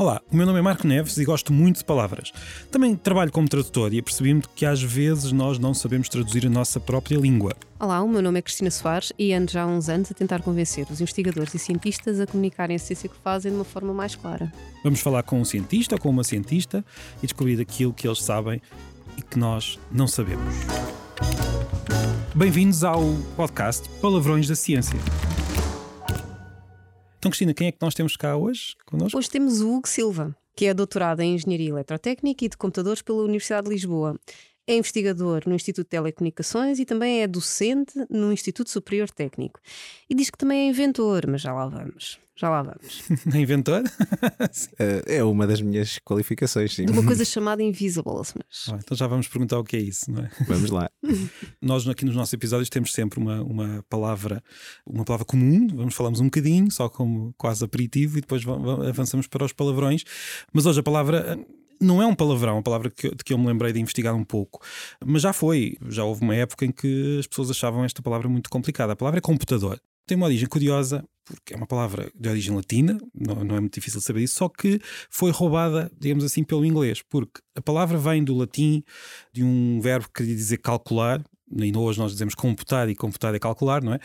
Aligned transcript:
Olá, 0.00 0.22
o 0.32 0.34
meu 0.34 0.46
nome 0.46 0.58
é 0.58 0.62
Marco 0.62 0.86
Neves 0.86 1.18
e 1.18 1.26
gosto 1.26 1.52
muito 1.52 1.76
de 1.76 1.84
palavras. 1.84 2.32
Também 2.70 2.96
trabalho 2.96 3.30
como 3.30 3.46
tradutor 3.46 3.92
e 3.92 3.98
apercebi-me 3.98 4.42
que 4.56 4.64
às 4.64 4.82
vezes 4.82 5.30
nós 5.30 5.58
não 5.58 5.74
sabemos 5.74 6.08
traduzir 6.08 6.46
a 6.46 6.48
nossa 6.48 6.80
própria 6.80 7.18
língua. 7.18 7.54
Olá, 7.78 8.00
o 8.00 8.08
meu 8.08 8.22
nome 8.22 8.38
é 8.38 8.42
Cristina 8.42 8.70
Soares 8.70 9.12
e 9.18 9.34
ando 9.34 9.52
já 9.52 9.62
há 9.62 9.66
uns 9.66 9.90
anos 9.90 10.10
a 10.10 10.14
tentar 10.14 10.40
convencer 10.40 10.86
os 10.90 11.02
investigadores 11.02 11.52
e 11.52 11.58
cientistas 11.58 12.18
a 12.18 12.26
comunicarem 12.26 12.76
a 12.76 12.78
ciência 12.78 13.10
que 13.10 13.16
fazem 13.22 13.52
de 13.52 13.58
uma 13.58 13.64
forma 13.64 13.92
mais 13.92 14.14
clara. 14.14 14.50
Vamos 14.82 15.00
falar 15.00 15.22
com 15.22 15.38
um 15.38 15.44
cientista 15.44 15.96
ou 15.96 16.00
com 16.00 16.08
uma 16.08 16.24
cientista 16.24 16.82
e 17.18 17.26
descobrir 17.26 17.60
aquilo 17.60 17.92
que 17.92 18.08
eles 18.08 18.22
sabem 18.22 18.62
e 19.18 19.20
que 19.20 19.38
nós 19.38 19.78
não 19.92 20.08
sabemos. 20.08 20.54
Bem-vindos 22.34 22.84
ao 22.84 23.02
podcast 23.36 23.86
Palavrões 24.00 24.48
da 24.48 24.56
Ciência. 24.56 24.98
Então, 27.20 27.30
Cristina, 27.30 27.52
quem 27.52 27.66
é 27.66 27.72
que 27.72 27.76
nós 27.82 27.94
temos 27.94 28.16
cá 28.16 28.34
hoje 28.34 28.74
connosco? 28.86 29.18
Hoje 29.18 29.28
temos 29.28 29.60
o 29.60 29.74
Hugo 29.74 29.86
Silva, 29.86 30.34
que 30.56 30.64
é 30.64 30.72
doutorado 30.72 31.20
em 31.20 31.34
Engenharia 31.34 31.68
Eletrotécnica 31.68 32.46
e 32.46 32.48
de 32.48 32.56
Computadores 32.56 33.02
pela 33.02 33.22
Universidade 33.22 33.68
de 33.68 33.74
Lisboa. 33.74 34.18
É 34.70 34.76
investigador 34.76 35.42
no 35.46 35.54
Instituto 35.56 35.86
de 35.86 35.90
Telecomunicações 35.90 36.78
e 36.78 36.84
também 36.84 37.22
é 37.22 37.26
docente 37.26 37.92
no 38.08 38.32
Instituto 38.32 38.70
Superior 38.70 39.10
Técnico. 39.10 39.58
E 40.08 40.14
diz 40.14 40.30
que 40.30 40.38
também 40.38 40.60
é 40.60 40.70
inventor, 40.70 41.26
mas 41.26 41.40
já 41.40 41.52
lá 41.52 41.66
vamos. 41.66 42.20
Já 42.36 42.48
lá 42.48 42.62
vamos. 42.62 43.02
Inventor? 43.34 43.82
Eh, 44.78 45.16
é 45.16 45.24
uma 45.24 45.46
das 45.46 45.60
minhas 45.60 45.98
qualificações, 45.98 46.74
sim. 46.74 46.86
De 46.86 46.92
uma 46.92 47.04
coisa 47.04 47.24
chamada 47.26 47.62
Invisibles. 47.62 48.32
Mas... 48.34 48.68
Ah, 48.72 48.78
então 48.82 48.96
já 48.96 49.06
vamos 49.06 49.26
perguntar 49.26 49.58
o 49.58 49.64
que 49.64 49.76
é 49.76 49.80
isso, 49.80 50.10
não 50.10 50.22
é? 50.22 50.30
Vamos 50.46 50.70
lá. 50.70 50.88
Nós 51.60 51.86
aqui 51.88 52.04
nos 52.04 52.14
nossos 52.14 52.32
episódios 52.32 52.70
temos 52.70 52.92
sempre 52.92 53.18
uma, 53.18 53.42
uma 53.42 53.84
palavra 53.88 54.42
uma 54.86 55.04
palavra 55.04 55.26
comum, 55.26 55.66
vamos 55.74 55.94
falamos 55.94 56.20
um 56.20 56.24
bocadinho, 56.24 56.70
só 56.70 56.88
como 56.88 57.34
quase 57.36 57.64
aperitivo, 57.64 58.18
e 58.18 58.20
depois 58.20 58.42
avançamos 58.88 59.26
para 59.26 59.44
os 59.44 59.52
palavrões. 59.52 60.04
Mas 60.52 60.64
hoje 60.64 60.80
a 60.80 60.82
palavra 60.82 61.38
não 61.80 62.02
é 62.02 62.06
um 62.06 62.14
palavrão, 62.14 62.50
é 62.50 62.56
uma 62.56 62.62
palavra 62.62 62.90
que, 62.90 63.08
de 63.14 63.24
que 63.24 63.32
eu 63.32 63.38
me 63.38 63.46
lembrei 63.46 63.72
de 63.72 63.80
investigar 63.80 64.14
um 64.14 64.24
pouco, 64.24 64.60
mas 65.04 65.22
já 65.22 65.32
foi, 65.32 65.76
já 65.88 66.04
houve 66.04 66.22
uma 66.22 66.34
época 66.34 66.64
em 66.64 66.72
que 66.72 67.18
as 67.18 67.26
pessoas 67.26 67.50
achavam 67.50 67.84
esta 67.84 68.02
palavra 68.02 68.28
muito 68.28 68.50
complicada. 68.50 68.92
A 68.92 68.96
palavra 68.96 69.18
é 69.18 69.20
computador. 69.20 69.80
Tem 70.06 70.16
uma 70.16 70.26
origem 70.26 70.48
curiosa, 70.48 71.04
porque 71.24 71.54
é 71.54 71.56
uma 71.56 71.66
palavra 71.66 72.10
de 72.14 72.28
origem 72.28 72.54
latina, 72.54 72.98
não, 73.14 73.44
não 73.44 73.56
é 73.56 73.60
muito 73.60 73.74
difícil 73.74 74.00
saber 74.00 74.22
isso, 74.22 74.34
só 74.34 74.48
que 74.48 74.80
foi 75.08 75.30
roubada, 75.30 75.90
digamos 75.98 76.24
assim, 76.24 76.42
pelo 76.42 76.64
inglês, 76.64 77.02
porque 77.08 77.40
a 77.54 77.62
palavra 77.62 77.96
vem 77.96 78.24
do 78.24 78.36
latim, 78.36 78.82
de 79.32 79.44
um 79.44 79.80
verbo 79.80 80.06
que 80.06 80.22
queria 80.22 80.34
dizer 80.34 80.58
calcular, 80.58 81.24
e 81.52 81.76
hoje 81.76 81.98
nós 81.98 82.12
dizemos 82.12 82.34
computar 82.34 82.88
e 82.88 82.94
computar 82.94 83.34
é 83.34 83.38
calcular, 83.38 83.82
não 83.82 83.94
é? 83.94 84.00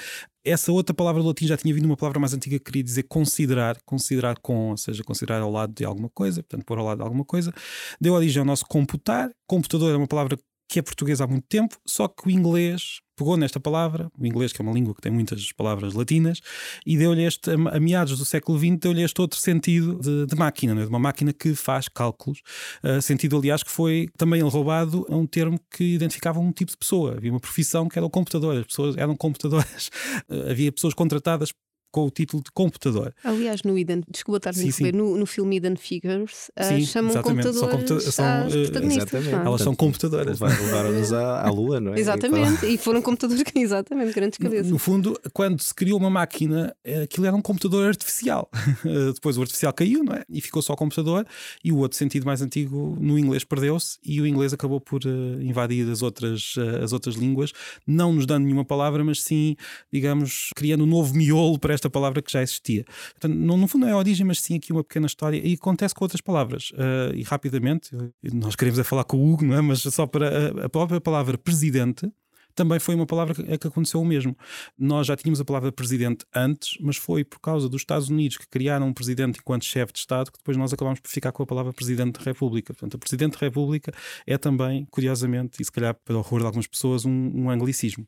Essa 0.45 0.71
outra 0.71 0.93
palavra 0.93 1.23
do 1.23 1.27
latim 1.27 1.47
já 1.47 1.57
tinha 1.57 1.73
vindo 1.73 1.85
uma 1.85 1.97
palavra 1.97 2.19
mais 2.19 2.33
antiga 2.33 2.59
que 2.59 2.65
queria 2.65 2.83
dizer 2.83 3.03
considerar, 3.03 3.77
considerar 3.83 4.37
com, 4.39 4.69
ou 4.69 4.77
seja, 4.77 5.03
considerar 5.03 5.41
ao 5.41 5.51
lado 5.51 5.73
de 5.73 5.83
alguma 5.83 6.07
coisa, 6.09 6.43
portanto, 6.43 6.63
pôr 6.63 6.77
ao 6.77 6.85
lado 6.85 6.99
de 6.99 7.03
alguma 7.03 7.25
coisa. 7.25 7.51
Deu 7.99 8.13
origem 8.13 8.39
ao 8.39 8.45
nosso 8.45 8.65
computar. 8.67 9.31
Computador 9.47 9.91
é 9.93 9.97
uma 9.97 10.07
palavra 10.07 10.37
que 10.67 10.79
é 10.79 10.81
portuguesa 10.81 11.23
há 11.23 11.27
muito 11.27 11.45
tempo, 11.47 11.77
só 11.85 12.07
que 12.07 12.27
o 12.27 12.31
inglês 12.31 12.99
pegou 13.15 13.37
nesta 13.37 13.59
palavra, 13.59 14.11
o 14.19 14.25
inglês, 14.25 14.51
que 14.51 14.61
é 14.61 14.63
uma 14.63 14.73
língua 14.73 14.93
que 14.93 15.01
tem 15.01 15.11
muitas 15.11 15.51
palavras 15.53 15.93
latinas, 15.93 16.41
e 16.85 16.97
deu-lhe 16.97 17.23
este, 17.23 17.49
a 17.51 17.79
meados 17.79 18.17
do 18.17 18.25
século 18.25 18.59
XX, 18.59 18.77
deu-lhe 18.79 19.01
este 19.01 19.19
outro 19.21 19.39
sentido 19.39 19.99
de, 19.99 20.25
de 20.25 20.35
máquina, 20.35 20.73
é? 20.73 20.83
de 20.83 20.89
uma 20.89 20.99
máquina 20.99 21.31
que 21.31 21.55
faz 21.55 21.87
cálculos. 21.87 22.41
Uh, 22.83 23.01
sentido, 23.01 23.37
aliás, 23.37 23.63
que 23.63 23.71
foi 23.71 24.09
também 24.17 24.41
roubado 24.41 25.05
a 25.09 25.15
um 25.15 25.25
termo 25.25 25.59
que 25.71 25.95
identificava 25.95 26.39
um 26.39 26.51
tipo 26.51 26.71
de 26.71 26.77
pessoa. 26.77 27.15
Havia 27.15 27.31
uma 27.31 27.39
profissão 27.39 27.87
que 27.87 27.97
era 27.97 28.05
o 28.05 28.09
computador, 28.09 28.57
as 28.57 28.65
pessoas 28.65 28.97
eram 28.97 29.15
computadoras. 29.15 29.89
Uh, 30.29 30.49
havia 30.51 30.71
pessoas 30.71 30.93
contratadas 30.93 31.53
com 31.95 32.05
o 32.05 32.09
título 32.09 32.43
de 32.43 32.51
computador. 32.51 33.15
Aliás, 33.23 33.63
no 33.63 33.77
Eden, 33.77 34.03
desculpa 34.11 34.35
estar 34.35 34.49
a 34.49 34.61
interromper, 34.61 34.93
no, 34.93 35.15
no 35.15 35.25
filme 35.25 35.55
Eden 35.55 35.77
Figures, 35.77 36.51
uh, 36.59 36.63
sim, 36.65 36.81
chamam 36.81 37.13
computadores 37.21 37.57
são, 37.57 37.69
computa 37.69 37.99
são 38.11 38.25
uh. 38.25 38.49
Exatamente. 38.49 39.33
Elas 39.33 39.61
são 39.61 39.73
computadoras. 39.73 40.41
Levaram-nos 40.41 41.13
à, 41.13 41.47
à, 41.47 41.49
Lua, 41.49 41.79
não 41.79 41.93
é? 41.93 41.99
Exatamente, 41.99 42.65
e 42.65 42.77
foram 42.77 43.01
computadores, 43.01 43.45
exatamente, 43.55 44.11
grandes 44.11 44.37
cabeças. 44.37 44.67
No, 44.67 44.73
no, 44.73 44.77
fundo, 44.77 45.17
quando 45.31 45.61
se 45.61 45.73
criou 45.73 45.97
uma 45.97 46.09
máquina, 46.09 46.75
eh, 46.83 47.03
aquilo 47.03 47.27
era 47.27 47.35
um 47.35 47.41
computador 47.41 47.87
artificial. 47.87 48.49
Depois 49.15 49.37
o 49.37 49.41
artificial 49.41 49.71
caiu, 49.71 50.03
não 50.03 50.15
é? 50.15 50.25
E 50.29 50.41
ficou 50.41 50.61
só 50.61 50.73
o 50.73 50.75
computador, 50.75 51.25
e 51.63 51.71
o 51.71 51.77
outro 51.77 51.97
sentido 51.97 52.25
mais 52.25 52.41
antigo 52.41 52.97
no 52.99 53.17
inglês 53.17 53.45
perdeu-se, 53.45 53.99
e 54.03 54.19
o 54.19 54.27
inglês 54.27 54.51
acabou 54.51 54.81
por 54.81 54.99
uh, 55.05 55.41
invadir 55.41 55.89
as 55.89 56.01
outras, 56.01 56.57
uh, 56.57 56.83
as 56.83 56.91
outras 56.91 57.15
línguas, 57.15 57.53
não 57.87 58.11
nos 58.11 58.25
dando 58.25 58.43
nenhuma 58.43 58.65
palavra, 58.65 59.01
mas 59.01 59.21
sim, 59.21 59.55
digamos, 59.93 60.49
criando 60.57 60.83
um 60.83 60.87
novo 60.87 61.15
miolo 61.15 61.57
para 61.57 61.73
esta 61.73 61.84
esta 61.85 61.89
palavra 61.89 62.21
que 62.21 62.31
já 62.31 62.41
existia. 62.41 62.83
Portanto, 63.11 63.33
no, 63.33 63.57
no, 63.57 63.67
fundo 63.67 63.83
não 63.83 63.89
é 63.89 63.93
a 63.93 63.97
origem, 63.97 64.25
mas 64.25 64.41
sim 64.41 64.55
aqui 64.55 64.71
uma 64.71 64.83
pequena 64.83 65.05
história 65.05 65.37
e 65.37 65.53
acontece 65.53 65.93
com 65.93 66.03
outras 66.03 66.21
palavras. 66.21 66.71
Uh, 66.71 67.15
e 67.15 67.23
rapidamente, 67.23 67.91
nós 68.33 68.55
queremos 68.55 68.79
é 68.79 68.83
falar 68.83 69.03
com 69.03 69.17
o 69.17 69.33
Hugo, 69.33 69.45
não 69.45 69.55
é? 69.55 69.61
mas 69.61 69.81
só 69.81 70.05
para 70.05 70.61
a, 70.61 70.65
a 70.65 70.69
própria 70.69 70.99
palavra 70.99 71.37
presidente 71.37 72.11
também 72.55 72.79
foi 72.79 72.95
uma 72.95 73.05
palavra 73.05 73.35
que, 73.35 73.41
é 73.51 73.57
que 73.57 73.67
aconteceu 73.67 74.01
o 74.01 74.05
mesmo. 74.05 74.35
Nós 74.77 75.07
já 75.07 75.15
tínhamos 75.15 75.39
a 75.39 75.45
palavra 75.45 75.71
presidente 75.71 76.25
antes, 76.33 76.77
mas 76.79 76.97
foi 76.97 77.23
por 77.23 77.39
causa 77.39 77.67
dos 77.67 77.81
Estados 77.81 78.09
Unidos 78.09 78.37
que 78.37 78.47
criaram 78.47 78.87
um 78.87 78.93
presidente 78.93 79.39
enquanto 79.39 79.65
chefe 79.65 79.93
de 79.93 79.99
Estado 79.99 80.31
que 80.31 80.37
depois 80.37 80.57
nós 80.57 80.73
acabámos 80.73 80.99
por 80.99 81.09
ficar 81.09 81.31
com 81.31 81.43
a 81.43 81.45
palavra 81.45 81.73
presidente 81.73 82.19
da 82.19 82.25
República. 82.25 82.73
Portanto, 82.73 82.95
o 82.95 82.99
presidente 82.99 83.33
da 83.33 83.39
República 83.39 83.93
é 84.25 84.37
também, 84.37 84.85
curiosamente, 84.89 85.61
e 85.61 85.65
se 85.65 85.71
calhar 85.71 85.93
para 85.93 86.15
o 86.15 86.19
horror 86.19 86.39
de 86.39 86.45
algumas 86.45 86.67
pessoas, 86.67 87.05
um, 87.05 87.31
um 87.33 87.49
anglicismo. 87.49 88.07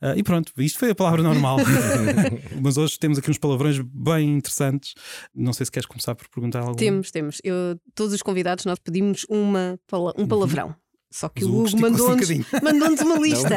Uh, 0.00 0.16
e 0.16 0.22
pronto, 0.22 0.52
isto 0.58 0.78
foi 0.78 0.90
a 0.90 0.94
palavra 0.94 1.22
normal. 1.22 1.58
mas 2.60 2.76
hoje 2.76 2.98
temos 2.98 3.18
aqui 3.18 3.30
uns 3.30 3.38
palavrões 3.38 3.78
bem 3.80 4.36
interessantes. 4.36 4.94
Não 5.34 5.52
sei 5.52 5.66
se 5.66 5.72
queres 5.72 5.86
começar 5.86 6.14
por 6.14 6.28
perguntar 6.28 6.60
algo. 6.60 6.76
Temos, 6.76 7.10
temos. 7.10 7.40
Eu, 7.42 7.78
todos 7.94 8.12
os 8.12 8.22
convidados 8.22 8.64
nós 8.64 8.78
pedimos 8.78 9.24
uma, 9.28 9.78
um 10.16 10.26
palavrão. 10.26 10.74
Só 11.10 11.28
que 11.28 11.44
o 11.44 11.62
Hugo 11.62 11.80
mandou-nos 11.80 12.28
mandou 12.62 13.06
uma 13.06 13.18
lista 13.18 13.54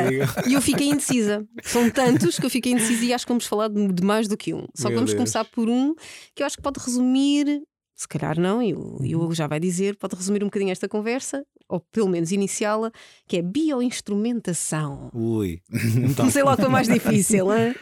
e 0.47 0.53
eu 0.53 0.61
fiquei 0.61 0.87
indecisa. 0.87 1.45
São 1.63 1.89
tantos 1.89 2.37
que 2.39 2.45
eu 2.45 2.49
fiquei 2.49 2.71
indecisa 2.71 3.03
e 3.05 3.13
acho 3.13 3.25
que 3.25 3.31
vamos 3.31 3.45
falar 3.45 3.69
de, 3.69 4.03
mais 4.03 4.27
do 4.27 4.37
que 4.37 4.53
um. 4.53 4.65
Só 4.75 4.87
que 4.87 4.95
vamos 4.95 5.11
Deus. 5.11 5.17
começar 5.17 5.45
por 5.45 5.67
um 5.67 5.93
que 6.35 6.43
eu 6.43 6.45
acho 6.45 6.57
que 6.57 6.61
pode 6.61 6.79
resumir, 6.79 7.63
se 7.95 8.07
calhar 8.07 8.39
não, 8.39 8.61
e 8.61 8.73
o, 8.73 8.97
o 9.01 9.23
Hugo 9.23 9.33
já 9.33 9.47
vai 9.47 9.59
dizer, 9.59 9.97
pode 9.97 10.15
resumir 10.15 10.43
um 10.43 10.47
bocadinho 10.47 10.71
esta 10.71 10.87
conversa, 10.87 11.43
ou 11.67 11.79
pelo 11.91 12.07
menos 12.07 12.31
iniciá-la, 12.31 12.91
que 13.27 13.37
é 13.37 13.41
bioinstrumentação. 13.41 15.09
Ui. 15.13 15.61
Então. 16.09 16.25
Não 16.25 16.31
sei 16.31 16.43
lá 16.43 16.53
o 16.53 16.57
que 16.57 16.63
é 16.63 16.69
mais 16.69 16.87
difícil, 16.87 17.51
hein? 17.53 17.75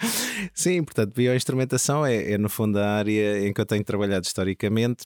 Sim, 0.54 0.82
portanto, 0.82 1.14
bioinstrumentação 1.14 2.06
é, 2.06 2.32
é 2.32 2.38
no 2.38 2.48
fundo 2.48 2.78
a 2.78 2.86
área 2.86 3.46
em 3.46 3.52
que 3.52 3.60
eu 3.60 3.66
tenho 3.66 3.84
trabalhado 3.84 4.24
historicamente 4.24 5.02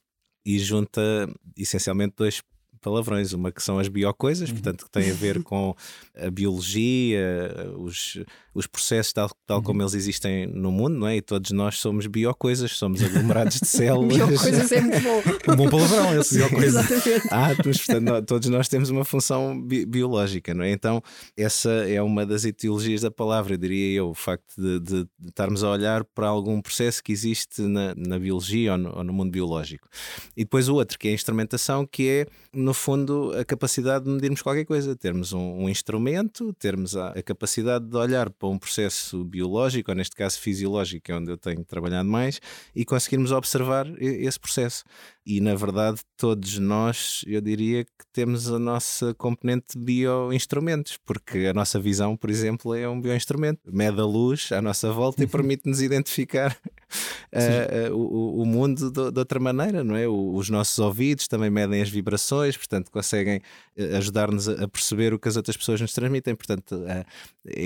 e 0.47 0.59
junta 0.59 1.29
essencialmente 1.57 2.15
dois 2.17 2.41
palavrões. 2.85 3.33
Uma 3.33 3.51
que 3.51 3.63
são 3.63 3.79
as 3.79 3.89
biocoisas, 3.89 4.51
uhum. 4.51 4.57
portanto, 4.57 4.85
que 4.85 4.91
tem 4.91 5.11
a 5.11 5.15
ver 5.15 5.43
com 5.43 5.75
a 6.17 6.31
biologia, 6.31 7.51
os, 7.79 8.19
os 8.55 8.67
processos 8.67 9.13
tal, 9.13 9.31
tal 9.47 9.63
como 9.63 9.81
uhum. 9.81 9.87
eles 9.87 9.95
existem 9.95 10.47
no 10.47 10.71
mundo, 10.71 10.99
não 10.99 11.07
é? 11.07 11.17
E 11.17 11.23
todos 11.23 11.51
nós 11.53 11.79
somos 11.79 12.07
biocoisas, 12.07 12.73
somos 12.73 13.03
aglomerados 13.03 13.59
de 13.61 13.67
células. 13.67 14.17
biocoisas 14.17 14.73
é 14.73 14.81
muito 14.81 15.01
bom. 15.01 15.53
um 15.53 15.57
bom 15.57 15.71
palavrão 15.71 16.21
esse, 16.21 16.37
biocoisas. 16.39 16.87
Átomos, 17.31 17.85
portanto, 17.85 18.27
todos 18.27 18.49
nós 18.49 18.69
temos 18.69 18.91
uma 18.91 19.05
função 19.05 19.61
bi 19.61 19.87
biológica, 19.87 20.53
não 20.53 20.65
é? 20.65 20.71
Então, 20.71 21.03
essa 21.37 21.71
é 21.71 22.03
uma 22.03 22.27
das 22.27 22.45
etiologias 22.45 23.01
da 23.01 23.11
palavra, 23.11 23.57
diria 23.57 23.99
eu, 23.99 24.11
o 24.11 24.15
facto 24.15 24.55
de, 24.57 24.81
de, 24.81 25.05
de 25.19 25.29
estarmos 25.29 25.65
a 25.65 25.71
olhar 25.71 26.05
para 26.05 26.27
algum 26.27 26.61
processo 26.61 27.03
que 27.03 27.13
existe 27.13 27.63
na, 27.63 27.95
na 27.97 28.19
biologia 28.19 28.73
ou 28.73 28.79
no, 28.79 28.97
ou 28.99 29.05
no 29.05 29.13
mundo 29.13 29.31
biológico. 29.31 29.89
E 30.37 30.45
depois 30.45 30.69
o 30.69 30.75
outro, 30.75 30.99
que 30.99 31.09
é 31.09 31.11
a 31.13 31.15
instrumentação, 31.15 31.87
que 31.87 32.09
é, 32.09 32.27
no 32.53 32.75
no 32.75 32.77
fundo, 32.77 33.33
a 33.39 33.45
capacidade 33.45 34.05
de 34.05 34.11
medirmos 34.11 34.43
qualquer 34.43 34.65
coisa, 34.65 34.97
termos 34.97 35.33
um, 35.33 35.63
um 35.63 35.69
instrumento, 35.69 36.53
termos 36.55 36.97
a, 36.97 37.11
a, 37.11 37.23
capacidade 37.23 37.87
de 37.87 37.97
olhar 37.97 38.29
para 38.29 38.44
um 38.51 38.59
processo 38.59 39.25
biológico, 39.25 39.91
ou 39.91 39.97
neste 39.97 40.17
caso 40.17 40.39
fisiológico, 40.39 41.11
é 41.11 41.15
onde 41.17 41.31
eu 41.31 41.37
tenho 41.37 41.65
trabalhado 41.65 42.09
mais, 42.09 42.41
e 42.75 42.85
conseguirmos 42.85 43.33
observar 43.33 43.87
esse 43.99 44.39
processo. 44.39 44.85
E 45.27 45.41
na 45.41 45.55
verdade, 45.55 46.01
todos 46.19 46.59
nós, 46.59 47.25
eu 47.27 47.41
diria 47.41 47.85
que 47.85 47.91
temos 48.13 48.51
a 48.53 48.59
nossa 48.59 49.15
componente 49.15 49.77
de 49.77 49.79
bioinstrumentos, 49.79 50.99
porque 51.05 51.47
a 51.47 51.55
nossa 51.55 51.81
visão, 51.81 52.15
por 52.15 52.29
exemplo, 52.29 52.75
é 52.75 52.87
um 52.87 53.01
bioinstrumento. 53.01 53.61
Mede 53.67 54.01
a 54.01 54.05
luz 54.05 54.53
à 54.53 54.61
nossa 54.61 54.93
volta 54.93 55.25
e 55.25 55.27
permite-nos 55.27 55.81
identificar 55.81 56.55
uh, 57.33 57.93
uh, 57.93 57.97
o, 57.97 58.43
o, 58.43 58.47
mundo 58.47 58.91
de, 58.91 59.11
de, 59.11 59.19
outra 59.19 59.41
maneira, 59.41 59.83
não 59.83 59.97
é? 59.97 60.07
O, 60.07 60.35
os 60.35 60.51
nossos 60.51 60.79
ouvidos 60.79 61.27
também 61.27 61.49
medem 61.49 61.81
as 61.81 61.89
vibrações, 61.89 62.57
portanto, 62.57 62.91
conseguem 62.91 63.39
uh, 63.39 63.97
ajudar-nos 63.97 64.47
a, 64.47 64.65
a, 64.65 64.69
perceber 64.69 65.15
o 65.15 65.19
que 65.19 65.29
as 65.29 65.37
outras 65.37 65.57
pessoas 65.57 65.81
nos 65.81 65.93
transmitem. 65.95 66.35
Portanto, 66.35 66.85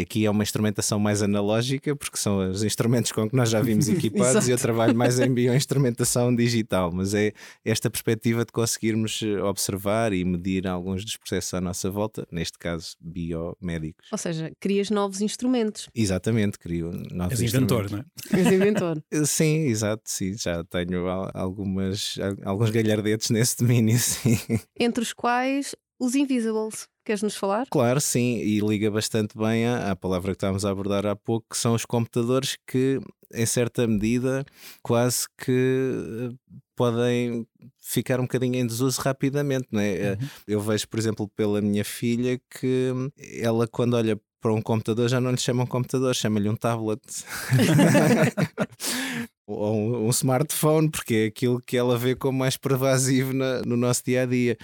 aqui 0.01 0.25
é 0.25 0.31
uma 0.31 0.45
instrumentação 0.45 0.99
mais 0.99 1.23
analógica, 1.23 1.95
porque 1.97 2.17
são 2.17 2.51
os 2.51 2.63
instrumentos 2.63 3.11
com 3.11 3.29
que 3.29 3.35
nós 3.35 3.51
já 3.51 3.61
vimos 3.61 3.89
equipados, 3.91 4.47
e 4.47 4.53
eu 4.53 4.59
trabalho 4.59 4.95
mais 4.95 5.19
em 5.19 5.33
bioinstrumentação 5.33 6.35
digital, 6.35 6.93
mas 6.93 7.15
é 7.15 7.33
esta 7.65 7.91
perspectiva 7.91 8.45
de 8.45 8.53
conseguirmos 8.53 9.21
eh, 9.23 9.41
observar 9.43 10.13
e 10.13 10.25
medir 10.25 10.67
alguns 10.67 11.05
dos 11.05 11.17
processos 11.17 11.55
à 11.55 11.61
nossa 11.61 11.91
volta, 11.91 12.27
neste 12.31 12.59
caso 12.59 12.97
biomédicos. 13.01 14.09
Ou 14.11 14.19
seja, 14.19 14.53
crias 14.61 14.91
novos 14.91 15.21
instrumentos. 15.21 15.89
Exatamente, 15.95 16.59
crio 16.59 16.91
novos 17.11 17.41
És 17.41 17.55
inventor, 17.55 17.91
não 17.91 17.99
é? 17.99 18.05
És 18.33 18.53
inventor. 18.53 19.03
sim, 19.27 19.67
exato, 19.67 20.03
sim, 20.07 20.35
já 20.35 20.65
tenho 20.65 21.07
algumas, 21.35 22.17
alguns 22.45 22.71
galhardetes 22.71 23.31
nesse 23.31 23.57
domínio, 23.59 23.99
sim. 24.01 24.39
Entre 24.79 25.03
os 25.03 25.13
quais 25.13 25.75
os 25.99 26.15
Invisibles. 26.15 26.89
Queres-nos 27.05 27.37
falar? 27.37 27.67
Claro, 27.71 28.01
sim, 28.01 28.37
e 28.37 28.61
liga 28.61 28.91
bastante 28.91 29.37
bem 29.37 29.67
à, 29.67 29.91
à, 29.91 29.97
palavra 29.97 30.33
que 30.33 30.37
estávamos 30.37 30.65
a 30.65 30.71
abordar 30.71 31.07
há 31.07 31.17
pouco, 31.17 31.47
que 31.51 31.57
são 31.57 31.75
os 31.75 31.87
computadores 31.87 32.57
que, 32.67 33.01
em 33.33 33.47
certa 33.47 33.87
medida, 33.87 34.45
quase 34.83 35.27
que 35.37 36.31
eh, 36.31 36.55
podem 36.77 37.47
ficar 37.81 38.21
um 38.21 38.25
bocadinho 38.25 38.57
em 38.57 38.67
desuso 38.67 39.01
rapidamente, 39.01 39.69
não 39.71 39.81
é? 39.81 39.95
Eh, 39.95 40.19
uhum. 40.21 40.29
Eu 40.47 40.61
vejo, 40.61 40.89
por 40.89 40.99
exemplo, 40.99 41.29
pela 41.29 41.61
minha 41.61 41.85
filha 41.85 42.41
que 42.51 42.93
ela, 43.41 43.67
quando 43.67 43.95
olha 43.95 44.19
para 44.41 44.53
um 44.53 44.63
computador, 44.63 45.09
já 45.09 45.21
não 45.21 45.31
lhe 45.31 45.37
chama 45.37 45.65
um 45.65 45.67
computador, 45.67 46.15
chama-lhe 46.15 46.49
um 46.49 46.57
tablet. 46.57 47.01
ou 49.47 49.75
um, 49.75 50.07
um, 50.07 50.11
smartphone, 50.11 50.91
porque 50.91 51.15
é 51.15 51.27
aquilo 51.27 51.61
que 51.61 51.77
ela 51.77 51.97
vê 51.97 52.15
como 52.15 52.39
mais 52.39 52.57
pervasivo 52.57 53.33
na, 53.33 53.63
no 53.63 53.77
nosso 53.77 54.05
dia 54.05 54.23
a 54.23 54.27
dia 54.27 54.57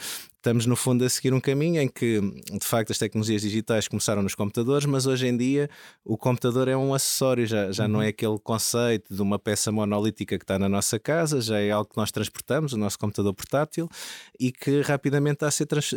estamos 0.45 0.67
no 0.67 0.77
fundo 0.77 1.03
a 1.07 1.09
seguir 1.09 1.33
um 1.33 1.41
caminho 1.41 1.81
em 1.81 1.89
que 1.89 2.21
de 2.21 2.67
facto 2.67 2.91
as 2.91 2.99
tecnologias 2.99 3.41
digitais 3.41 3.89
começaram 3.89 4.23
nos 4.23 4.35
computadores, 4.35 4.85
mas 4.85 5.07
hoje 5.07 5.27
em 5.27 5.35
dia 5.35 5.71
o 6.05 6.19
computador 6.19 6.69
é 6.69 6.77
um 6.77 6.93
acessório, 6.93 7.47
já, 7.47 7.73
já 7.73 7.85
uhum. 7.85 7.89
não 7.93 8.03
é 8.03 8.09
aquele 8.09 8.39
conceito 8.39 9.15
de 9.15 9.23
uma 9.23 9.39
peça 9.39 9.73
monolítica 9.73 10.37
que 10.37 10.45
está 10.45 10.59
na 10.59 10.69
nossa 10.69 10.99
casa, 10.99 11.41
já 11.41 11.59
é 11.59 11.71
algo 11.71 11.89
que 11.89 11.97
nós 11.97 12.13
transportamos, 12.13 12.75
o 12.75 12.77
nosso 12.77 12.99
computador 12.99 13.33
portátil, 13.33 13.89
e 14.39 14.53
que 14.53 14.83
rapidamente 14.83 15.37
está 15.37 15.49
a 15.49 15.51
ser 15.51 15.65
trans, 15.65 15.95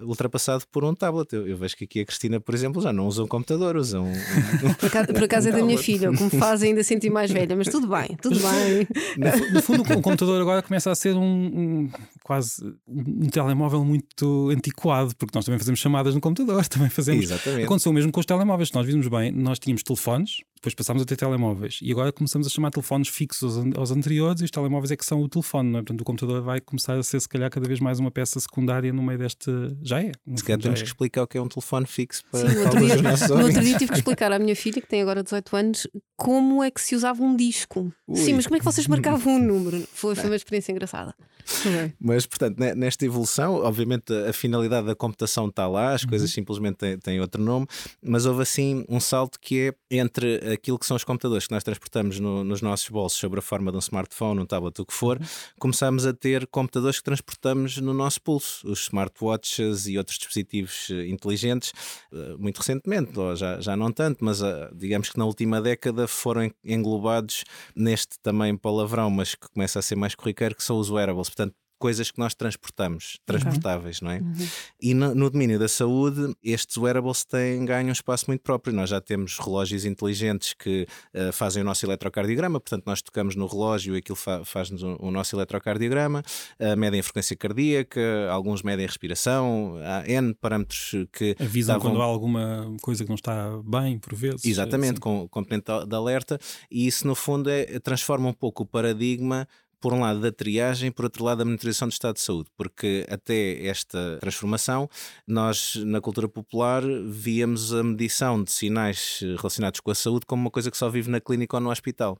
ultrapassado 0.00 0.64
por 0.72 0.84
um 0.84 0.94
tablet. 0.94 1.30
Eu, 1.34 1.46
eu, 1.46 1.56
vejo 1.58 1.76
que 1.76 1.84
aqui 1.84 2.00
a 2.00 2.06
Cristina, 2.06 2.40
por 2.40 2.54
exemplo, 2.54 2.80
já 2.80 2.94
não 2.94 3.06
usa 3.06 3.22
um 3.22 3.28
computador, 3.28 3.76
usa 3.76 4.00
um. 4.00 4.10
um 4.10 4.72
por 4.72 4.86
acaso, 4.86 5.06
por 5.08 5.24
acaso 5.24 5.48
um 5.48 5.52
é 5.52 5.56
da 5.56 5.62
minha 5.62 5.78
filha, 5.78 6.10
o 6.10 6.16
que 6.16 6.22
me 6.22 6.30
faz 6.30 6.62
ainda 6.62 6.82
sentir 6.82 7.10
mais 7.10 7.30
velha, 7.30 7.54
mas 7.54 7.68
tudo 7.68 7.86
bem, 7.86 8.16
tudo 8.22 8.40
bem. 8.40 8.88
No, 9.18 9.52
no 9.52 9.62
fundo, 9.62 9.82
o 9.82 10.00
computador 10.00 10.40
agora 10.40 10.62
começa 10.62 10.90
a 10.90 10.94
ser 10.94 11.14
um, 11.14 11.22
um 11.22 11.90
quase 12.22 12.74
um 12.88 13.28
telemóvel 13.28 13.81
muito 13.84 14.50
antiquado, 14.50 15.14
porque 15.16 15.36
nós 15.36 15.44
também 15.44 15.58
fazemos 15.58 15.80
chamadas 15.80 16.14
no 16.14 16.20
computador, 16.20 16.64
também 16.68 16.90
fazemos. 16.90 17.24
Exatamente. 17.24 17.64
Aconteceu 17.64 17.92
mesmo 17.92 18.12
com 18.12 18.20
os 18.20 18.26
telemóveis, 18.26 18.68
se 18.68 18.74
nós 18.74 18.86
vimos 18.86 19.08
bem, 19.08 19.30
nós 19.32 19.58
tínhamos 19.58 19.82
telefones, 19.82 20.38
depois 20.62 20.74
passámos 20.76 21.02
a 21.02 21.04
ter 21.04 21.16
telemóveis 21.16 21.80
e 21.82 21.90
agora 21.90 22.12
começamos 22.12 22.46
a 22.46 22.50
chamar 22.50 22.70
telefones 22.70 23.08
fixos 23.08 23.58
aos 23.76 23.90
anteriores 23.90 24.42
e 24.42 24.44
os 24.44 24.50
telemóveis 24.50 24.92
é 24.92 24.96
que 24.96 25.04
são 25.04 25.20
o 25.20 25.28
telefone, 25.28 25.70
não 25.70 25.80
é? 25.80 25.82
Portanto, 25.82 26.00
o 26.00 26.04
computador 26.04 26.40
vai 26.40 26.60
começar 26.60 26.96
a 26.96 27.02
ser, 27.02 27.20
se 27.20 27.28
calhar, 27.28 27.50
cada 27.50 27.66
vez 27.66 27.80
mais 27.80 27.98
uma 27.98 28.12
peça 28.12 28.38
secundária 28.38 28.92
no 28.92 29.02
meio 29.02 29.18
deste. 29.18 29.50
Já 29.82 30.00
é. 30.00 30.12
Se 30.36 30.44
calhar 30.44 30.60
temos 30.60 30.78
é. 30.78 30.82
que 30.82 30.88
explicar 30.88 31.24
o 31.24 31.26
que 31.26 31.36
é 31.36 31.42
um 31.42 31.48
telefone 31.48 31.84
fixo 31.84 32.22
para 32.30 32.48
Sim, 32.48 32.54
no 32.54 32.62
outro, 32.62 32.78
dia, 32.86 32.96
no 32.96 33.44
outro 33.44 33.60
dia 33.60 33.76
tive 33.76 33.90
que 33.90 33.98
explicar 33.98 34.30
à 34.30 34.38
minha 34.38 34.54
filha, 34.54 34.80
que 34.80 34.86
tem 34.86 35.02
agora 35.02 35.24
18 35.24 35.56
anos, 35.56 35.88
como 36.16 36.62
é 36.62 36.70
que 36.70 36.80
se 36.80 36.94
usava 36.94 37.20
um 37.24 37.34
disco. 37.34 37.92
Ui. 38.06 38.16
Sim, 38.16 38.34
mas 38.34 38.46
como 38.46 38.54
é 38.54 38.58
que 38.60 38.64
vocês 38.64 38.86
marcavam 38.88 39.34
um 39.34 39.38
número? 39.40 39.84
Foi, 39.92 40.14
foi 40.14 40.26
uma 40.26 40.36
experiência 40.36 40.70
engraçada. 40.70 41.12
Mas, 42.00 42.26
portanto, 42.26 42.58
nesta 42.58 43.04
evolução, 43.04 43.54
obviamente 43.56 44.12
a 44.12 44.32
finalidade 44.32 44.86
da 44.86 44.94
computação 44.94 45.48
está 45.48 45.66
lá, 45.66 45.92
as 45.94 46.02
uhum. 46.02 46.10
coisas 46.10 46.30
simplesmente 46.30 46.76
têm, 46.76 46.98
têm, 46.98 47.20
outro 47.20 47.42
nome, 47.42 47.66
mas 48.02 48.26
houve 48.26 48.42
assim 48.42 48.84
um 48.88 49.00
salto 49.00 49.38
que 49.40 49.74
é 49.90 49.96
entre 49.96 50.36
aquilo 50.52 50.78
que 50.78 50.86
são 50.86 50.96
os 50.96 51.04
computadores 51.04 51.46
que 51.46 51.52
nós 51.52 51.62
transportamos 51.62 52.18
no, 52.18 52.42
nos 52.44 52.62
nossos 52.62 52.88
bolsos 52.88 53.18
sobre 53.18 53.38
a 53.38 53.42
forma 53.42 53.70
de 53.70 53.76
um 53.76 53.80
smartphone, 53.80 54.40
um 54.40 54.46
tablet, 54.46 54.80
o 54.80 54.86
que 54.86 54.94
for, 54.94 55.18
uhum. 55.18 55.26
começamos 55.58 56.06
a 56.06 56.12
ter 56.12 56.46
computadores 56.46 56.98
que 56.98 57.04
transportamos 57.04 57.78
no 57.78 57.94
nosso 57.94 58.20
pulso, 58.20 58.66
os 58.70 58.82
smartwatches 58.82 59.86
e 59.86 59.98
outros 59.98 60.18
dispositivos 60.18 60.88
eh, 60.90 61.06
inteligentes, 61.08 61.72
eh, 62.12 62.36
muito 62.38 62.58
recentemente, 62.58 63.12
já, 63.36 63.60
já 63.60 63.76
não 63.76 63.92
tanto, 63.92 64.24
mas 64.24 64.42
eh, 64.42 64.70
digamos 64.74 65.10
que 65.10 65.18
na 65.18 65.24
última 65.24 65.60
década 65.60 66.06
foram 66.06 66.50
englobados 66.64 67.44
neste 67.74 68.18
também 68.20 68.56
palavrão, 68.56 69.10
mas 69.10 69.34
que 69.34 69.48
começa 69.48 69.78
a 69.78 69.82
ser 69.82 69.96
mais 69.96 70.14
corriqueiro, 70.14 70.54
que 70.54 70.62
são 70.62 70.78
os 70.78 70.90
wearables. 70.90 71.28
Portanto, 71.34 71.54
coisas 71.82 72.12
que 72.12 72.18
nós 72.20 72.32
transportamos, 72.32 73.18
transportáveis, 73.26 73.96
okay. 73.96 74.06
não 74.06 74.14
é? 74.14 74.20
Uhum. 74.20 74.48
E 74.80 74.94
no, 74.94 75.12
no, 75.16 75.28
domínio 75.28 75.58
da 75.58 75.66
saúde, 75.66 76.32
estes 76.40 76.76
wearables 76.76 77.24
têm 77.24 77.64
ganho 77.64 77.88
um 77.88 77.92
espaço 77.92 78.26
muito 78.28 78.40
próprio. 78.40 78.72
Nós 78.72 78.90
já 78.90 79.00
temos 79.00 79.36
relógios 79.36 79.84
inteligentes 79.84 80.54
que 80.54 80.86
uh, 81.12 81.32
fazem 81.32 81.60
o 81.60 81.64
nosso 81.64 81.84
eletrocardiograma, 81.84 82.60
portanto, 82.60 82.84
nós 82.86 83.02
tocamos 83.02 83.34
no 83.34 83.48
relógio 83.48 83.96
e 83.96 83.98
aquilo 83.98 84.14
fa 84.14 84.44
faz-nos 84.44 84.80
o, 84.84 84.96
o, 85.00 85.10
nosso 85.10 85.34
eletrocardiograma, 85.34 86.22
uh, 86.60 86.76
medem 86.76 87.00
a 87.00 87.02
frequência 87.02 87.34
cardíaca, 87.34 88.00
alguns 88.30 88.62
medem 88.62 88.84
a 88.84 88.88
respiração, 88.88 89.74
há 89.82 90.08
N 90.08 90.34
parâmetros 90.34 90.92
que. 91.12 91.34
Avisam 91.40 91.74
davam... 91.74 91.90
quando 91.90 92.00
há 92.00 92.04
alguma 92.04 92.76
coisa 92.80 93.02
que 93.02 93.08
não 93.08 93.16
está 93.16 93.60
bem, 93.64 93.98
por 93.98 94.14
vezes. 94.14 94.44
Exatamente, 94.44 95.00
com 95.00 95.26
componente 95.28 95.66
de 95.84 95.96
alerta, 95.96 96.38
e 96.70 96.86
isso, 96.86 97.08
no 97.08 97.16
fundo, 97.16 97.50
é, 97.50 97.80
transforma 97.80 98.28
um 98.28 98.32
pouco 98.32 98.62
o 98.62 98.66
paradigma 98.66 99.48
por 99.82 99.92
um 99.92 100.00
lado, 100.00 100.20
da 100.20 100.30
triagem, 100.30 100.92
por 100.92 101.04
outro 101.04 101.24
lado, 101.24 101.38
da 101.38 101.44
monitorização 101.44 101.88
do 101.88 101.92
estado 101.92 102.14
de 102.14 102.20
saúde, 102.20 102.48
porque 102.56 103.04
até 103.10 103.66
esta 103.66 104.16
transformação, 104.20 104.88
nós, 105.26 105.74
na 105.84 106.00
cultura 106.00 106.28
popular, 106.28 106.82
víamos 107.04 107.74
a 107.74 107.82
medição 107.82 108.42
de 108.42 108.52
sinais 108.52 109.18
relacionados 109.36 109.80
com 109.80 109.90
a 109.90 109.94
saúde 109.94 110.24
como 110.24 110.42
uma 110.42 110.50
coisa 110.50 110.70
que 110.70 110.76
só 110.76 110.88
vive 110.88 111.10
na 111.10 111.20
clínica 111.20 111.56
ou 111.56 111.60
no 111.60 111.70
hospital. 111.70 112.16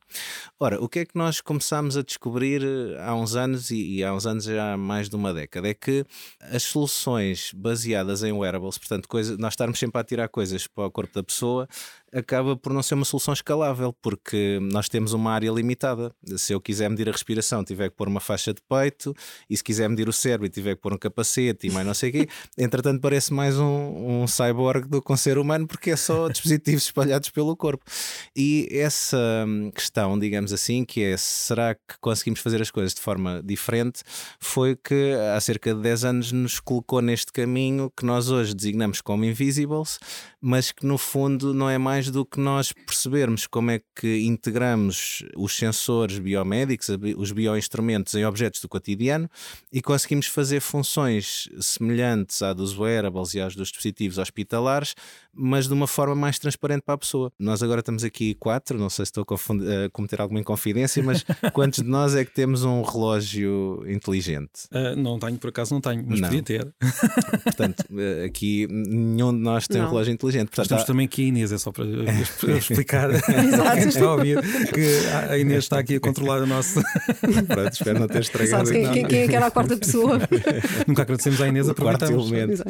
Ora, 0.58 0.82
o 0.82 0.88
que 0.88 0.98
é 0.98 1.04
que 1.04 1.16
nós 1.16 1.40
começámos 1.40 1.96
a 1.96 2.02
descobrir 2.02 2.64
eh, 2.64 3.00
há 3.00 3.14
uns 3.14 3.36
anos, 3.36 3.70
e, 3.70 3.98
e 3.98 4.04
há 4.04 4.12
uns 4.12 4.26
anos 4.26 4.42
já 4.42 4.72
há 4.72 4.76
mais 4.76 5.08
de 5.08 5.14
uma 5.14 5.32
década, 5.32 5.68
é 5.68 5.74
que 5.74 6.04
as 6.40 6.64
soluções 6.64 7.52
baseadas 7.54 8.24
em 8.24 8.32
wearables, 8.32 8.76
portanto, 8.76 9.08
coisa, 9.08 9.36
nós 9.38 9.52
estarmos 9.52 9.78
sempre 9.78 10.00
a 10.00 10.04
tirar 10.04 10.28
coisas 10.28 10.66
para 10.66 10.86
o 10.86 10.90
corpo 10.90 11.14
da 11.14 11.22
pessoa, 11.22 11.68
acaba 12.12 12.56
por 12.56 12.72
não 12.72 12.82
ser 12.82 12.94
uma 12.94 13.04
solução 13.04 13.32
escalável, 13.32 13.92
porque 14.02 14.58
nós 14.60 14.88
temos 14.88 15.12
uma 15.12 15.32
área 15.32 15.50
limitada. 15.50 16.14
Se 16.36 16.52
eu 16.52 16.60
quiser 16.60 16.88
medir 16.90 17.08
a 17.08 17.12
respiração, 17.12 17.64
tiver 17.64 17.90
que 17.90 17.96
pôr 17.96 18.08
uma 18.08 18.20
faixa 18.20 18.52
de 18.52 18.60
peito, 18.68 19.14
e 19.48 19.56
se 19.56 19.64
quiser 19.64 19.88
medir 19.88 20.08
o 20.08 20.12
cérebro, 20.12 20.48
tiver 20.48 20.74
que 20.74 20.82
pôr 20.82 20.92
um 20.92 20.98
capacete 20.98 21.66
e 21.66 21.70
mais 21.70 21.86
não 21.86 21.94
sei 21.94 22.10
o 22.10 22.12
quê, 22.12 22.28
entretanto 22.58 23.00
parece 23.00 23.32
mais 23.32 23.58
um, 23.58 24.22
um 24.22 24.26
cyborg 24.26 24.86
do 24.86 25.00
que 25.00 25.12
um 25.12 25.16
ser 25.16 25.38
humano, 25.38 25.66
porque 25.66 25.90
é 25.90 25.96
só 25.96 26.28
dispositivos 26.28 26.84
espalhados 26.86 27.30
pelo 27.30 27.56
corpo. 27.56 27.84
E 28.36 28.68
essa 28.70 29.46
questão, 29.74 30.18
digamos 30.18 30.52
assim, 30.52 30.84
que 30.84 31.02
é 31.02 31.16
será 31.16 31.74
que 31.74 31.98
conseguimos 32.00 32.40
fazer 32.40 32.60
as 32.60 32.70
coisas 32.70 32.92
de 32.94 33.00
forma 33.00 33.42
diferente, 33.42 34.02
foi 34.38 34.76
que 34.76 35.12
há 35.34 35.40
cerca 35.40 35.74
de 35.74 35.80
10 35.80 36.04
anos 36.04 36.32
nos 36.32 36.60
colocou 36.60 37.00
neste 37.00 37.32
caminho 37.32 37.90
que 37.96 38.04
nós 38.04 38.28
hoje 38.30 38.54
designamos 38.54 39.00
como 39.00 39.24
Invisibles, 39.24 39.98
mas 40.40 40.72
que 40.72 40.84
no 40.84 40.98
fundo 40.98 41.54
não 41.54 41.70
é 41.70 41.78
mais 41.78 42.01
do 42.10 42.24
que 42.24 42.40
nós 42.40 42.72
percebermos 42.72 43.46
como 43.46 43.70
é 43.70 43.80
que 43.94 44.24
integramos 44.24 45.24
os 45.36 45.56
sensores 45.56 46.18
biomédicos, 46.18 46.88
os 47.16 47.32
bioinstrumentos 47.32 48.14
em 48.14 48.24
objetos 48.24 48.60
do 48.60 48.68
cotidiano 48.68 49.28
e 49.72 49.80
conseguimos 49.80 50.26
fazer 50.26 50.60
funções 50.60 51.48
semelhantes 51.60 52.42
à 52.42 52.52
dos 52.52 52.78
wearables 52.78 53.34
e 53.34 53.40
às 53.40 53.54
dos 53.54 53.68
dispositivos 53.68 54.18
hospitalares, 54.18 54.94
mas 55.32 55.66
de 55.66 55.74
uma 55.74 55.86
forma 55.86 56.14
mais 56.14 56.38
transparente 56.38 56.82
para 56.82 56.94
a 56.94 56.98
pessoa. 56.98 57.32
Nós 57.38 57.62
agora 57.62 57.80
estamos 57.80 58.04
aqui 58.04 58.34
quatro, 58.34 58.78
não 58.78 58.90
sei 58.90 59.04
se 59.06 59.10
estou 59.10 59.24
a 59.24 59.90
cometer 59.90 60.20
alguma 60.20 60.40
inconfidência, 60.40 61.02
mas 61.02 61.24
quantos 61.52 61.82
de 61.82 61.88
nós 61.88 62.14
é 62.14 62.24
que 62.24 62.32
temos 62.32 62.64
um 62.64 62.82
relógio 62.82 63.84
inteligente? 63.86 64.66
Uh, 64.70 64.96
não 64.96 65.18
tenho, 65.18 65.38
por 65.38 65.48
acaso 65.48 65.74
não 65.74 65.80
tenho, 65.80 66.04
mas 66.06 66.20
não. 66.20 66.28
podia 66.28 66.42
ter. 66.42 66.74
Portanto, 67.44 67.84
ah, 67.90 68.24
aqui 68.26 68.66
nenhum 68.70 69.32
de 69.32 69.40
nós 69.40 69.66
tem 69.66 69.80
não. 69.80 69.86
um 69.86 69.90
relógio 69.90 70.12
inteligente. 70.12 70.48
Portanto, 70.48 70.68
temos 70.68 70.82
há... 70.84 70.86
também 70.86 71.06
aqui 71.06 71.24
a 71.24 71.26
Inês, 71.26 71.52
é 71.52 71.58
só 71.58 71.72
para 71.72 71.84
explicar 72.58 73.10
a 73.10 73.20
quem 73.20 73.88
está 73.88 74.04
a 74.04 74.12
ouvir 74.12 74.38
que 74.72 75.30
a 75.30 75.38
Inês 75.38 75.64
está 75.64 75.78
aqui 75.78 75.96
a 75.96 76.00
controlar 76.00 76.42
o 76.42 76.46
nosso. 76.46 76.80
Pronto, 77.46 77.72
espero 77.72 78.00
não 78.00 78.08
ter 78.08 78.22
estragado. 78.22 78.70
Quem, 78.70 78.90
quem, 78.90 79.06
quem 79.06 79.20
é 79.20 79.24
aquela 79.24 79.50
quarta 79.50 79.76
pessoa? 79.76 80.18
Nunca 80.86 81.02
agradecemos 81.02 81.40
à 81.40 81.48
Inês, 81.48 81.68
aproveitamos. 81.68 82.30
Uh, 82.30 82.64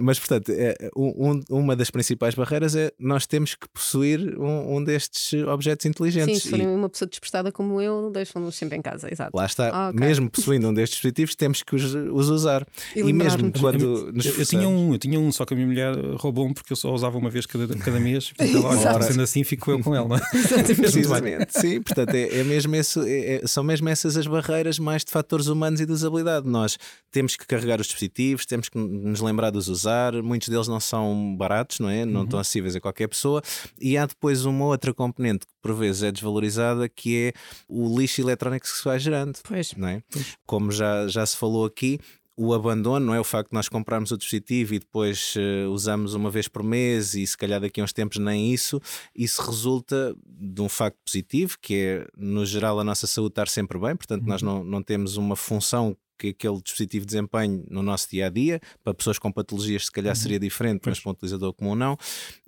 mas, 0.00 0.18
portanto, 0.18 0.52
um, 0.96 1.40
uma 1.50 1.76
das 1.76 1.90
principais 1.90 2.34
barreiras 2.34 2.76
é 2.76 2.92
nós 2.98 3.26
temos 3.26 3.54
que 3.54 3.68
possuir 3.68 4.38
um, 4.38 4.76
um 4.76 4.84
destes 4.84 5.32
objetos 5.44 5.86
inteligentes. 5.86 6.34
Sim, 6.36 6.40
se 6.40 6.50
forem 6.50 6.66
e... 6.66 6.70
uma 6.70 6.88
pessoa 6.88 7.08
despistada 7.08 7.52
como 7.52 7.80
eu, 7.80 8.10
deixam-nos 8.10 8.54
sempre 8.54 8.76
em 8.76 8.82
casa, 8.82 9.08
exato. 9.10 9.36
Lá 9.36 9.46
está, 9.46 9.70
ah, 9.72 9.90
okay. 9.90 10.00
mesmo 10.00 10.30
possuindo 10.30 10.68
um 10.68 10.74
destes 10.74 10.96
dispositivos, 10.96 11.34
temos 11.34 11.62
que 11.62 11.74
os, 11.74 11.94
os 11.94 12.28
usar. 12.28 12.66
E, 12.94 13.00
e 13.00 13.12
mesmo 13.12 13.52
quando. 13.52 14.12
Eu, 14.14 14.34
eu, 14.38 14.46
tinha 14.46 14.68
um, 14.68 14.92
eu 14.92 14.98
tinha 14.98 15.18
um, 15.18 15.30
só 15.32 15.44
que 15.44 15.54
a 15.54 15.56
minha 15.56 15.66
mulher 15.66 15.94
roubou 16.16 16.46
um 16.46 16.52
porque 16.52 16.72
eu 16.72 16.76
só 16.76 16.92
usava 16.92 17.16
uma 17.18 17.30
vez 17.30 17.46
cada, 17.46 17.66
cada 17.76 18.00
mês. 18.00 18.32
Olha, 18.64 19.02
sendo 19.02 19.22
assim, 19.22 19.44
fico 19.44 19.70
eu 19.70 19.80
com 19.80 19.94
ela. 19.94 20.08
Não 20.08 20.16
é? 20.16 20.20
Precisamente, 20.74 21.58
sim. 21.58 21.80
Portanto, 21.80 22.14
é, 22.14 22.40
é 22.40 22.44
mesmo 22.44 22.74
esse, 22.76 23.00
é, 23.00 23.36
é, 23.36 23.46
são 23.46 23.62
mesmo 23.64 23.88
essas 23.88 24.16
as 24.16 24.26
barreiras 24.26 24.78
mais 24.78 25.04
de 25.04 25.10
fatores 25.10 25.46
humanos 25.46 25.80
e 25.80 25.86
de 25.86 25.92
usabilidade. 25.92 26.48
Nós 26.48 26.78
temos 27.10 27.36
que 27.36 27.46
carregar 27.46 27.80
os 27.80 27.86
dispositivos, 27.86 28.46
temos 28.46 28.68
que 28.68 28.78
nos 28.78 29.20
lembrar 29.20 29.50
de 29.50 29.58
os 29.58 29.68
usar. 29.68 30.12
Muitos 30.22 30.48
deles 30.48 30.68
não 30.68 30.80
são 30.80 31.36
baratos, 31.36 31.78
não 31.78 31.88
é? 31.88 32.04
Não 32.04 32.20
uhum. 32.20 32.24
estão 32.24 32.38
acessíveis 32.38 32.76
a 32.76 32.80
qualquer 32.80 33.08
pessoa. 33.08 33.42
E 33.80 33.96
há 33.96 34.06
depois 34.06 34.44
uma 34.44 34.64
outra 34.66 34.92
componente 34.94 35.46
que 35.46 35.52
por 35.60 35.74
vezes 35.74 36.02
é 36.02 36.12
desvalorizada, 36.12 36.88
que 36.88 37.28
é 37.28 37.32
o 37.68 37.98
lixo 37.98 38.20
eletrónico 38.20 38.66
que 38.66 38.72
se 38.72 38.84
vai 38.84 38.98
gerando. 38.98 39.38
Pois. 39.42 39.72
Não 39.76 39.88
é? 39.88 40.02
Como 40.46 40.70
já, 40.70 41.08
já 41.08 41.24
se 41.24 41.36
falou 41.36 41.64
aqui, 41.64 41.98
o 42.36 42.52
abandono, 42.52 43.06
não 43.06 43.14
é? 43.14 43.20
O 43.20 43.24
facto 43.24 43.50
de 43.50 43.54
nós 43.54 43.68
comprarmos 43.68 44.10
o 44.10 44.18
dispositivo 44.18 44.74
e 44.74 44.78
depois 44.78 45.34
uh, 45.36 45.70
usamos 45.70 46.14
uma 46.14 46.30
vez 46.30 46.46
por 46.48 46.62
mês 46.62 47.14
e 47.14 47.26
se 47.26 47.36
calhar 47.36 47.60
daqui 47.60 47.80
a 47.80 47.84
uns 47.84 47.92
tempos 47.92 48.18
nem 48.18 48.52
isso, 48.52 48.80
isso 49.14 49.40
resulta 49.42 50.14
de 50.26 50.60
um 50.60 50.68
facto 50.68 50.98
positivo, 51.04 51.56
que 51.60 51.74
é, 51.74 52.06
no 52.16 52.44
geral, 52.44 52.78
a 52.78 52.84
nossa 52.84 53.06
saúde 53.06 53.32
estar 53.32 53.48
sempre 53.48 53.78
bem, 53.78 53.96
portanto, 53.96 54.22
uhum. 54.22 54.28
nós 54.28 54.42
não, 54.42 54.62
não 54.62 54.82
temos 54.82 55.16
uma 55.16 55.34
função 55.34 55.96
que 56.18 56.28
aquele 56.28 56.60
dispositivo 56.62 57.04
desempenhe 57.04 57.64
no 57.68 57.82
nosso 57.82 58.08
dia 58.10 58.26
a 58.26 58.30
dia. 58.30 58.60
Para 58.82 58.94
pessoas 58.94 59.18
com 59.18 59.30
patologias, 59.30 59.86
se 59.86 59.92
calhar 59.92 60.14
uhum. 60.14 60.20
seria 60.20 60.38
diferente, 60.38 60.82
mas 60.86 60.98
para 60.98 61.10
um 61.10 61.12
utilizador 61.12 61.52
comum, 61.52 61.74
não. 61.74 61.96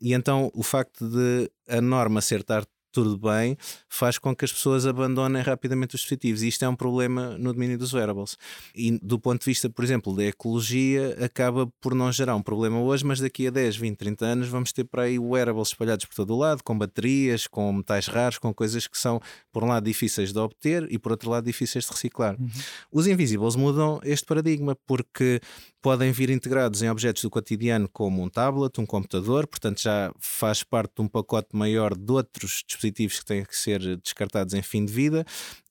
E 0.00 0.14
então 0.14 0.50
o 0.54 0.62
facto 0.62 1.06
de 1.06 1.50
a 1.68 1.80
norma 1.80 2.20
ser 2.20 2.40
estar 2.40 2.64
tudo 2.90 3.18
bem, 3.18 3.56
faz 3.88 4.18
com 4.18 4.34
que 4.34 4.44
as 4.44 4.52
pessoas 4.52 4.86
abandonem 4.86 5.42
rapidamente 5.42 5.94
os 5.94 6.00
dispositivos. 6.00 6.42
E 6.42 6.48
isto 6.48 6.64
é 6.64 6.68
um 6.68 6.74
problema 6.74 7.36
no 7.38 7.52
domínio 7.52 7.78
dos 7.78 7.92
wearables. 7.92 8.36
E 8.74 8.98
do 8.98 9.18
ponto 9.18 9.40
de 9.40 9.46
vista, 9.46 9.68
por 9.68 9.84
exemplo, 9.84 10.14
da 10.16 10.24
ecologia, 10.24 11.16
acaba 11.22 11.66
por 11.80 11.94
não 11.94 12.10
gerar 12.10 12.34
um 12.34 12.42
problema 12.42 12.80
hoje, 12.80 13.04
mas 13.04 13.20
daqui 13.20 13.46
a 13.46 13.50
10, 13.50 13.76
20, 13.76 13.96
30 13.96 14.26
anos 14.26 14.48
vamos 14.48 14.72
ter 14.72 14.84
para 14.84 15.02
aí 15.02 15.18
wearables 15.18 15.68
espalhados 15.68 16.06
por 16.06 16.14
todo 16.14 16.34
o 16.34 16.38
lado, 16.38 16.62
com 16.64 16.76
baterias, 16.76 17.46
com 17.46 17.72
metais 17.72 18.06
raros, 18.06 18.38
com 18.38 18.52
coisas 18.52 18.86
que 18.86 18.98
são, 18.98 19.20
por 19.52 19.62
um 19.62 19.68
lado, 19.68 19.84
difíceis 19.84 20.32
de 20.32 20.38
obter 20.38 20.86
e, 20.90 20.98
por 20.98 21.12
outro 21.12 21.30
lado, 21.30 21.44
difíceis 21.44 21.84
de 21.84 21.90
reciclar. 21.90 22.36
Uhum. 22.40 22.48
Os 22.90 23.06
invisibles 23.06 23.54
mudam 23.54 24.00
este 24.02 24.26
paradigma 24.26 24.76
porque 24.86 25.40
podem 25.80 26.10
vir 26.10 26.30
integrados 26.30 26.82
em 26.82 26.90
objetos 26.90 27.22
do 27.22 27.30
cotidiano, 27.30 27.88
como 27.88 28.22
um 28.22 28.28
tablet, 28.28 28.80
um 28.80 28.86
computador, 28.86 29.46
portanto 29.46 29.80
já 29.80 30.12
faz 30.18 30.64
parte 30.64 30.94
de 30.96 31.02
um 31.02 31.08
pacote 31.08 31.50
maior 31.52 31.94
de 31.94 32.12
outros 32.12 32.64
dispositivos 32.66 32.77
que 32.80 33.24
têm 33.24 33.44
que 33.44 33.56
ser 33.56 33.96
descartados 33.96 34.54
em 34.54 34.62
fim 34.62 34.84
de 34.84 34.92
vida 34.92 35.24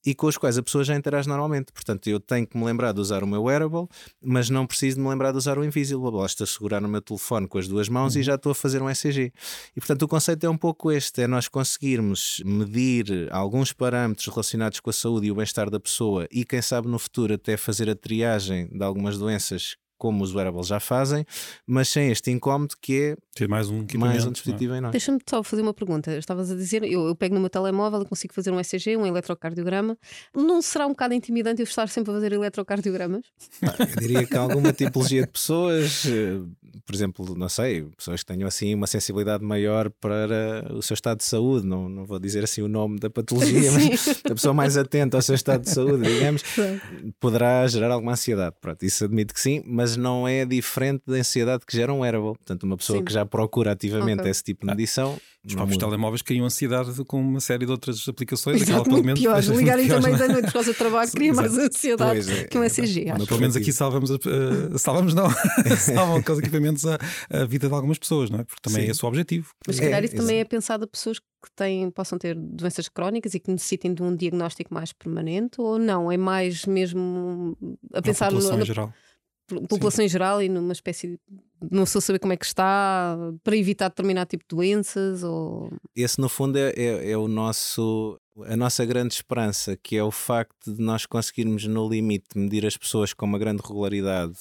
e 0.06 0.16
com 0.16 0.28
os 0.28 0.38
quais 0.38 0.58
a 0.58 0.64
pessoa 0.64 0.86
já 0.86 0.96
interage 0.96 1.28
normalmente. 1.28 1.74
Portanto, 1.74 2.08
eu 2.08 2.18
tenho 2.18 2.48
que 2.48 2.58
me 2.58 2.64
lembrar 2.64 2.94
de 2.94 3.02
usar 3.02 3.24
o 3.24 3.28
meu 3.28 3.44
wearable, 3.44 3.88
mas 4.24 4.50
não 4.50 4.66
preciso 4.66 4.96
de 4.96 5.04
me 5.04 5.10
lembrar 5.10 5.32
de 5.32 5.38
usar 5.38 5.58
o 5.58 5.66
Invisible. 5.66 6.12
Basta 6.12 6.46
segurar 6.46 6.80
no 6.80 6.88
meu 6.88 7.02
telefone 7.02 7.46
com 7.46 7.58
as 7.58 7.68
duas 7.68 7.90
mãos 7.90 8.16
uhum. 8.16 8.22
e 8.22 8.24
já 8.24 8.36
estou 8.36 8.54
a 8.54 8.56
fazer 8.56 8.82
um 8.82 8.90
ECG. 8.90 9.34
E 9.76 9.80
portanto, 9.82 10.04
o 10.04 10.08
conceito 10.08 10.46
é 10.46 10.50
um 10.50 10.58
pouco 10.58 10.92
este: 10.94 11.24
é 11.24 11.28
nós 11.28 11.50
conseguirmos 11.50 12.42
medir 12.46 13.28
alguns 13.32 13.74
parâmetros 13.74 14.28
relacionados 14.28 14.80
com 14.80 14.90
a 14.90 14.94
saúde 14.94 15.28
e 15.28 15.32
o 15.32 15.36
bem-estar 15.36 15.70
da 15.70 15.80
pessoa 15.80 16.26
e, 16.32 16.46
quem 16.46 16.62
sabe, 16.62 16.88
no 16.88 16.98
futuro 16.98 17.34
até 17.34 17.58
fazer 17.58 17.90
a 17.90 17.96
triagem 17.96 18.70
de 18.70 18.84
algumas 18.84 19.18
doenças 19.18 19.76
como 19.98 20.24
os 20.24 20.34
wearables 20.34 20.68
já 20.68 20.80
fazem, 20.80 21.26
mas 21.66 21.90
sem 21.90 22.10
este 22.12 22.32
incómodo 22.32 22.76
que 22.80 23.02
é 23.02 23.18
ter 23.36 23.48
mais 23.48 23.70
um, 23.70 23.86
mais 23.98 24.26
um 24.26 24.32
dispositivo 24.32 24.72
não. 24.72 24.78
em 24.78 24.82
nós. 24.82 24.92
Deixa-me 24.92 25.20
só 25.28 25.44
fazer 25.44 25.62
uma 25.62 25.74
pergunta. 25.74 26.18
Estavas 26.18 26.52
a 26.52 26.56
dizer, 26.56 26.84
eu, 26.84 27.08
eu, 27.08 27.16
pego 27.16 27.36
no 27.36 27.42
meu 27.42 27.50
telemóvel 27.50 28.02
e 28.02 28.06
consigo 28.06 28.34
fazer 28.34 28.52
um 28.52 28.60
ECG, 28.60 28.98
um 28.98 29.06
eletrocardiograma. 29.06 29.98
Não 30.36 30.62
será 30.62 30.86
um 30.86 30.90
bocado 30.90 31.14
intimidante 31.14 31.62
eu 31.62 31.66
estar 31.66 31.88
sempre 31.90 32.12
a 32.12 32.16
fazer 32.16 32.34
eletrocardiogramas? 32.34 33.26
eu 33.62 34.02
diria 34.02 34.26
que 34.26 34.36
alguma 34.36 34.74
tipologia 34.74 35.22
de 35.22 35.28
pessoas, 35.28 36.06
eh, 36.06 36.40
por 36.88 36.96
exemplo, 36.96 37.36
não 37.38 37.50
sei, 37.50 37.84
pessoas 37.98 38.22
que 38.24 38.26
tenham 38.26 38.48
assim 38.48 38.74
uma 38.74 38.88
sensibilidade 38.88 39.44
maior 39.44 39.90
para 39.90 40.66
o 40.74 40.82
seu 40.82 40.94
estado 40.94 41.18
de 41.18 41.26
saúde, 41.26 41.68
não, 41.68 41.90
não 41.90 42.06
vou 42.06 42.18
dizer 42.18 42.46
assim 42.46 42.62
o 42.62 42.68
nome 42.70 42.98
da 42.98 43.10
patologia, 43.10 43.70
mas 43.74 44.22
a 44.24 44.34
pessoa 44.34 44.54
mais 44.54 44.78
atenta 44.78 45.18
ao 45.18 45.22
seu 45.22 45.36
estado 45.36 45.64
de 45.64 45.70
saúde, 45.70 46.08
digamos, 46.08 46.44
poderá 47.20 47.68
gerar 47.68 47.92
alguma 47.92 48.14
ansiedade. 48.14 48.56
Pronto, 48.62 48.84
isso 48.84 49.04
admito 49.04 49.34
que 49.34 49.42
sim, 49.42 49.62
mas 49.66 49.98
não 49.98 50.26
é 50.26 50.46
diferente 50.46 51.04
da 51.06 51.16
ansiedade 51.16 51.66
que 51.66 51.76
gera 51.76 51.94
um 51.94 52.00
wearable. 52.00 52.36
Portanto, 52.38 52.64
uma 52.64 52.78
pessoa 52.78 53.00
Sim. 53.00 53.06
que 53.06 53.12
já 53.12 53.26
procura 53.26 53.74
ativamente 53.74 54.22
okay. 54.22 54.32
esse 54.32 54.44
tipo 54.44 54.66
de 54.66 54.68
medição. 54.68 55.20
Os 55.48 55.56
próprios 55.56 55.78
telemóveis 55.78 56.22
criam 56.22 56.46
ansiedade 56.46 56.92
com 57.06 57.22
uma 57.22 57.40
série 57.40 57.66
de 57.66 57.72
outras 57.72 58.08
aplicações. 58.08 58.62
Exato, 58.62 58.90
muito 58.90 59.14
pior. 59.14 59.42
Ligarem 59.42 59.88
também 59.88 60.16
da 60.16 60.28
noite 60.28 60.46
por 60.46 60.54
causa 60.54 60.74
do 60.74 60.78
trabalho 60.78 61.12
cria 61.12 61.34
mais 61.34 61.58
ansiedade 61.58 62.32
é, 62.32 62.44
que 62.44 62.58
um 62.58 62.64
ECG. 62.64 63.06
Mas, 63.18 63.26
pelo 63.26 63.40
menos 63.40 63.56
aqui 63.56 63.72
salvamos, 63.72 64.10
uh, 64.10 64.20
salvamos 64.78 65.14
não, 65.14 65.30
salvam 65.80 66.22
com 66.22 66.32
os 66.34 66.40
equipamentos 66.40 66.86
a, 66.86 67.00
a, 67.30 67.46
vida 67.46 67.68
de 67.68 67.74
algumas 67.74 67.98
pessoas, 67.98 68.30
não 68.30 68.40
é? 68.40 68.44
Porque 68.44 68.62
também 68.62 68.82
Sim. 68.82 68.88
é 68.88 68.92
esse 68.92 69.06
o 69.06 69.08
objetivo. 69.08 69.52
Mas 69.66 69.78
se 69.78 69.82
calhar 69.82 70.02
é, 70.02 70.06
isso 70.06 70.16
também 70.16 70.40
é 70.40 70.46
pensado 70.46 70.84
a 70.84 70.88
pessoas 70.88 71.20
que 71.20 71.52
têm, 71.56 71.90
possam 71.92 72.18
ter 72.18 72.36
doenças 72.36 72.90
crónicas 72.90 73.34
e 73.34 73.40
que 73.40 73.50
necessitem 73.50 73.94
de 73.94 74.04
um 74.04 74.16
diagnóstico 74.16 74.74
mais 74.74 74.92
permanente 74.92 75.62
ou 75.62 75.80
não? 75.80 76.12
É 76.12 76.18
mais 76.18 76.66
mesmo 76.66 77.58
a 77.94 78.02
pensar 78.02 78.32
no, 78.32 78.40
no, 78.40 78.66
geral 78.66 78.94
população 79.48 80.04
Sim. 80.04 80.06
em 80.06 80.10
geral 80.10 80.42
e 80.42 80.50
numa 80.50 80.74
espécie 80.74 81.08
de 81.08 81.20
não 81.72 81.86
sou 81.86 82.00
saber 82.00 82.20
como 82.20 82.34
é 82.34 82.38
que 82.38 82.46
está 82.46 83.18
para 83.44 83.58
evitar 83.58 83.90
determinado 83.90 84.30
tipo 84.30 84.44
de 84.44 84.56
doenças 84.56 85.24
ou 85.24 85.72
esse 85.96 86.20
no 86.20 86.30
fundo 86.30 86.58
é, 86.58 86.70
é, 86.76 87.12
é, 87.12 87.18
o 87.18 87.28
nosso 87.28 88.20
a 88.46 88.56
nossa 88.56 88.86
grande 88.86 89.16
esperança 89.16 89.76
que 89.76 89.98
é 89.98 90.04
o 90.04 90.12
facto 90.12 90.72
de 90.72 90.82
nós 90.82 91.06
conseguirmos 91.06 91.66
no 91.66 91.90
limite 91.90 92.38
medir 92.38 92.66
as 92.66 92.78
pessoas 92.78 93.14
com 93.14 93.26
uma 93.26 93.40
grande 93.40 93.64
regularidade 93.64 94.38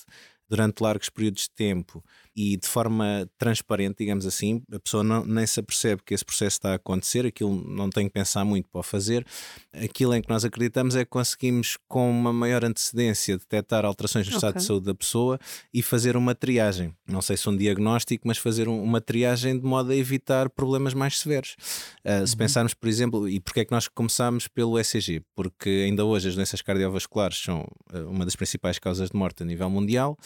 durante 0.49 0.83
largos 0.83 1.09
períodos 1.09 1.45
de 1.45 1.51
tempo 1.51 2.05
e 2.37 2.59
de 2.59 2.69
forma 2.69 3.27
transparente, 3.39 3.97
digamos 4.01 4.27
assim, 4.27 4.63
a 4.71 4.79
pessoa 4.79 5.03
não, 5.03 5.25
nem 5.25 5.47
se 5.47 5.59
apercebe 5.59 6.03
que 6.05 6.13
esse 6.13 6.25
processo 6.25 6.59
está 6.59 6.73
a 6.73 6.75
acontecer, 6.75 7.25
aquilo 7.25 7.67
não 7.67 7.89
tem 7.89 8.07
que 8.07 8.13
pensar 8.13 8.45
muito 8.45 8.69
para 8.69 8.81
o 8.81 8.83
fazer. 8.83 9.27
Aquilo 9.73 10.15
em 10.15 10.21
que 10.21 10.29
nós 10.29 10.45
acreditamos 10.45 10.95
é 10.97 11.05
que 11.05 11.11
conseguimos, 11.11 11.79
com 11.89 12.11
uma 12.11 12.35
maior 12.35 12.63
antecedência, 12.63 13.39
detectar 13.39 13.87
alterações 13.87 14.27
no 14.27 14.37
okay. 14.37 14.37
estado 14.37 14.61
de 14.61 14.67
saúde 14.67 14.85
da 14.85 14.95
pessoa 14.95 15.39
e 15.73 15.83
fazer 15.83 16.15
uma 16.15 16.35
triagem. 16.35 16.95
Não 17.09 17.23
sei 17.23 17.39
se 17.39 17.49
um 17.49 17.57
diagnóstico, 17.57 18.29
mas 18.29 18.37
fazer 18.37 18.69
um, 18.69 18.83
uma 18.83 19.01
triagem 19.01 19.59
de 19.59 19.65
modo 19.65 19.91
a 19.93 19.97
evitar 19.97 20.51
problemas 20.51 20.93
mais 20.93 21.19
severos. 21.19 21.57
Uh, 22.05 22.21
uhum. 22.21 22.27
Se 22.27 22.37
pensarmos, 22.37 22.75
por 22.75 22.89
exemplo, 22.89 23.27
e 23.27 23.41
porquê 23.41 23.61
é 23.61 23.65
que 23.65 23.73
nós 23.73 23.89
começamos 23.89 24.47
pelo 24.47 24.79
ECG? 24.79 25.23
Porque 25.35 25.71
ainda 25.87 26.05
hoje 26.05 26.29
as 26.29 26.35
doenças 26.35 26.61
cardiovasculares 26.61 27.39
são 27.39 27.67
ah, 27.91 28.01
uma 28.01 28.27
das 28.27 28.37
principais 28.37 28.79
causas 28.79 29.09
de 29.11 29.17
morte 29.17 29.43
a 29.43 29.47
nível 29.47 29.71
mundial 29.71 30.19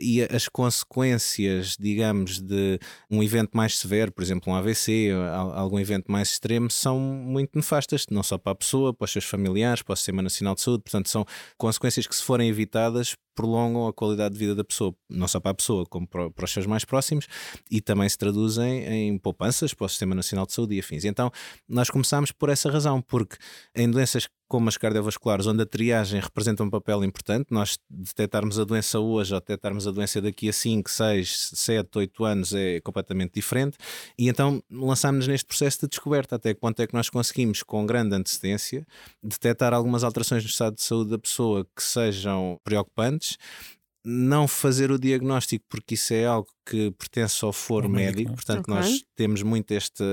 e 0.00 0.22
as 0.22 0.48
consequências 0.48 1.51
digamos, 1.78 2.40
de 2.40 2.78
um 3.10 3.22
evento 3.22 3.56
mais 3.56 3.78
severo, 3.78 4.12
por 4.12 4.22
exemplo, 4.22 4.52
um 4.52 4.56
AVC, 4.56 5.10
algum 5.54 5.78
evento 5.78 6.10
mais 6.10 6.30
extremo, 6.30 6.70
são 6.70 6.98
muito 6.98 7.50
nefastas, 7.54 8.06
não 8.10 8.22
só 8.22 8.38
para 8.38 8.52
a 8.52 8.54
pessoa, 8.54 8.92
para 8.94 9.04
os 9.04 9.10
seus 9.10 9.24
familiares, 9.24 9.82
para 9.82 9.92
o 9.92 9.96
Sistema 9.96 10.22
Nacional 10.22 10.54
de 10.54 10.60
Saúde. 10.60 10.82
Portanto, 10.82 11.08
são 11.08 11.24
consequências 11.56 12.06
que, 12.06 12.14
se 12.14 12.22
forem 12.22 12.48
evitadas, 12.48 13.16
prolongam 13.34 13.86
a 13.86 13.92
qualidade 13.92 14.34
de 14.34 14.38
vida 14.38 14.54
da 14.54 14.64
pessoa, 14.64 14.94
não 15.08 15.26
só 15.26 15.40
para 15.40 15.52
a 15.52 15.54
pessoa, 15.54 15.86
como 15.86 16.06
para, 16.06 16.30
para, 16.30 16.44
os 16.44 16.50
seus 16.50 16.66
mais 16.66 16.84
próximos, 16.84 17.26
e 17.70 17.80
também 17.80 18.08
se 18.08 18.18
traduzem 18.18 18.84
em 18.86 19.18
poupanças 19.18 19.72
para 19.74 19.86
o 19.86 19.88
Sistema 19.88 20.14
Nacional 20.14 20.46
de 20.46 20.52
Saúde 20.52 20.74
e 20.74 20.80
afins. 20.80 21.04
Então, 21.04 21.30
nós 21.68 21.90
começamos 21.90 22.32
por 22.32 22.48
essa 22.48 22.70
razão, 22.70 23.00
porque 23.00 23.36
em 23.74 23.90
doenças 23.90 24.28
como 24.52 24.68
as 24.68 24.76
cardiovasculares, 24.76 25.46
onde 25.46 25.62
a 25.62 25.66
triagem 25.66 26.20
representa 26.20 26.62
um 26.62 26.68
papel 26.68 27.02
importante, 27.02 27.46
nós 27.50 27.78
detectarmos 27.88 28.58
a 28.58 28.64
doença 28.64 29.00
hoje 29.00 29.32
ou 29.32 29.40
detectarmos 29.40 29.88
a 29.88 29.90
doença 29.90 30.20
daqui 30.20 30.46
a 30.46 30.52
5, 30.52 30.90
6, 30.90 31.52
7, 31.54 31.88
8 31.96 32.24
anos 32.26 32.52
é 32.52 32.78
completamente 32.82 33.32
diferente, 33.32 33.78
e 34.18 34.28
então 34.28 34.62
lançámos-nos 34.70 35.26
neste 35.26 35.46
processo 35.46 35.80
de 35.80 35.88
descoberta, 35.88 36.36
até 36.36 36.52
que 36.52 36.60
ponto 36.60 36.78
é 36.82 36.86
que 36.86 36.92
nós 36.92 37.08
conseguimos, 37.08 37.62
com 37.62 37.86
grande 37.86 38.14
antecedência, 38.14 38.86
detectar 39.22 39.72
algumas 39.72 40.04
alterações 40.04 40.42
no 40.42 40.50
estado 40.50 40.74
de 40.74 40.82
saúde 40.82 41.08
da 41.08 41.18
pessoa 41.18 41.66
que 41.74 41.82
sejam 41.82 42.60
preocupantes 42.62 43.38
não 44.04 44.48
fazer 44.48 44.90
o 44.90 44.98
diagnóstico, 44.98 45.64
porque 45.68 45.94
isso 45.94 46.12
é 46.12 46.26
algo 46.26 46.48
que 46.66 46.90
pertence 46.92 47.44
ao 47.44 47.52
foro 47.52 47.88
médico, 47.88 48.18
médico, 48.18 48.34
portanto, 48.34 48.60
okay. 48.68 48.74
nós 48.74 49.04
temos 49.14 49.42
muito 49.42 49.72
esta, 49.72 50.04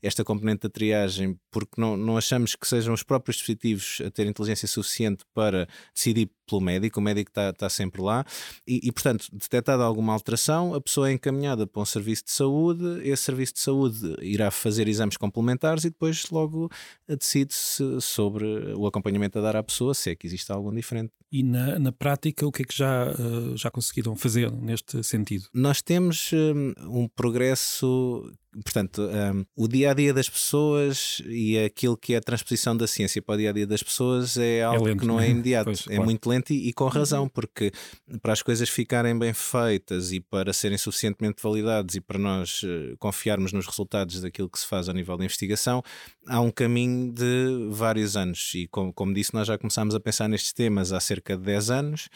esta 0.00 0.24
componente 0.24 0.62
da 0.62 0.68
triagem, 0.68 1.38
porque 1.50 1.80
não, 1.80 1.96
não 1.96 2.16
achamos 2.16 2.54
que 2.54 2.66
sejam 2.66 2.94
os 2.94 3.02
próprios 3.02 3.36
dispositivos 3.36 4.00
a 4.04 4.10
ter 4.10 4.26
inteligência 4.26 4.68
suficiente 4.68 5.24
para 5.34 5.68
decidir 5.94 6.30
pelo 6.52 6.60
médico, 6.60 7.00
o 7.00 7.02
médico 7.02 7.30
está, 7.30 7.48
está 7.48 7.70
sempre 7.70 8.02
lá, 8.02 8.24
e, 8.66 8.80
e, 8.84 8.92
portanto, 8.92 9.26
detectada 9.32 9.82
alguma 9.82 10.12
alteração, 10.12 10.74
a 10.74 10.80
pessoa 10.80 11.08
é 11.08 11.12
encaminhada 11.12 11.66
para 11.66 11.80
um 11.80 11.84
serviço 11.84 12.24
de 12.24 12.32
saúde, 12.32 13.00
esse 13.08 13.22
serviço 13.22 13.54
de 13.54 13.60
saúde 13.60 14.16
irá 14.20 14.50
fazer 14.50 14.86
exames 14.86 15.16
complementares 15.16 15.84
e 15.84 15.90
depois 15.90 16.28
logo 16.30 16.70
decide-se 17.08 18.00
sobre 18.00 18.44
o 18.74 18.86
acompanhamento 18.86 19.38
a 19.38 19.42
dar 19.42 19.56
à 19.56 19.62
pessoa, 19.62 19.94
se 19.94 20.10
é 20.10 20.14
que 20.14 20.26
existe 20.26 20.52
algum 20.52 20.72
diferente. 20.74 21.12
E 21.30 21.42
na, 21.42 21.78
na 21.78 21.92
prática, 21.92 22.46
o 22.46 22.52
que 22.52 22.62
é 22.62 22.64
que 22.66 22.76
já, 22.76 23.10
uh, 23.10 23.56
já 23.56 23.70
conseguiram 23.70 24.14
fazer 24.14 24.52
neste 24.52 25.02
sentido? 25.02 25.46
Nós 25.54 25.80
temos 25.80 26.30
um, 26.32 27.02
um 27.02 27.08
progresso 27.08 28.30
portanto, 28.60 29.02
um, 29.02 29.44
o 29.56 29.66
dia 29.66 29.90
a 29.90 29.94
dia 29.94 30.12
das 30.12 30.28
pessoas 30.28 31.22
e 31.26 31.58
aquilo 31.58 31.96
que 31.96 32.14
é 32.14 32.18
a 32.18 32.20
transposição 32.20 32.76
da 32.76 32.86
ciência 32.86 33.22
para 33.22 33.34
o 33.34 33.38
dia 33.38 33.50
a 33.50 33.52
dia 33.52 33.66
das 33.66 33.82
pessoas 33.82 34.36
é, 34.36 34.58
é 34.58 34.62
algo 34.62 34.86
é 34.86 34.90
lento, 34.90 35.00
que 35.00 35.06
não 35.06 35.20
é 35.20 35.28
imediato, 35.30 35.64
pois, 35.64 35.80
é 35.82 35.84
claro. 35.84 36.04
muito 36.04 36.28
lento 36.28 36.52
e, 36.52 36.68
e, 36.68 36.72
com 36.72 36.86
razão, 36.86 37.28
porque 37.28 37.72
para 38.20 38.32
as 38.32 38.42
coisas 38.42 38.68
ficarem 38.68 39.18
bem 39.18 39.32
feitas 39.32 40.12
e 40.12 40.20
para 40.20 40.52
serem 40.52 40.76
suficientemente 40.76 41.42
validadas 41.42 41.94
e 41.94 42.00
para 42.00 42.18
nós 42.18 42.62
uh, 42.62 42.96
confiarmos 42.98 43.52
nos 43.52 43.66
resultados 43.66 44.20
daquilo 44.20 44.50
que 44.50 44.58
se 44.58 44.66
faz 44.66 44.88
a 44.88 44.92
nível 44.92 45.16
de 45.16 45.24
investigação, 45.24 45.82
há 46.26 46.40
um 46.40 46.50
caminho 46.50 47.12
de 47.12 47.68
vários 47.70 48.16
anos. 48.16 48.52
E 48.54 48.68
como, 48.68 48.92
como 48.92 49.14
disse, 49.14 49.32
nós 49.32 49.46
já 49.46 49.56
começámos 49.56 49.94
a 49.94 50.00
pensar 50.00 50.28
nestes 50.28 50.52
temas 50.52 50.92
há 50.92 51.00
cerca 51.00 51.36
de 51.36 51.42
10 51.42 51.70
anos 51.70 52.08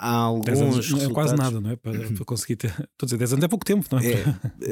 há 0.00 0.12
alguns. 0.12 0.48
Anos, 0.48 1.02
é 1.02 1.08
quase 1.10 1.36
nada, 1.36 1.60
não 1.60 1.70
é? 1.70 1.76
Para, 1.76 1.98
para 1.98 2.24
conseguir 2.24 2.56
ter. 2.56 2.70
Estou 2.70 2.88
a 3.02 3.04
dizer, 3.04 3.18
10 3.18 3.32
anos 3.34 3.44
é 3.44 3.48
pouco 3.48 3.64
tempo, 3.64 3.86
não 3.92 3.98
é? 3.98 4.12
é 4.12 4.24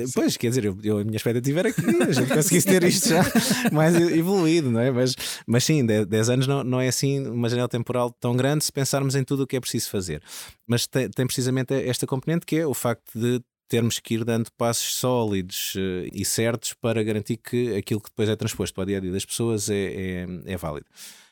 pois, 0.15 0.37
quer 0.37 0.49
dizer, 0.49 0.65
eu, 0.65 0.79
eu, 0.83 0.99
a 0.99 1.05
minha 1.05 1.17
expectativa 1.17 1.61
era 1.61 1.73
que 1.73 1.81
a 1.81 2.13
gente 2.13 2.33
conseguisse 2.33 2.67
ter 2.67 2.83
isto 2.85 3.11
já 3.11 3.23
mais 3.71 3.95
evoluído, 3.95 4.71
não 4.71 4.81
é? 4.81 4.91
Mas, 4.91 5.15
mas 5.47 5.65
sim, 5.65 5.85
10 5.85 6.31
anos 6.31 6.47
não, 6.47 6.65
não 6.65 6.81
é 6.81 6.89
assim 6.89 7.27
uma 7.29 7.49
janela 7.49 7.69
temporal 7.69 8.11
tão 8.19 8.35
grande 8.35 8.65
se 8.65 8.73
pensarmos 8.73 9.15
em 9.15 9.23
tudo 9.23 9.43
o 9.43 9.47
que 9.47 9.57
é 9.57 9.61
preciso 9.61 9.91
fazer. 9.91 10.23
Mas 10.67 10.87
tem, 10.87 11.11
tem 11.11 11.27
precisamente 11.27 11.75
esta 11.75 12.07
componente 12.07 12.47
que 12.47 12.57
é 12.57 12.67
o 12.67 12.75
facto 12.75 13.19
de 13.19 13.41
termos 13.69 13.99
que 13.99 14.15
ir 14.15 14.25
dando 14.25 14.51
passos 14.57 14.95
sólidos 14.95 15.75
uh, 15.75 16.09
e 16.13 16.25
certos 16.25 16.73
para 16.73 17.03
garantir 17.03 17.37
que 17.37 17.77
aquilo 17.77 18.01
que 18.01 18.09
depois 18.09 18.29
é 18.29 18.35
transposto 18.35 18.75
para 18.75 18.83
o 18.83 18.87
dia 18.87 18.97
a 18.97 19.01
dia 19.01 19.13
das 19.13 19.27
pessoas 19.27 19.69
é, 19.69 19.75
é, 19.77 20.27
é 20.47 20.57
válido. 20.57 20.87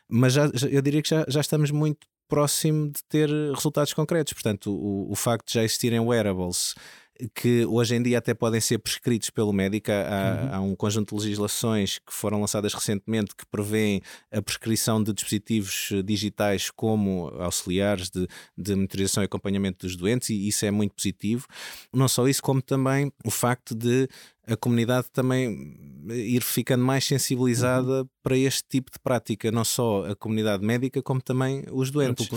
Mas 0.09 0.35
já, 0.35 0.51
eu 0.71 0.83
diria 0.83 1.03
que 1.03 1.09
já, 1.09 1.25
já 1.27 1.41
estamos 1.41 1.71
muito 1.71 2.07
próximo 2.29 2.91
de 2.91 3.03
ter 3.09 3.29
resultados 3.29 3.93
concretos. 3.93 4.33
Portanto, 4.33 4.73
o, 4.73 5.11
o 5.11 5.15
facto 5.15 5.47
de 5.49 5.55
já 5.55 5.65
existirem 5.65 6.01
wearables 6.01 6.75
que 7.35 7.65
hoje 7.67 7.95
em 7.95 8.03
dia 8.03 8.19
até 8.19 8.35
podem 8.35 8.61
ser 8.61 8.79
prescritos 8.79 9.31
pelo 9.31 9.53
médico. 9.53 9.91
Há, 9.91 9.95
uhum. 9.95 10.55
há, 10.55 10.61
um 10.61 10.77
conjunto 10.77 11.15
de 11.17 11.23
legislações 11.23 11.99
que 11.99 12.13
foram 12.13 12.41
lançadas 12.41 12.75
recentemente 12.75 13.35
que 13.35 13.47
prevêem 13.47 14.03
a 14.31 14.43
prescrição 14.43 15.03
de 15.03 15.13
dispositivos 15.13 15.91
digitais 16.05 16.71
como 16.71 17.29
auxiliares 17.39 18.11
de, 18.11 18.27
de 18.57 18.75
monitorização 18.75 19.23
e 19.23 19.27
acompanhamento 19.27 19.87
dos 19.87 19.97
doentes, 19.97 20.31
e 20.31 20.49
isso 20.49 20.65
é 20.65 20.71
muito 20.71 20.95
positivo. 20.95 21.47
Não 21.93 22.09
só 22.09 22.27
isso, 22.29 22.43
como 22.43 22.61
também 22.61 23.13
o 23.25 23.31
facto 23.31 23.75
de 23.75 24.09
a 24.47 24.57
comunidade 24.57 25.09
também 25.13 25.77
ir 26.09 26.43
ficando 26.43 26.85
mais 26.85 27.05
sensibilizada 27.05 28.03
uhum. 28.03 28.09
para 28.23 28.37
este 28.37 28.63
tipo 28.69 28.91
de 28.93 28.99
prática, 28.99 29.51
não 29.51 29.65
só 29.65 30.07
a 30.07 30.15
comunidade 30.15 30.65
médica, 30.65 31.03
como 31.03 31.21
também 31.21 31.65
os 31.73 31.91
doentes. 31.91 32.29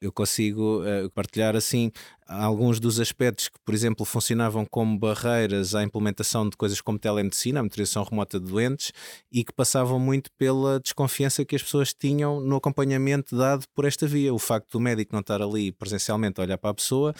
Eu 0.00 0.12
consigo 0.12 0.82
uh, 0.82 1.08
partilhar 1.10 1.54
assim 1.54 1.92
alguns 2.26 2.80
dos 2.80 2.98
aspectos 2.98 3.48
que, 3.48 3.58
por 3.64 3.74
exemplo, 3.74 4.04
funcionavam 4.06 4.64
como 4.64 4.98
barreiras 4.98 5.74
à 5.74 5.82
implementação 5.82 6.48
de 6.48 6.56
coisas 6.56 6.80
como 6.80 6.98
telemedicina, 6.98 7.60
a 7.60 7.62
monitorização 7.62 8.04
remota 8.04 8.40
de 8.40 8.50
doentes, 8.50 8.92
e 9.30 9.44
que 9.44 9.52
passavam 9.52 9.98
muito 9.98 10.30
pela 10.38 10.80
desconfiança 10.80 11.44
que 11.44 11.54
as 11.54 11.62
pessoas 11.62 11.92
tinham 11.92 12.40
no 12.40 12.56
acompanhamento 12.56 13.36
dado 13.36 13.64
por 13.74 13.84
esta 13.84 14.06
via. 14.06 14.32
O 14.32 14.38
facto 14.38 14.72
do 14.72 14.80
médico 14.80 15.12
não 15.12 15.20
estar 15.20 15.42
ali 15.42 15.72
presencialmente 15.72 16.40
a 16.40 16.44
olhar 16.44 16.58
para 16.58 16.70
a 16.70 16.74
pessoa 16.74 17.14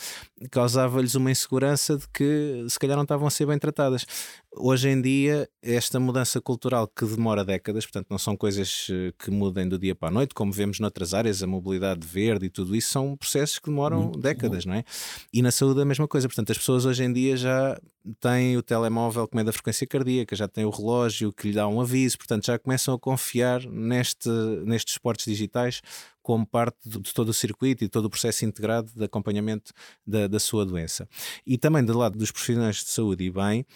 causava-lhes 0.50 1.14
uma 1.14 1.30
insegurança 1.30 1.96
de 1.96 2.08
que 2.08 2.64
se 2.68 2.78
calhar 2.78 2.96
não 2.96 3.04
estavam 3.04 3.26
a 3.26 3.30
ser 3.30 3.46
bem 3.46 3.58
tratadas. 3.58 4.06
Hoje 4.54 4.90
em 4.90 5.00
dia, 5.00 5.48
esta 5.62 5.98
mudança 5.98 6.38
cultural 6.38 6.86
que 6.86 7.06
demora 7.06 7.42
décadas, 7.42 7.86
portanto, 7.86 8.08
não 8.10 8.18
são 8.18 8.36
coisas 8.36 8.86
eh, 8.90 9.12
que 9.18 9.30
mudem 9.30 9.66
do 9.66 9.78
dia 9.78 9.94
para 9.94 10.08
a 10.08 10.10
noite, 10.10 10.34
como 10.34 10.52
vemos 10.52 10.78
noutras 10.78 11.14
áreas, 11.14 11.42
a 11.42 11.46
mobilidade 11.46 12.06
verde 12.06 12.46
e 12.46 12.50
tudo 12.50 12.76
isso, 12.76 12.90
são 12.90 13.16
processos 13.16 13.58
que 13.58 13.70
demoram 13.70 14.02
Muito 14.02 14.20
décadas, 14.20 14.64
bom. 14.64 14.72
não 14.72 14.76
é? 14.76 14.84
E 15.32 15.40
na 15.40 15.50
saúde 15.50 15.80
a 15.80 15.84
mesma 15.86 16.06
coisa. 16.06 16.28
Portanto, 16.28 16.52
as 16.52 16.58
pessoas 16.58 16.84
hoje 16.84 17.02
em 17.02 17.10
dia 17.10 17.34
já 17.34 17.80
têm 18.20 18.56
o 18.58 18.62
telemóvel 18.62 19.26
que 19.26 19.34
mede 19.34 19.48
a 19.48 19.52
frequência 19.52 19.86
cardíaca, 19.86 20.36
já 20.36 20.46
têm 20.46 20.66
o 20.66 20.70
relógio 20.70 21.32
que 21.32 21.48
lhe 21.48 21.54
dá 21.54 21.66
um 21.66 21.80
aviso, 21.80 22.18
portanto, 22.18 22.44
já 22.44 22.58
começam 22.58 22.94
a 22.94 22.98
confiar 22.98 23.64
neste, 23.64 24.28
nestes 24.66 24.94
esportes 24.94 25.24
digitais 25.24 25.80
como 26.20 26.46
parte 26.46 26.76
de 26.86 27.12
todo 27.12 27.30
o 27.30 27.34
circuito 27.34 27.82
e 27.82 27.88
todo 27.88 28.04
o 28.04 28.10
processo 28.10 28.44
integrado 28.44 28.90
de 28.94 29.04
acompanhamento 29.04 29.72
da, 30.06 30.26
da 30.28 30.38
sua 30.38 30.64
doença. 30.64 31.08
E 31.44 31.58
também 31.58 31.84
do 31.84 31.96
lado 31.96 32.16
dos 32.16 32.30
profissionais 32.30 32.76
de 32.76 32.90
saúde 32.90 33.24
e 33.24 33.30
bem, 33.30 33.66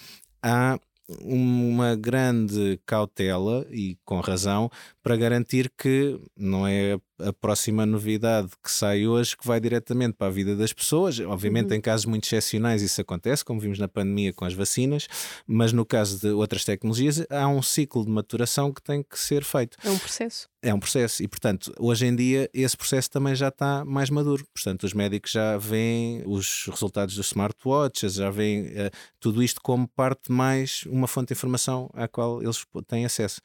há 0.46 0.78
uma 1.22 1.96
grande 1.96 2.80
cautela, 2.86 3.66
e 3.70 3.96
com 4.04 4.20
razão, 4.20 4.70
para 5.02 5.16
garantir 5.16 5.70
que 5.76 6.20
não 6.36 6.66
é 6.66 6.98
a 7.18 7.32
próxima 7.32 7.86
novidade 7.86 8.50
que 8.62 8.70
sai 8.70 9.06
hoje 9.06 9.36
que 9.36 9.46
vai 9.46 9.60
diretamente 9.60 10.14
para 10.14 10.26
a 10.26 10.30
vida 10.30 10.56
das 10.56 10.72
pessoas. 10.72 11.18
Obviamente, 11.20 11.70
uhum. 11.70 11.76
em 11.76 11.80
casos 11.80 12.06
muito 12.06 12.24
excepcionais, 12.24 12.82
isso 12.82 13.00
acontece, 13.00 13.44
como 13.44 13.60
vimos 13.60 13.78
na 13.78 13.88
pandemia 13.88 14.32
com 14.32 14.44
as 14.44 14.54
vacinas, 14.54 15.08
mas 15.46 15.72
no 15.72 15.84
caso 15.84 16.20
de 16.20 16.28
outras 16.28 16.64
tecnologias, 16.64 17.24
há 17.30 17.48
um 17.48 17.62
ciclo 17.62 18.04
de 18.04 18.10
maturação 18.10 18.72
que 18.72 18.82
tem 18.82 19.02
que 19.02 19.18
ser 19.18 19.44
feito. 19.44 19.76
É 19.84 19.90
um 19.90 19.98
processo. 19.98 20.48
É 20.62 20.74
um 20.74 20.80
processo, 20.80 21.22
e 21.22 21.28
portanto, 21.28 21.72
hoje 21.78 22.06
em 22.06 22.16
dia, 22.16 22.50
esse 22.52 22.76
processo 22.76 23.08
também 23.08 23.36
já 23.36 23.48
está 23.48 23.84
mais 23.84 24.10
maduro. 24.10 24.44
Portanto, 24.52 24.82
os 24.82 24.92
médicos 24.92 25.30
já 25.30 25.56
veem 25.56 26.24
os 26.26 26.66
resultados 26.66 27.14
dos 27.14 27.26
smartwatches, 27.26 28.14
já 28.14 28.30
veem 28.30 28.64
uh, 28.64 28.90
tudo 29.20 29.44
isto 29.44 29.60
como 29.62 29.86
parte 29.86 30.32
mais 30.32 30.82
uma 30.86 31.06
fonte 31.06 31.28
de 31.28 31.34
informação 31.34 31.88
à 31.94 32.08
qual 32.08 32.42
eles 32.42 32.66
têm 32.88 33.04
acesso. 33.04 33.40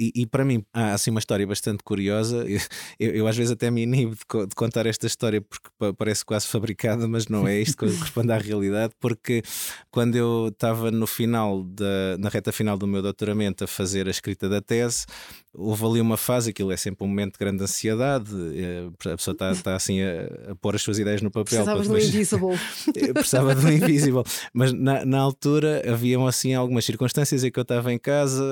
E, 0.00 0.22
e 0.22 0.26
para 0.26 0.46
mim, 0.46 0.64
há 0.72 0.94
assim 0.94 1.10
uma 1.10 1.20
história 1.20 1.46
bastante 1.46 1.84
curiosa. 1.84 2.46
Eu, 2.98 3.12
eu, 3.12 3.26
às 3.26 3.36
vezes 3.36 3.50
até 3.50 3.70
me 3.70 3.82
inibo 3.82 4.14
de, 4.14 4.46
de, 4.46 4.54
contar 4.54 4.86
esta 4.86 5.06
história 5.06 5.40
porque 5.40 5.68
parece 5.96 6.24
quase 6.24 6.46
fabricada, 6.46 7.08
mas 7.08 7.28
não 7.28 7.48
é 7.48 7.58
isto 7.58 7.76
que 7.76 7.86
corresponde 7.86 8.32
à 8.32 8.38
realidade. 8.38 8.92
Porque 9.00 9.42
quando 9.90 10.16
eu 10.16 10.48
estava 10.48 10.90
no 10.90 11.06
final, 11.06 11.62
da, 11.64 12.18
na 12.18 12.28
reta 12.28 12.52
final 12.52 12.76
do 12.76 12.86
meu 12.86 13.02
doutoramento, 13.02 13.64
a 13.64 13.66
fazer 13.66 14.06
a 14.06 14.10
escrita 14.10 14.48
da 14.48 14.60
tese, 14.60 15.06
houve 15.52 15.84
ali 15.84 16.00
uma 16.00 16.16
fase, 16.16 16.50
aquilo 16.50 16.70
é 16.70 16.76
sempre 16.76 17.04
um 17.04 17.08
momento 17.08 17.32
de 17.32 17.38
grande 17.38 17.62
ansiedade, 17.62 18.30
eh, 18.54 18.88
a 19.12 19.16
pessoa 19.16 19.32
está, 19.32 19.50
está 19.50 19.74
assim 19.74 20.00
a, 20.00 20.52
a, 20.52 20.54
pôr 20.54 20.76
as 20.76 20.82
suas 20.82 20.98
ideias 20.98 21.20
no 21.22 21.30
papel. 21.30 21.44
Precisavas 21.44 21.88
depois... 21.88 22.04
do 22.04 22.16
Invisible. 22.16 22.58
Precisava 23.14 23.54
do 23.54 23.72
Invisible. 23.72 24.22
Mas 24.52 24.72
na, 24.72 25.04
na 25.04 25.18
altura 25.18 25.82
haviam 25.90 26.26
assim 26.26 26.54
algumas 26.54 26.84
circunstâncias 26.84 27.42
em 27.42 27.50
que 27.50 27.58
eu 27.58 27.62
estava 27.62 27.92
em 27.92 27.98
casa 27.98 28.44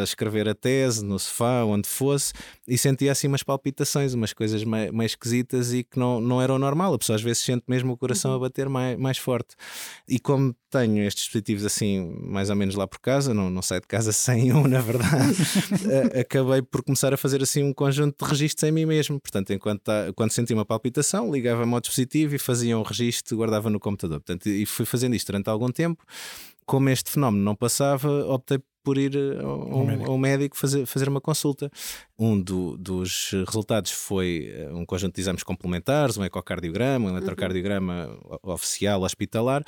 a 0.00 0.04
escrever 0.04 0.48
a 0.48 0.54
tese, 0.54 0.95
no 1.02 1.18
sofá, 1.18 1.64
onde 1.64 1.88
fosse, 1.88 2.32
e 2.66 2.76
sentia 2.76 3.12
assim 3.12 3.28
umas 3.28 3.42
palpitações, 3.42 4.14
umas 4.14 4.32
coisas 4.32 4.64
mais, 4.64 5.12
esquisitas 5.12 5.72
e 5.72 5.84
que 5.84 5.98
não, 5.98 6.20
não 6.20 6.40
eram 6.40 6.58
normal. 6.58 6.94
A 6.94 6.98
pessoa 6.98 7.16
às 7.16 7.22
vezes 7.22 7.42
sente 7.42 7.64
mesmo 7.68 7.92
o 7.92 7.96
coração 7.96 8.32
uhum. 8.32 8.36
a 8.36 8.40
bater 8.40 8.68
mais, 8.68 8.98
mais 8.98 9.18
forte. 9.18 9.54
E 10.08 10.18
como 10.18 10.54
tenho 10.70 11.02
estes 11.04 11.24
dispositivos 11.24 11.64
assim, 11.64 12.14
mais 12.20 12.50
ou 12.50 12.56
menos 12.56 12.74
lá 12.74 12.86
por 12.86 12.98
casa, 12.98 13.32
não, 13.32 13.48
não 13.48 13.62
saio 13.62 13.80
de 13.80 13.86
casa 13.86 14.12
sem 14.12 14.52
um, 14.52 14.66
na 14.66 14.80
verdade, 14.80 15.36
acabei 16.20 16.62
por 16.62 16.82
começar 16.82 17.14
a 17.14 17.16
fazer 17.16 17.42
assim 17.42 17.62
um 17.62 17.72
conjunto 17.72 18.24
de 18.24 18.30
registros 18.30 18.68
em 18.68 18.72
mim 18.72 18.84
mesmo. 18.84 19.20
Portanto, 19.20 19.52
enquanto 19.52 19.82
tá, 19.82 20.12
quando 20.14 20.30
sentia 20.30 20.56
uma 20.56 20.64
palpitação, 20.64 21.32
ligava-me 21.32 21.72
ao 21.72 21.80
dispositivo 21.80 22.34
e 22.34 22.38
fazia 22.38 22.78
um 22.78 22.82
registro, 22.82 23.36
guardava 23.36 23.70
no 23.70 23.80
computador. 23.80 24.20
Portanto, 24.20 24.48
e 24.48 24.66
fui 24.66 24.84
fazendo 24.84 25.14
isto 25.14 25.26
durante 25.28 25.48
algum 25.48 25.70
tempo. 25.70 26.04
Como 26.64 26.88
este 26.88 27.12
fenómeno 27.12 27.44
não 27.44 27.54
passava, 27.54 28.08
optei 28.26 28.58
por 28.86 28.98
ir 28.98 29.16
eh, 29.16 29.42
ao, 29.42 29.84
médico. 29.84 30.10
ao 30.12 30.16
médico 30.16 30.56
fazer, 30.56 30.86
fazer 30.86 31.08
uma 31.08 31.20
consulta. 31.20 31.68
Um 32.16 32.40
do, 32.40 32.76
dos 32.76 33.32
resultados 33.44 33.90
foi 33.90 34.54
eh, 34.54 34.72
um 34.72 34.86
conjunto 34.86 35.16
de 35.16 35.20
exames 35.20 35.42
complementares, 35.42 36.16
um 36.16 36.22
ecocardiograma, 36.22 37.04
um 37.04 37.10
uhum. 37.10 37.16
eletrocardiograma 37.16 38.06
uhum. 38.06 38.52
oficial 38.52 39.02
hospitalar, 39.02 39.64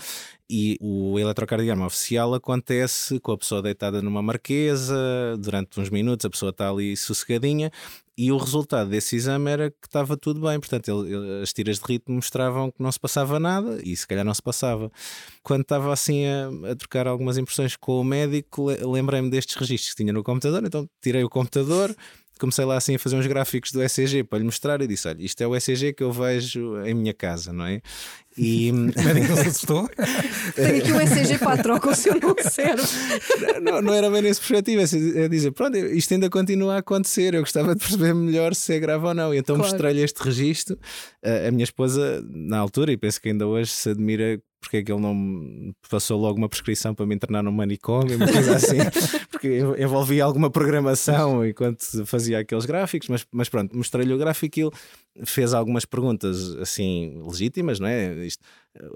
e 0.49 0.79
o 0.81 1.19
eletrocardiograma 1.19 1.85
oficial 1.85 2.33
acontece 2.33 3.19
com 3.19 3.33
a 3.33 3.39
pessoa 3.39 3.61
deitada 3.61 4.01
numa 4.01 4.23
marquesa, 4.23 5.37
durante 5.37 5.81
uns 5.81 5.91
minutos 5.91 6.25
a 6.25 6.31
pessoa 6.31 6.51
está 6.51 6.71
ali 6.71 6.97
sossegadinha, 6.97 7.73
e 8.19 8.33
o 8.33 8.37
resultado 8.37 8.91
desse 8.91 9.15
exame 9.15 9.49
era 9.49 9.71
que 9.71 9.87
estava 9.87 10.17
tudo 10.17 10.41
bem, 10.41 10.59
portanto, 10.59 10.89
ele, 10.89 11.15
ele, 11.15 11.43
as 11.43 11.53
tiras 11.53 11.79
de 11.79 11.85
ritmo 11.87 12.17
mostravam 12.17 12.69
que 12.69 12.83
não 12.83 12.91
se 12.91 12.99
passava 12.99 13.39
nada 13.39 13.81
e 13.85 13.97
se 13.97 14.05
calhar 14.09 14.25
não 14.25 14.35
se 14.35 14.43
passava. 14.43 14.91
Quando 15.41 15.63
estava 15.63 15.93
assim 15.93 16.27
a, 16.27 16.73
a 16.73 16.75
trocar 16.75 17.07
algumas 17.07 17.39
impressões 17.39 17.77
com 17.77 18.01
o 18.01 18.03
médico, 18.03 18.67
lembrei-me 18.91 19.31
destes 19.31 19.55
registros 19.55 19.95
que 19.95 20.03
tinha 20.03 20.13
no 20.13 20.25
computador, 20.25 20.65
então 20.65 20.91
tirei 21.01 21.23
o 21.23 21.31
computador, 21.31 21.95
comecei 22.39 22.65
lá 22.65 22.77
assim 22.77 22.95
a 22.95 22.99
fazer 22.99 23.17
uns 23.17 23.27
gráficos 23.27 23.73
do 23.73 23.83
ECG 23.83 24.25
para 24.25 24.39
lhe 24.39 24.45
mostrar 24.45 24.81
e 24.81 24.87
disse: 24.87 25.09
Olha, 25.09 25.23
isto 25.23 25.41
é 25.43 25.47
o 25.47 25.55
ECG 25.55 25.93
que 25.93 26.03
eu 26.03 26.13
vejo 26.13 26.81
em 26.85 26.95
minha 26.95 27.13
casa, 27.13 27.53
não 27.53 27.67
é? 27.67 27.81
E. 28.37 28.73
Assustou? 29.47 29.89
Tenho 30.55 30.79
aqui 30.79 30.93
o 30.93 31.01
ECG 31.01 31.39
para 31.39 31.53
a 31.53 31.63
troca, 31.63 31.91
o 31.91 31.95
seu 31.95 32.15
não 32.15 32.35
serve. 32.39 32.83
Não, 33.61 33.83
não 33.83 33.93
era 33.93 34.11
bem 34.11 34.23
nesse 34.23 34.41
perspectiva, 34.41 34.83
é, 34.83 35.25
é 35.25 35.29
dizer: 35.29 35.51
Pronto, 35.51 35.77
isto 35.77 36.15
ainda 36.15 36.31
continua 36.31 36.77
a 36.77 36.79
acontecer, 36.79 37.35
eu 37.35 37.41
gostava 37.41 37.75
de 37.75 37.81
perceber 37.81 38.15
melhor 38.15 38.55
se 38.55 38.73
é 38.75 38.79
grave 38.79 39.05
ou 39.05 39.15
não. 39.15 39.35
E 39.35 39.39
então 39.39 39.57
claro. 39.57 39.71
mostrei-lhe 39.71 40.03
este 40.03 40.23
registro. 40.23 40.79
A 41.47 41.51
minha 41.51 41.65
esposa, 41.65 42.25
na 42.31 42.59
altura, 42.59 42.93
e 42.93 42.97
penso 42.97 43.21
que 43.21 43.29
ainda 43.29 43.47
hoje 43.47 43.71
se 43.71 43.91
admira 43.91 44.41
porque 44.61 44.79
é 44.79 44.83
que 44.83 44.91
ele 44.91 45.01
não 45.01 45.15
me 45.15 45.73
passou 45.89 46.21
logo 46.21 46.37
uma 46.37 46.49
prescrição 46.49 46.95
para 46.95 47.07
me 47.07 47.15
internar 47.15 47.43
num 47.43 47.53
manicômio, 47.53 48.17
uma 48.17 48.31
coisa 48.31 48.57
assim, 48.57 48.79
porque 49.31 49.61
envolvia 49.79 50.25
alguma 50.25 50.51
programação 50.51 51.47
enquanto 51.47 52.05
fazia 52.07 52.41
aqueles 52.41 52.67
gráficos, 52.67 53.09
mas, 53.09 53.27
mas 53.33 53.49
pronto, 53.49 53.77
mostrei-lhe 53.77 54.13
o 54.13 54.19
gráfico 54.19 54.59
e 54.59 54.63
ele 54.63 54.73
fez 55.25 55.55
algumas 55.55 55.85
perguntas 55.85 56.57
assim 56.57 57.23
legítimas, 57.25 57.81
não 57.81 57.89
é? 57.89 58.27
Isto, 58.27 58.45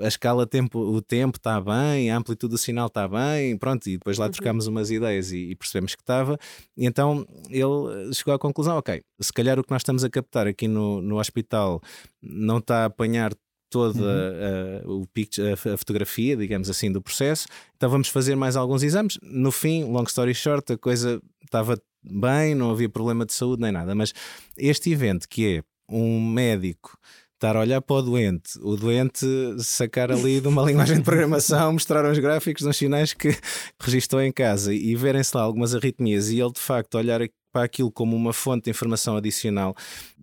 a 0.00 0.06
escala 0.06 0.46
tempo, 0.46 0.78
o 0.78 1.00
tempo 1.00 1.38
está 1.38 1.60
bem, 1.60 2.10
a 2.10 2.16
amplitude 2.16 2.52
do 2.52 2.58
sinal 2.58 2.86
está 2.86 3.08
bem, 3.08 3.56
pronto, 3.56 3.86
e 3.88 3.92
depois 3.92 4.18
lá 4.18 4.26
uhum. 4.26 4.32
trocámos 4.32 4.66
umas 4.66 4.90
ideias 4.90 5.32
e, 5.32 5.50
e, 5.50 5.56
percebemos 5.56 5.94
que 5.94 6.02
estava, 6.02 6.38
e 6.76 6.86
então 6.86 7.26
ele 7.48 8.12
chegou 8.14 8.34
à 8.34 8.38
conclusão, 8.38 8.76
ok, 8.76 9.02
se 9.20 9.32
calhar 9.32 9.58
o 9.58 9.64
que 9.64 9.70
nós 9.70 9.80
estamos 9.80 10.04
a 10.04 10.10
captar 10.10 10.46
aqui 10.46 10.68
no, 10.68 11.00
no 11.02 11.18
hospital 11.18 11.80
não 12.22 12.58
está 12.58 12.82
a 12.82 12.84
apanhar 12.86 13.32
toda 13.72 13.98
uhum. 13.98 14.90
a, 14.90 14.92
o 14.92 15.06
picture, 15.06 15.52
a, 15.52 15.76
fotografia, 15.76 16.36
digamos 16.36 16.68
assim, 16.68 16.92
do 16.92 17.00
processo. 17.00 17.46
Então 17.74 17.88
vamos 17.88 18.08
fazer 18.08 18.36
mais 18.36 18.54
alguns 18.54 18.82
exames. 18.82 19.18
No 19.22 19.50
fim, 19.50 19.84
long 19.84 20.04
story 20.04 20.34
short, 20.34 20.74
a 20.74 20.78
coisa 20.78 21.20
estava 21.42 21.80
bem, 22.04 22.54
não 22.54 22.70
havia 22.70 22.88
problema 22.88 23.24
de 23.24 23.32
saúde 23.32 23.62
nem 23.62 23.72
nada. 23.72 23.94
Mas 23.94 24.12
este 24.58 24.92
evento, 24.92 25.26
que 25.26 25.56
é 25.56 25.62
um 25.88 26.20
médico 26.20 26.98
estar 27.34 27.56
a 27.56 27.60
olhar 27.60 27.80
para 27.80 27.96
o 27.96 28.02
doente, 28.02 28.58
o 28.60 28.76
doente 28.76 29.26
sacar 29.58 30.12
ali 30.12 30.38
de 30.38 30.46
uma 30.46 30.62
linguagem 30.68 30.98
de 30.98 31.02
programação, 31.02 31.72
mostrar 31.72 32.04
uns 32.04 32.18
gráficos 32.18 32.62
nos 32.62 32.76
sinais 32.76 33.14
que 33.14 33.36
registrou 33.80 34.20
em 34.20 34.30
casa 34.30 34.72
e 34.72 34.94
verem-se 34.94 35.34
lá 35.34 35.42
algumas 35.42 35.74
arritmias 35.74 36.28
e 36.28 36.38
ele 36.38 36.52
de 36.52 36.60
facto 36.60 36.94
olhar 36.96 37.22
para 37.52 37.64
aquilo 37.64 37.92
como 37.92 38.16
uma 38.16 38.32
fonte 38.32 38.64
de 38.64 38.70
informação 38.70 39.16
adicional 39.16 39.76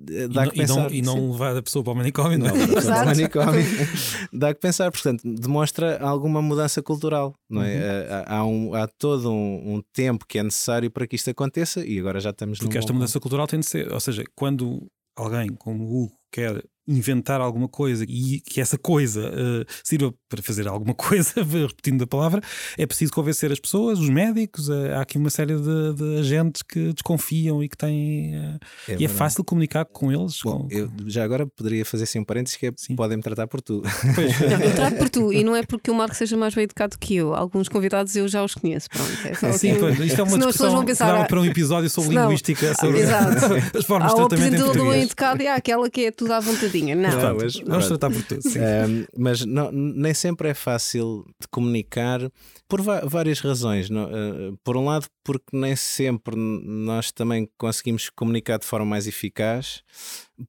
eh, 0.09 0.27
dá 0.27 0.45
e, 0.45 0.49
que 0.49 0.57
pensar, 0.57 0.91
e 0.91 1.01
não, 1.01 1.15
e 1.15 1.19
não 1.19 1.31
levar 1.31 1.55
a 1.55 1.61
pessoa 1.61 1.83
para 1.83 1.93
o 1.93 1.95
manicômio, 1.95 2.39
não, 2.39 2.47
é? 2.47 2.51
não 2.67 2.73
para 2.73 3.03
o 3.03 3.05
manicômio. 3.05 3.65
dá 4.33 4.53
que 4.53 4.59
pensar, 4.59 4.91
portanto, 4.91 5.21
demonstra 5.23 5.99
alguma 6.01 6.41
mudança 6.41 6.81
cultural, 6.81 7.35
não 7.49 7.61
é? 7.61 7.75
Uhum. 7.75 7.81
Eh, 7.81 8.07
há, 8.09 8.37
há, 8.37 8.45
um, 8.45 8.73
há 8.73 8.87
todo 8.87 9.31
um, 9.31 9.75
um, 9.75 9.83
tempo 9.93 10.25
que 10.27 10.39
é 10.39 10.43
necessário 10.43 10.89
para 10.89 11.05
que 11.05 11.15
isto 11.15 11.29
aconteça 11.29 11.85
e 11.85 11.99
agora 11.99 12.19
já 12.19 12.31
estamos 12.31 12.59
Porque 12.59 12.77
esta 12.77 12.91
mudança 12.91 13.13
ponto. 13.13 13.23
cultural 13.23 13.47
tem 13.47 13.59
de 13.59 13.65
ser, 13.65 13.91
ou 13.93 13.99
seja, 13.99 14.23
quando 14.35 14.87
alguém 15.15 15.49
como 15.49 15.83
o 15.83 16.03
Hugo 16.03 16.15
quer 16.31 16.63
inventar 16.89 17.39
alguma 17.39 17.67
coisa 17.67 18.03
e 18.07 18.41
que 18.41 18.59
essa 18.59 18.77
coisa 18.77 19.29
uh, 19.29 19.65
sirva 19.83 20.13
para 20.27 20.41
fazer 20.41 20.67
alguma 20.67 20.93
coisa, 20.95 21.33
repetindo 21.35 22.03
a 22.03 22.07
palavra, 22.07 22.41
é 22.77 22.85
preciso 22.85 23.13
convencer 23.13 23.51
as 23.51 23.59
pessoas, 23.59 23.99
os 23.99 24.09
médicos. 24.09 24.69
Uh, 24.69 24.93
há 24.95 25.01
aqui 25.01 25.17
uma 25.17 25.29
série 25.29 25.55
de, 25.55 25.93
de, 25.93 26.19
agentes 26.19 26.63
que 26.63 26.91
desconfiam 26.93 27.63
e 27.63 27.69
que 27.69 27.77
têm. 27.77 28.35
Uh, 28.35 28.59
é 28.87 28.95
e 28.99 29.05
é 29.05 29.07
fácil 29.07 29.43
comunicar 29.43 29.85
com 29.85 30.11
eles. 30.11 30.39
Bom, 30.43 30.67
com, 30.67 30.67
eu 30.71 30.89
já 31.05 31.23
agora 31.23 31.45
poderia 31.45 31.85
fazer 31.85 32.03
assim 32.03 32.19
um 32.19 32.23
parênteses 32.23 32.57
que 32.57 32.67
é, 32.67 32.71
podem-me 32.95 33.21
tratar 33.21 33.47
por 33.47 33.61
tu. 33.61 33.81
Pois. 34.15 34.39
Não, 34.49 34.59
eu 34.59 34.75
trato 34.75 34.97
por 34.97 35.09
tu 35.09 35.33
e 35.33 35.43
não 35.43 35.55
é 35.55 35.63
porque 35.63 35.91
o 35.91 35.93
Marco 35.93 36.15
seja 36.15 36.35
mais 36.35 36.55
bem 36.55 36.63
educado 36.63 36.97
que 36.99 37.15
eu. 37.15 37.35
Alguns 37.35 37.69
convidados 37.69 38.15
eu 38.15 38.27
já 38.27 38.43
os 38.43 38.55
conheço. 38.55 38.89
Pronto, 38.89 39.11
é 39.25 39.33
só 39.33 39.51
Sim, 39.51 39.71
assim. 39.71 39.79
pois, 39.79 39.99
isto 39.99 40.19
é 40.19 40.23
uma 40.23 40.31
Senão 40.31 40.47
discussão 40.47 40.71
vão 40.71 40.85
pensar, 40.85 41.05
que 41.05 41.11
dava 41.11 41.25
para 41.27 41.39
um 41.39 41.45
episódio 41.45 41.89
sobre 41.89 42.15
linguística, 42.15 42.73
sobre 42.75 43.03
as 43.77 43.85
formas 43.85 44.11
há 44.11 44.15
de 44.15 44.27
tratamento. 44.27 44.63
Há 44.63 44.69
o 44.69 44.73
do 44.73 44.89
bem 44.89 45.03
educado 45.03 45.43
e 45.43 45.47
há 45.47 45.55
aquela 45.55 45.89
que 45.89 46.05
é 46.05 46.11
tudo 46.11 46.33
à 46.33 46.39
Não, 46.83 47.21
não 47.21 47.35
mas, 47.35 47.55
vamos 47.59 47.87
tratar 47.87 48.09
por 48.09 48.23
tudo. 48.23 48.41
Um, 48.47 49.05
mas 49.17 49.45
não, 49.45 49.71
nem 49.71 50.13
sempre 50.13 50.49
é 50.49 50.53
fácil 50.53 51.25
de 51.39 51.47
comunicar 51.47 52.21
por 52.69 52.81
várias 52.81 53.39
razões. 53.39 53.89
Uh, 53.89 54.55
por 54.63 54.77
um 54.77 54.85
lado, 54.85 55.07
porque 55.23 55.57
nem 55.57 55.75
sempre 55.75 56.35
nós 56.37 57.11
também 57.11 57.49
conseguimos 57.57 58.09
comunicar 58.11 58.59
de 58.59 58.65
forma 58.65 58.85
mais 58.85 59.07
eficaz, 59.07 59.81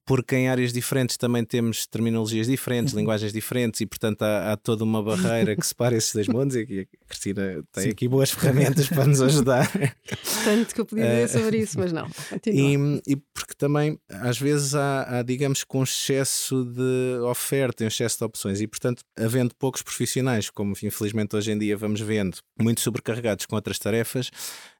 porque 0.05 0.35
em 0.35 0.47
áreas 0.47 0.71
diferentes 0.71 1.17
também 1.17 1.43
temos 1.43 1.87
terminologias 1.87 2.45
diferentes, 2.45 2.93
uhum. 2.93 2.99
linguagens 2.99 3.33
diferentes 3.33 3.81
e, 3.81 3.87
portanto, 3.87 4.21
há, 4.21 4.51
há, 4.51 4.57
toda 4.57 4.83
uma 4.83 5.01
barreira 5.01 5.55
que 5.55 5.65
separa 5.65 5.95
esses 5.97 6.13
dois 6.13 6.27
mundos. 6.27 6.55
E 6.55 6.87
a 6.91 7.07
Cristina 7.07 7.63
tem 7.71 7.85
Sim. 7.85 7.89
aqui 7.89 8.07
boas 8.07 8.29
ferramentas 8.29 8.87
para 8.87 9.07
nos 9.07 9.21
ajudar. 9.21 9.69
Tanto 10.45 10.75
que 10.75 10.81
eu 10.81 10.85
podia 10.85 11.25
dizer 11.25 11.39
sobre 11.39 11.57
isso, 11.57 11.79
mas 11.79 11.91
não. 11.91 12.07
E, 12.45 13.01
e, 13.07 13.15
porque 13.33 13.55
também, 13.57 13.99
às 14.09 14.37
vezes, 14.37 14.75
há, 14.75 15.19
há, 15.19 15.23
digamos 15.23 15.63
que 15.63 15.75
um 15.75 15.83
excesso 15.83 16.63
de 16.65 17.19
oferta, 17.23 17.83
um 17.83 17.87
excesso 17.87 18.19
de 18.19 18.23
opções, 18.25 18.61
e, 18.61 18.67
portanto, 18.67 19.03
havendo 19.17 19.55
poucos 19.55 19.81
profissionais, 19.81 20.51
como 20.51 20.73
infelizmente 20.83 21.35
hoje 21.35 21.51
em 21.51 21.57
dia 21.57 21.75
vamos 21.75 21.99
ver 21.99 22.10
vendo 22.11 22.37
muito 22.59 22.81
sobrecarregados 22.81 23.45
com 23.45 23.55
outras 23.55 23.79
tarefas, 23.79 24.29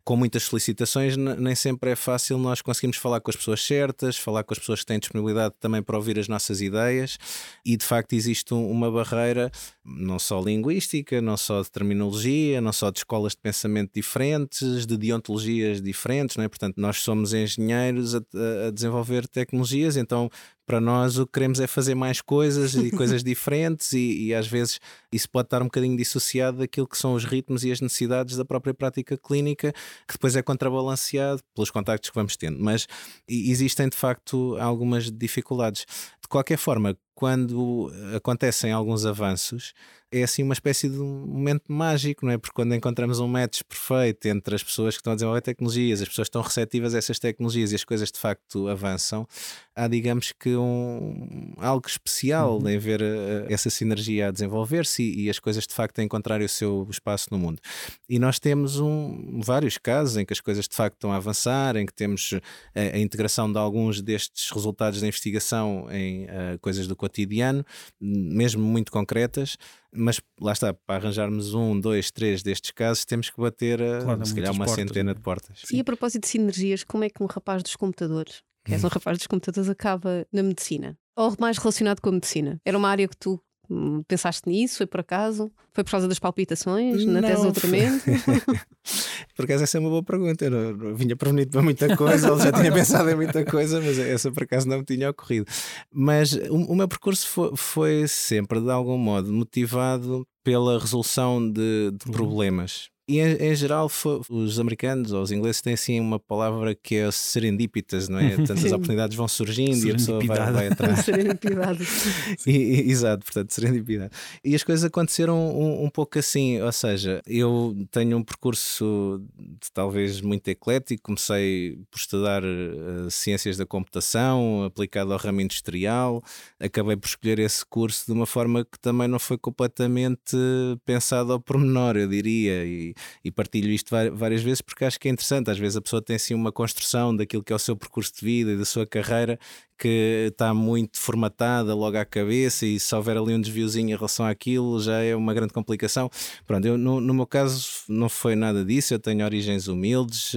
com 0.04 0.16
muitas 0.16 0.44
solicitações, 0.44 1.16
nem 1.16 1.56
sempre 1.56 1.92
é 1.92 1.96
fácil 1.96 2.38
nós 2.38 2.62
conseguirmos 2.62 2.98
falar 2.98 3.20
com 3.22 3.30
as 3.30 3.36
pessoas 3.36 3.62
certas, 3.64 4.18
falar 4.18 4.44
com 4.44 4.54
as 4.54 4.60
pessoas 4.60 4.82
que 4.82 4.86
têm 4.86 5.00
disponibilidade 5.00 5.56
também 5.60 5.82
para 5.82 5.96
ouvir 5.96 6.18
as 6.18 6.28
nossas 6.28 6.62
ideias, 6.62 7.18
e 7.66 7.78
de 7.78 7.86
facto 7.86 8.14
existe 8.14 8.54
uma 8.54 8.92
barreira, 8.92 9.52
não 9.84 10.20
só 10.20 10.42
linguística, 10.42 11.22
não 11.22 11.38
só 11.38 11.62
de 11.62 11.72
terminologia, 11.72 12.62
não 12.62 12.74
só 12.74 12.90
de 12.90 13.00
escolas 13.00 13.34
de 13.34 13.40
pensamento 13.40 13.92
diferentes, 13.94 14.86
de 14.86 14.98
deontologias 14.98 15.82
diferentes, 15.82 16.36
não 16.36 16.44
é? 16.44 16.48
portanto, 16.48 16.78
nós 16.78 16.98
somos 16.98 17.34
engenheiros 17.34 18.16
a, 18.16 18.22
a 18.68 18.72
desenvolver 18.72 19.28
tecnologias, 19.28 19.98
então 19.98 20.30
para 20.72 20.80
nós 20.80 21.18
o 21.18 21.26
que 21.26 21.34
queremos 21.34 21.60
é 21.60 21.68
fazer 21.68 21.96
mais 21.96 22.22
coisas 22.22 22.76
e 22.76 22.92
coisas 22.92 23.22
diferentes 23.26 23.92
e, 23.92 24.28
e, 24.28 24.34
às 24.34 24.48
vezes 24.48 24.80
isso 25.12 25.30
pode 25.30 25.48
estar 25.48 25.62
um 25.62 25.66
bocadinho 25.66 25.98
dissociado 25.98 26.60
daquilo 26.60 26.88
que 26.88 26.98
são 26.98 27.14
os 27.14 27.26
ritmos 27.26 27.66
e 27.66 27.72
as 27.74 27.82
necessidades 27.82 28.38
da 28.38 28.46
própria 28.46 28.74
prática 28.74 29.18
clínica, 29.18 29.74
que 30.08 30.14
depois 30.14 30.36
é 30.36 30.42
contrabalanceado 30.42 31.42
pelos 31.56 31.72
contactos 31.72 32.10
que 32.10 32.16
vamos 32.16 32.36
tendo. 32.38 32.60
Mas 32.60 32.88
existem 33.28 33.90
de 33.90 33.98
facto 33.98 34.58
algumas 34.60 35.12
dificuldades. 35.12 35.86
De 36.22 36.28
qualquer 36.28 36.58
forma, 36.58 36.98
quando 37.14 37.92
acontecem 38.16 38.72
alguns 38.72 39.06
avanços, 39.06 39.74
é 40.12 40.24
assim 40.24 40.44
uma 40.44 40.54
espécie 40.54 40.90
de 40.90 41.00
um 41.00 41.26
momento 41.26 41.72
mágico, 41.72 42.26
não 42.26 42.34
é? 42.34 42.38
Porque 42.38 42.54
quando 42.54 42.76
encontramos 42.76 43.20
um 43.22 43.28
match 43.28 43.62
perfeito 43.64 44.26
entre 44.28 44.54
as 44.54 44.62
pessoas 44.62 44.96
que 44.96 45.00
estão 45.00 45.14
a 45.14 45.16
desenvolver 45.16 45.42
tecnologias, 45.42 46.02
as 46.02 46.08
pessoas 46.10 46.26
estão 46.26 46.42
receptivas 46.42 46.94
a 46.94 46.98
essas 46.98 47.18
tecnologias 47.18 47.72
e 47.72 47.76
as 47.76 47.86
coisas 47.86 48.12
de 48.12 48.20
facto 48.20 48.68
avançam, 48.68 49.26
há, 49.74 49.88
digamos 49.88 50.34
que, 50.34 50.54
um, 50.54 51.54
algo 51.58 51.88
especial 51.88 52.60
uhum. 52.60 52.68
em 52.68 52.78
ver 52.78 53.02
uh, 53.02 53.46
essa 53.48 53.70
sinergia 53.70 54.28
a 54.28 54.32
desenvolver-se 54.32 55.02
e, 55.02 55.26
e, 55.26 55.30
as 55.30 55.40
coisas 55.40 55.66
de 55.66 55.74
facto 55.74 56.00
a 56.00 56.04
encontrarem 56.04 56.46
o 56.46 56.50
seu 56.50 56.86
espaço 56.90 57.28
no 57.32 57.40
mundo. 57.40 57.62
E 58.10 58.20
nós 58.20 58.38
temos 58.38 58.80
um, 58.80 59.40
vários 59.42 59.78
casos 59.78 60.18
em 60.18 60.26
que 60.26 60.34
as 60.34 60.42
coisas 60.42 60.68
de 60.68 60.76
facto 60.76 60.96
estão 60.96 61.14
a 61.14 61.16
avançar, 61.16 61.78
em 61.78 61.86
que 61.86 61.94
temos 61.94 62.34
a, 62.76 62.80
eh, 62.80 62.96
a 62.96 63.00
integração 63.00 63.50
de 63.50 63.58
alguns 63.58 64.02
destes 64.02 64.50
resultados 64.52 65.00
da 65.00 65.08
investigação 65.08 65.88
em 65.90 66.26
uh, 66.26 66.60
coisas 66.60 66.86
do 66.86 66.98
cotidiano, 67.02 67.66
mesmo 68.00 68.64
muito 68.64 68.92
concretas 68.92 69.58
mas 69.94 70.22
lá 70.40 70.54
está, 70.54 70.74
para 70.74 70.96
arranjarmos 70.96 71.54
um, 71.54 71.78
dois, 71.80 72.12
três 72.12 72.42
destes 72.42 72.72
casos, 72.72 73.04
temos 73.04 73.30
que 73.30 73.40
bater 73.40 73.82
a, 73.82 74.02
claro, 74.04 74.26
se 74.26 74.34
calhar 74.34 74.52
uma 74.52 74.66
portas, 74.66 74.86
centena 74.88 75.12
é? 75.12 75.14
de 75.14 75.20
portas. 75.20 75.62
Sim. 75.66 75.78
E 75.78 75.80
a 75.82 75.84
propósito 75.84 76.24
de 76.24 76.30
sinergias, 76.30 76.84
como 76.84 77.04
é 77.04 77.10
que 77.10 77.22
um 77.22 77.26
rapaz 77.26 77.62
dos 77.62 77.76
computadores, 77.76 78.42
que 78.64 78.74
és 78.74 78.84
um 78.84 78.88
hum. 78.88 78.92
rapaz 78.92 79.18
dos 79.18 79.28
computadores, 79.28 79.70
acaba 79.70 80.26
na 80.32 80.44
medicina? 80.44 80.98
Ou 81.16 81.36
mais 81.40 81.58
relacionado 81.58 82.00
com 82.00 82.10
a 82.10 82.14
medicina? 82.14 82.60
Era 82.64 82.78
uma 82.78 82.90
área 82.90 83.08
que 83.08 83.18
tu 83.18 83.42
hum, 83.70 84.02
pensaste 84.08 84.48
nisso? 84.48 84.78
Foi 84.78 84.88
por 84.88 85.02
acaso? 85.02 85.52
Foi 85.74 85.84
por 85.84 85.92
causa 85.92 86.08
das 86.08 86.20
palpitações 86.20 87.06
na 87.06 87.20
Não, 87.20 87.28
tese 87.28 87.42
de 87.42 87.44
doutoramento? 87.44 88.06
por 89.42 89.46
acaso 89.46 89.64
essa 89.64 89.78
é 89.78 89.80
uma 89.80 89.90
boa 89.90 90.04
pergunta. 90.04 90.46
Eu 90.46 90.52
não, 90.52 90.74
não 90.74 90.96
vinha 90.96 91.16
prevenido 91.16 91.52
para 91.52 91.62
muita 91.62 91.96
coisa, 91.98 92.30
ele 92.30 92.40
já 92.40 92.52
tinha 92.52 92.72
pensado 92.72 93.10
em 93.10 93.16
muita 93.16 93.44
coisa, 93.44 93.82
mas 93.82 93.98
essa 93.98 94.32
por 94.32 94.44
acaso 94.44 94.68
não 94.68 94.80
me 94.80 94.86
tinha 94.86 95.10
ocorrido. 95.10 95.46
Mas 95.92 96.34
o, 96.34 96.56
o 96.56 96.76
meu 96.76 96.88
percurso 96.88 97.28
foi, 97.28 97.52
foi, 97.56 98.08
sempre, 98.08 98.62
de 98.62 98.70
algum 98.70 98.98
modo, 98.98 99.32
motivado 99.34 100.26
pela 100.44 100.80
resolução 100.80 101.42
de, 101.42 101.92
de 101.92 102.08
uhum. 102.08 102.12
problemas. 102.12 102.90
E 103.12 103.20
em, 103.20 103.52
em 103.52 103.54
geral, 103.54 103.90
foi, 103.90 104.22
os 104.30 104.58
americanos 104.58 105.12
ou 105.12 105.22
os 105.22 105.34
ingleses 105.34 105.60
têm 105.60 105.74
assim 105.74 106.00
uma 106.00 106.18
palavra 106.18 106.74
que 106.74 106.96
é 106.96 107.12
serendípitas, 107.12 108.08
não 108.08 108.18
é? 108.18 108.38
Tantas 108.48 108.72
oportunidades 108.72 109.18
vão 109.18 109.28
surgindo 109.28 109.86
e 109.86 109.92
a 109.92 109.96
pessoa 109.96 110.26
vai, 110.26 110.52
vai 110.54 110.68
atrás. 110.70 111.00
serendipidade. 111.04 111.86
e, 112.48 112.52
e, 112.52 112.90
exato, 112.90 113.26
portanto, 113.26 113.52
serendipidade. 113.52 114.14
E 114.42 114.56
as 114.56 114.64
coisas 114.64 114.86
aconteceram 114.86 115.38
um, 115.38 115.84
um, 115.84 115.90
pouco 115.90 116.18
assim, 116.18 116.62
ou 116.62 116.72
seja, 116.72 117.22
eu 117.28 117.76
tenho 117.92 118.16
um 118.16 118.24
percurso 118.24 119.22
de, 119.38 119.70
talvez 119.74 120.22
muito 120.22 120.48
eclético, 120.48 121.04
comecei 121.04 121.80
por 121.92 121.98
estudar 121.98 122.42
uh, 122.46 123.12
ciências 123.12 123.58
da 123.58 123.66
computação 123.66 124.64
aplicado 124.64 125.12
ao 125.12 125.20
ramo 125.20 125.42
industrial, 125.42 126.24
acabei 126.62 126.96
por 126.96 127.08
escolher 127.08 127.40
esse 127.40 127.66
curso 127.66 128.06
de 128.06 128.14
uma 128.14 128.26
forma 128.26 128.64
que 128.64 128.80
também 128.80 129.10
não 129.10 129.20
foi 129.20 129.38
completamente 129.38 130.38
pensado 130.86 131.34
ao 131.34 131.42
pormenor, 131.42 131.98
eu 131.98 132.08
diria, 132.08 132.64
e 132.64 132.96
e, 133.24 133.32
partilho 133.32 133.70
isto 133.70 133.90
várias 134.14 134.42
vezes 134.42 134.62
porque 134.62 134.86
acho 134.86 135.00
que 135.00 135.08
é 135.08 135.12
interessante. 135.12 135.50
Às 135.50 135.58
vezes 135.60 135.78
a 135.78 135.82
pessoa 135.82 136.02
tem 136.02 136.16
assim 136.16 136.34
uma 136.34 136.52
construção 136.52 137.16
daquilo 137.16 137.44
que 137.44 137.54
é 137.54 137.56
o 137.56 137.60
seu 137.60 137.76
percurso 137.76 138.14
de 138.14 138.26
vida 138.26 138.52
e 138.52 138.58
da 138.58 138.66
sua 138.66 138.86
carreira 138.86 139.40
que 139.82 140.28
está 140.32 140.54
muito 140.54 141.00
formatada 141.00 141.74
logo 141.74 141.98
à 141.98 142.06
cabeça 142.06 142.68
e 142.68 142.80
se 142.80 142.94
houver 142.94 143.18
ali 143.18 143.34
um 143.34 143.42
desviozinho 143.42 143.90
em 143.90 143.96
relação 143.96 144.28
àquilo 144.28 144.80
já 144.80 145.02
é 145.02 145.16
uma 145.16 145.34
grande 145.34 145.54
complicação. 145.54 146.08
Pronto, 146.46 146.68
eu, 146.68 146.78
no, 146.78 147.02
no 147.02 147.16
meu 147.16 147.26
caso 147.26 147.68
não 147.90 148.08
foi 148.08 148.36
nada 148.36 148.64
disso, 148.64 148.94
eu 148.94 149.00
tenho 149.00 149.26
origens 149.26 149.68
humildes, 149.68 150.34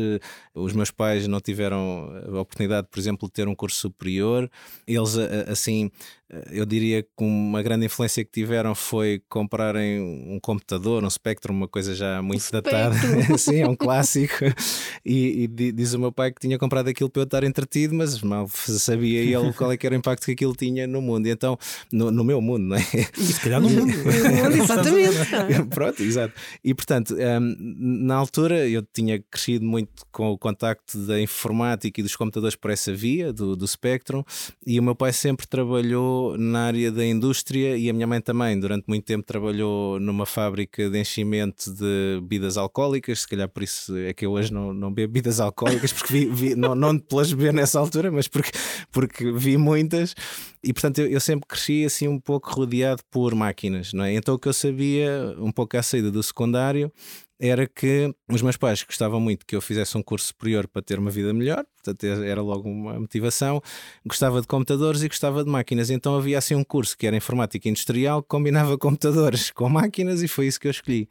os 0.54 0.72
meus 0.72 0.90
pais 0.90 1.28
não 1.28 1.40
tiveram 1.40 2.10
a 2.26 2.40
oportunidade, 2.40 2.88
por 2.90 2.98
exemplo, 2.98 3.28
de 3.28 3.34
ter 3.34 3.46
um 3.46 3.54
curso 3.54 3.76
superior, 3.76 4.50
eles 4.86 5.14
assim 5.46 5.90
eu 6.50 6.64
diria 6.64 7.02
que 7.02 7.08
uma 7.18 7.62
grande 7.62 7.86
influência 7.86 8.24
que 8.24 8.30
tiveram 8.30 8.74
foi 8.74 9.22
comprarem 9.28 10.00
um 10.00 10.38
computador, 10.40 11.04
um 11.04 11.10
Spectrum, 11.10 11.54
uma 11.54 11.68
coisa 11.68 11.94
já 11.94 12.20
muito 12.22 12.50
datada. 12.50 12.94
Sim, 13.38 13.60
é 13.60 13.68
um 13.68 13.76
clássico. 13.76 14.44
E, 15.04 15.44
e, 15.44 15.72
diz 15.72 15.92
o 15.94 15.98
meu 15.98 16.10
pai 16.10 16.32
que 16.32 16.40
tinha 16.40 16.58
comprado 16.58 16.88
aquilo 16.88 17.10
para 17.10 17.22
eu 17.22 17.24
estar 17.24 17.44
entretido, 17.44 17.94
mas 17.94 18.20
mal 18.22 18.48
sabia 18.48 19.22
ele 19.34 19.52
qual 19.52 19.72
é 19.72 19.76
que 19.76 19.86
era 19.86 19.94
o 19.94 19.98
impacto 19.98 20.24
que 20.24 20.32
aquilo 20.32 20.54
tinha 20.54 20.86
no 20.86 21.00
mundo. 21.00 21.26
E 21.26 21.30
então, 21.30 21.58
no, 21.92 22.10
no 22.10 22.24
meu 22.24 22.40
mundo, 22.40 22.64
não 22.64 22.76
é? 22.76 22.80
E 23.16 23.24
se 23.24 23.40
calhar 23.40 23.60
no 23.60 23.68
mundo. 23.68 23.92
Exatamente. 24.62 25.64
Pronto, 25.70 26.02
exato. 26.02 26.34
E 26.62 26.74
portanto, 26.74 27.14
um, 27.14 27.56
na 28.06 28.14
altura 28.14 28.68
eu 28.68 28.82
tinha 28.92 29.22
crescido 29.30 29.64
muito 29.64 30.04
com 30.10 30.30
o 30.30 30.38
contacto 30.38 30.98
da 31.06 31.20
informática 31.20 32.00
e 32.00 32.02
dos 32.02 32.16
computadores 32.16 32.56
por 32.56 32.70
essa 32.70 32.92
via, 32.94 33.32
do, 33.32 33.56
do 33.56 33.66
Spectrum, 33.66 34.22
e 34.66 34.78
o 34.78 34.82
meu 34.82 34.94
pai 34.94 35.12
sempre 35.12 35.46
trabalhou 35.46 36.36
na 36.38 36.66
área 36.66 36.90
da 36.90 37.04
indústria 37.04 37.76
e 37.76 37.88
a 37.88 37.92
minha 37.92 38.06
mãe 38.06 38.20
também, 38.20 38.58
durante 38.58 38.84
muito 38.86 39.04
tempo, 39.04 39.24
trabalhou 39.24 39.98
numa 40.00 40.26
fábrica 40.26 40.88
de 40.88 40.98
enchimento 40.98 41.72
de 41.72 42.20
bebidas 42.20 42.56
alcoólicas. 42.56 43.20
Se 43.20 43.28
calhar 43.28 43.48
por 43.48 43.62
isso 43.62 43.96
é 43.96 44.12
que 44.12 44.26
eu 44.26 44.32
hoje 44.32 44.52
não, 44.52 44.72
não 44.72 44.92
bebo 44.92 45.12
bebidas 45.12 45.40
alcoólicas, 45.40 45.92
porque 45.92 46.12
vi, 46.12 46.26
vi 46.26 46.54
não, 46.54 46.74
não 46.74 46.98
pelas 46.98 47.32
beber 47.32 47.52
nessa 47.52 47.78
altura, 47.78 48.10
mas 48.10 48.26
porque, 48.26 48.50
porque 48.90 49.13
vi 49.22 49.56
muitas. 49.56 50.14
E 50.62 50.72
portanto 50.72 50.98
eu, 51.00 51.08
eu, 51.08 51.20
sempre 51.20 51.46
cresci 51.46 51.84
assim 51.84 52.08
um 52.08 52.18
pouco 52.18 52.50
rodeado 52.50 53.02
por 53.10 53.34
máquinas, 53.34 53.92
não 53.92 54.04
é? 54.04 54.14
Então 54.14 54.34
o 54.34 54.38
que 54.38 54.48
eu 54.48 54.52
sabia, 54.52 55.34
um 55.38 55.52
pouco 55.52 55.76
à 55.76 55.82
saída 55.82 56.10
do 56.10 56.22
secundário, 56.22 56.90
era 57.38 57.66
que 57.66 58.14
os 58.30 58.40
meus 58.42 58.56
pais 58.56 58.82
gostavam 58.82 59.20
muito 59.20 59.44
que 59.44 59.54
eu 59.54 59.60
fizesse 59.60 59.98
um 59.98 60.02
curso 60.02 60.28
superior 60.28 60.66
para 60.68 60.80
ter 60.80 60.98
uma 60.98 61.10
vida 61.10 61.32
melhor, 61.34 61.64
portanto 61.76 62.04
era 62.04 62.40
logo 62.40 62.68
uma 62.68 62.98
motivação. 62.98 63.60
Gostava 64.06 64.40
de 64.40 64.46
computadores 64.46 65.02
e 65.02 65.08
gostava 65.08 65.44
de 65.44 65.50
máquinas, 65.50 65.90
então 65.90 66.16
havia 66.16 66.38
assim 66.38 66.54
um 66.54 66.64
curso 66.64 66.96
que 66.96 67.06
era 67.06 67.16
informática 67.16 67.68
industrial 67.68 68.22
que 68.22 68.28
combinava 68.28 68.76
computadores 68.78 69.50
com 69.50 69.68
máquinas 69.68 70.22
e 70.22 70.28
foi 70.28 70.46
isso 70.46 70.58
que 70.58 70.68
eu 70.68 70.70
escolhi. 70.70 71.08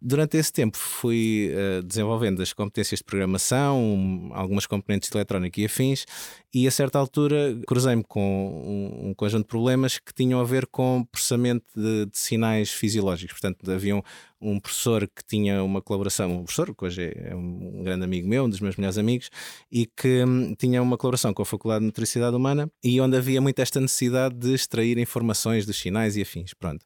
Durante 0.00 0.36
esse 0.36 0.52
tempo 0.52 0.76
fui 0.76 1.50
uh, 1.52 1.82
desenvolvendo 1.82 2.40
as 2.40 2.52
competências 2.52 2.98
de 2.98 3.04
programação, 3.04 3.82
um, 3.82 4.30
algumas 4.32 4.64
componentes 4.64 5.10
de 5.10 5.16
eletrónica 5.16 5.60
e 5.60 5.64
afins, 5.64 6.06
e 6.54 6.68
a 6.68 6.70
certa 6.70 7.00
altura 7.00 7.60
cruzei-me 7.66 8.04
com 8.04 8.20
um, 8.22 9.08
um, 9.08 9.14
conjunto 9.14 9.42
de 9.42 9.48
problemas 9.48 9.98
que 9.98 10.14
tinham 10.14 10.40
a 10.40 10.44
ver 10.44 10.66
com 10.68 11.04
processamento 11.10 11.66
de, 11.74 12.06
de 12.06 12.16
sinais 12.16 12.70
fisiológicos. 12.70 13.40
Portanto, 13.40 13.68
havia 13.70 14.00
um, 14.40 14.58
professor 14.60 15.06
que 15.06 15.24
tinha 15.26 15.62
uma 15.62 15.80
colaboração, 15.82 16.30
um 16.32 16.44
professor 16.44 16.74
que 16.74 16.84
hoje 16.84 17.12
é, 17.14 17.34
um 17.34 17.82
grande 17.82 18.04
amigo 18.04 18.28
meu, 18.28 18.44
um 18.44 18.50
dos 18.50 18.60
meus 18.60 18.76
melhores 18.76 18.98
amigos, 18.98 19.30
e 19.70 19.86
que 19.86 20.24
um, 20.24 20.54
tinha 20.54 20.82
uma 20.82 20.96
colaboração 20.96 21.32
com 21.32 21.42
a 21.42 21.46
Faculdade 21.46 21.80
de 21.80 21.86
Nutricidade 21.86 22.36
Humana 22.36 22.70
e 22.82 23.00
onde 23.00 23.16
havia 23.16 23.40
muito 23.40 23.58
esta 23.60 23.80
necessidade 23.80 24.34
de 24.34 24.54
extrair 24.54 24.98
informações 24.98 25.66
dos 25.66 25.78
sinais 25.78 26.16
e 26.16 26.22
afins. 26.22 26.54
Pronto. 26.54 26.84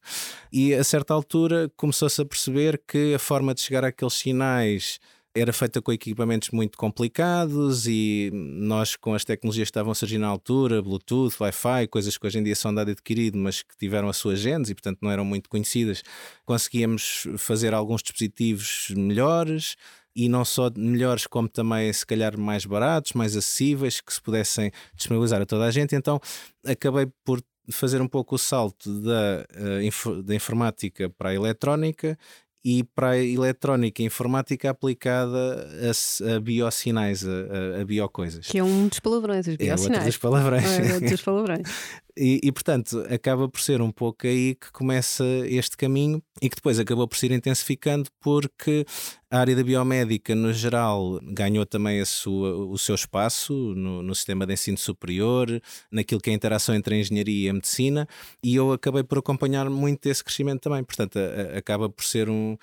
E 0.52 0.74
a 0.74 0.84
certa 0.84 1.14
altura 1.14 1.70
começou-se 1.76 2.20
a 2.20 2.24
perceber 2.24 2.82
que 2.86 3.14
a 3.14 3.18
forma 3.18 3.54
de 3.54 3.60
chegar 3.60 3.84
àqueles 3.84 4.14
sinais 4.14 4.98
era 5.35 5.53
feita 5.53 5.81
com 5.81 5.92
equipamentos 5.92 6.51
muito 6.51 6.77
complicados 6.77 7.87
e 7.87 8.31
nós, 8.33 8.97
com 8.97 9.14
as 9.14 9.25
tecnologias 9.25 9.66
que 9.66 9.71
estavam 9.71 9.95
surgindo 9.95 10.23
na 10.23 10.29
altura, 10.29 10.83
Bluetooth, 10.83 11.37
Wi-Fi, 11.40 11.88
coisas 11.88 12.18
que 12.18 12.27
hoje 12.27 12.38
em 12.38 12.42
dia 12.42 12.55
são 12.55 12.75
dado 12.75 12.90
adquirido, 12.90 13.38
mas 13.38 13.62
que 13.62 13.77
tiveram 13.77 14.09
a 14.09 14.12
sua 14.12 14.37
gênese 14.37 14.73
e, 14.73 14.75
portanto, 14.75 14.99
não 15.01 15.11
eram 15.11 15.25
muito 15.25 15.49
conhecidas, 15.49 16.03
conseguíamos 16.45 17.27
fazer 17.38 17.73
alguns 17.73 18.03
dispositivos 18.03 18.92
melhores 18.95 19.77
e 20.14 20.29
não 20.29 20.45
só 20.45 20.71
melhores, 20.77 21.27
como 21.27 21.49
também, 21.49 21.90
se 21.90 22.05
calhar, 22.05 22.38
mais 22.38 22.66
baratos, 22.66 23.14
mais 23.14 23.35
acessíveis, 23.35 24.03
que 24.03 24.12
se 24.12 24.21
pudessem 24.21 24.71
disponibilizar 24.95 25.40
a 25.40 25.47
toda 25.47 25.64
a 25.64 25.71
gente. 25.71 25.95
Então, 25.95 26.21
acabei 26.66 27.07
por 27.25 27.42
fazer 27.71 28.03
um 28.03 28.09
pouco 28.09 28.35
o 28.35 28.38
salto 28.38 29.01
da, 29.01 29.47
uh, 29.57 30.23
da 30.23 30.35
informática 30.35 31.09
para 31.09 31.31
a 31.31 31.35
eletrónica 31.35 32.18
e 32.64 32.85
para 32.85 33.11
a 33.11 33.18
eletrónica 33.18 34.03
e 34.03 34.07
informática 34.07 34.70
aplicada 34.70 35.68
a, 35.68 36.35
a 36.37 36.40
biosinais, 36.40 37.25
a, 37.27 37.81
a, 37.81 37.85
biocoisas. 37.85 38.46
Que 38.46 38.59
é 38.59 38.64
um 38.64 38.88
dos 38.88 39.01
palavrões, 39.01 39.46
os 39.46 39.57
biosinais. 39.57 39.81
É 39.81 39.92
outro 39.92 40.05
dos 40.05 40.16
palavrões. 40.18 40.64
É 40.64 40.94
outro 40.94 41.11
dos 41.11 41.22
palavrões. 41.22 41.62
E, 42.16 42.40
e, 42.42 42.53
portanto, 42.53 43.05
acaba 43.11 43.48
por 43.48 43.61
ser 43.61 43.81
um 43.81 43.90
pouco 43.90 44.27
aí 44.27 44.55
que 44.55 44.70
começa 44.70 45.25
este 45.46 45.77
caminho 45.77 46.22
e 46.42 46.48
que 46.51 46.57
depois 46.57 46.79
acabou 46.79 47.09
por 47.09 47.16
se 47.16 47.27
ir 47.27 47.33
intensificando 47.33 48.11
porque 48.20 48.85
a 49.31 49.38
área 49.38 49.57
da 49.57 49.62
biomédica, 49.62 50.35
no 50.35 50.53
geral, 50.53 51.18
ganhou 51.22 51.64
também 51.64 52.05
sua, 52.05 52.55
o 52.55 52.77
seu 52.77 52.94
espaço 52.94 53.55
no, 53.75 54.03
no, 54.03 54.14
sistema 54.14 54.44
de 54.44 54.53
ensino 54.53 54.77
superior, 54.77 55.48
naquilo 55.90 56.20
que 56.20 56.29
é 56.29 56.35
a 56.35 56.37
interação 56.37 56.75
entre 56.75 56.94
a 56.94 56.98
engenharia 56.98 57.46
e 57.46 57.48
a 57.48 57.55
medicina, 57.55 58.07
e 58.44 58.55
eu 58.55 58.72
acabei 58.72 59.03
por 59.03 59.16
acompanhar 59.16 59.70
muito 59.70 60.07
esse 60.07 60.22
crescimento 60.22 60.61
também. 60.61 60.85
Portanto, 60.85 61.18
a, 61.18 61.55
a, 61.55 61.59
acaba 61.59 61.88
por 61.88 62.05
ser 62.05 62.29
um, 62.29 62.59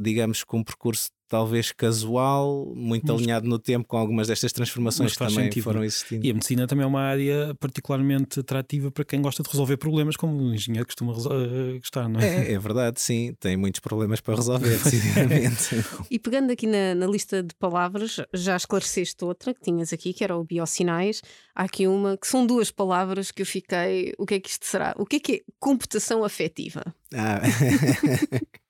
digamos 0.00 0.42
que 0.42 0.56
um 0.56 0.64
percurso 0.64 1.10
talvez 1.28 1.72
casual, 1.72 2.72
muito 2.74 3.06
mas, 3.06 3.16
alinhado 3.16 3.48
no 3.48 3.58
tempo 3.58 3.86
com 3.86 3.96
algumas 3.96 4.28
destas 4.28 4.52
transformações 4.52 5.12
que 5.12 5.18
também 5.18 5.44
sentido. 5.44 5.64
foram 5.64 5.84
existindo. 5.84 6.26
E 6.26 6.30
a 6.30 6.34
medicina 6.34 6.66
também 6.66 6.84
é 6.84 6.86
uma 6.86 7.00
área 7.00 7.54
particularmente 7.58 8.40
atrativa 8.40 8.90
para 8.90 9.04
quem 9.04 9.20
gosta 9.20 9.42
de 9.42 9.48
resolver 9.48 9.76
problemas, 9.76 10.16
como 10.16 10.36
o 10.36 10.54
engenheiro 10.54 10.86
costuma 10.86 11.12
uh, 11.12 11.78
gostar, 11.78 12.08
não 12.08 12.20
é? 12.20 12.48
é? 12.48 12.52
É 12.52 12.58
verdade, 12.58 13.00
sim, 13.00 13.34
tem 13.40 13.56
muitos 13.56 13.80
problemas 13.80 14.20
para 14.20 14.36
resolver, 14.36 14.78
decididamente. 14.82 15.84
e 16.10 16.18
pegando 16.18 16.52
aqui 16.52 16.66
na, 16.66 16.94
na, 16.94 17.06
lista 17.06 17.42
de 17.42 17.54
palavras, 17.56 18.20
já 18.32 18.56
esclareceste 18.56 19.24
outra 19.24 19.52
que 19.52 19.60
tinhas 19.60 19.92
aqui, 19.92 20.12
que 20.12 20.22
era 20.22 20.36
o 20.36 20.44
biosinais. 20.44 21.22
Há 21.54 21.64
aqui 21.64 21.86
uma 21.86 22.16
que 22.16 22.26
são 22.26 22.46
duas 22.46 22.70
palavras 22.70 23.30
que 23.30 23.42
eu 23.42 23.46
fiquei. 23.46 24.12
O 24.18 24.26
que 24.26 24.34
é 24.34 24.40
que 24.40 24.50
isto 24.50 24.66
será? 24.66 24.94
O 24.96 25.04
que 25.04 25.16
é 25.16 25.20
que 25.20 25.32
é 25.32 25.40
computação 25.58 26.24
afetiva? 26.24 26.82
Ah. 27.14 27.40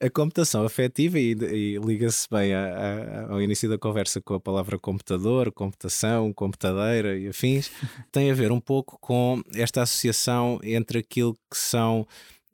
A 0.00 0.10
computação 0.10 0.64
afetiva, 0.64 1.18
e, 1.18 1.32
e 1.32 1.78
liga-se 1.78 2.26
bem 2.30 2.52
a, 2.52 2.64
a, 2.64 3.32
ao 3.32 3.40
início 3.40 3.68
da 3.68 3.78
conversa 3.78 4.20
com 4.20 4.34
a 4.34 4.40
palavra 4.40 4.78
computador, 4.78 5.52
computação, 5.52 6.32
computadeira 6.32 7.16
e 7.16 7.28
afins, 7.28 7.70
tem 8.10 8.30
a 8.30 8.34
ver 8.34 8.50
um 8.50 8.60
pouco 8.60 8.98
com 9.00 9.42
esta 9.54 9.82
associação 9.82 10.58
entre 10.62 10.98
aquilo 10.98 11.34
que 11.50 11.56
são 11.56 12.06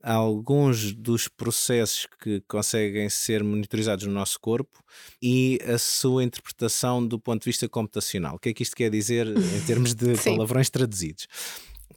alguns 0.03 0.93
dos 0.93 1.27
processos 1.27 2.07
que 2.23 2.41
conseguem 2.47 3.09
ser 3.09 3.43
monitorizados 3.43 4.07
no 4.07 4.13
nosso 4.13 4.39
corpo 4.41 4.83
e 5.21 5.59
a 5.67 5.77
sua 5.77 6.23
interpretação 6.23 7.05
do 7.05 7.19
ponto 7.19 7.43
de 7.43 7.47
vista 7.47 7.69
computacional. 7.69 8.37
O 8.37 8.39
que 8.39 8.51
é 8.51 8.55
que 8.55 8.63
isto 8.63 8.77
quer 8.77 8.91
dizer 8.91 9.27
em 9.27 9.61
termos 9.67 9.95
de 9.95 10.17
palavrões 10.23 10.71
traduzidos? 10.71 11.27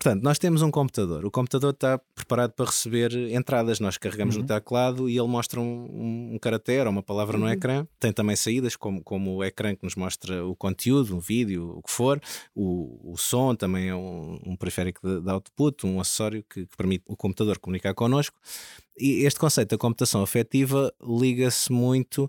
Portanto, 0.01 0.23
nós 0.23 0.39
temos 0.39 0.63
um 0.63 0.71
computador. 0.71 1.23
O 1.23 1.29
computador 1.29 1.73
está 1.73 1.99
preparado 2.15 2.53
para 2.53 2.65
receber 2.65 3.13
entradas. 3.31 3.79
Nós 3.79 3.99
carregamos 3.99 4.35
uhum. 4.35 4.41
no 4.41 4.47
teclado 4.47 5.07
e 5.07 5.15
ele 5.15 5.27
mostra 5.27 5.61
um, 5.61 6.33
um 6.33 6.39
caractere 6.39 6.85
ou 6.85 6.89
uma 6.89 7.03
palavra 7.03 7.37
uhum. 7.37 7.43
no 7.43 7.49
ecrã. 7.51 7.85
Tem 7.99 8.11
também 8.11 8.35
saídas, 8.35 8.75
como, 8.75 9.03
como 9.03 9.35
o 9.35 9.43
ecrã 9.43 9.75
que 9.75 9.83
nos 9.83 9.93
mostra 9.93 10.43
o 10.43 10.55
conteúdo, 10.55 11.15
um 11.15 11.19
vídeo, 11.19 11.75
o 11.77 11.83
que 11.83 11.91
for. 11.91 12.19
O, 12.55 13.11
o 13.13 13.15
som 13.15 13.53
também 13.53 13.89
é 13.89 13.95
um, 13.95 14.39
um 14.43 14.55
periférico 14.55 15.07
de, 15.07 15.21
de, 15.21 15.29
output, 15.29 15.85
um 15.85 16.01
acessório 16.01 16.43
que, 16.49 16.65
que 16.65 16.75
permite 16.75 17.03
o 17.05 17.15
computador 17.15 17.59
comunicar 17.59 17.93
connosco. 17.93 18.35
E 18.97 19.23
este 19.23 19.39
conceito 19.39 19.69
da 19.69 19.77
computação 19.77 20.23
afetiva 20.23 20.91
liga-se 20.99 21.71
muito 21.71 22.27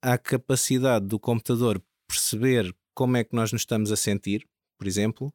à 0.00 0.16
capacidade 0.16 1.04
do 1.04 1.20
computador 1.20 1.82
perceber 2.08 2.74
como 2.94 3.18
é 3.18 3.24
que 3.24 3.36
nós 3.36 3.52
nos 3.52 3.60
estamos 3.60 3.92
a 3.92 3.96
sentir, 3.96 4.48
por 4.78 4.86
exemplo, 4.86 5.30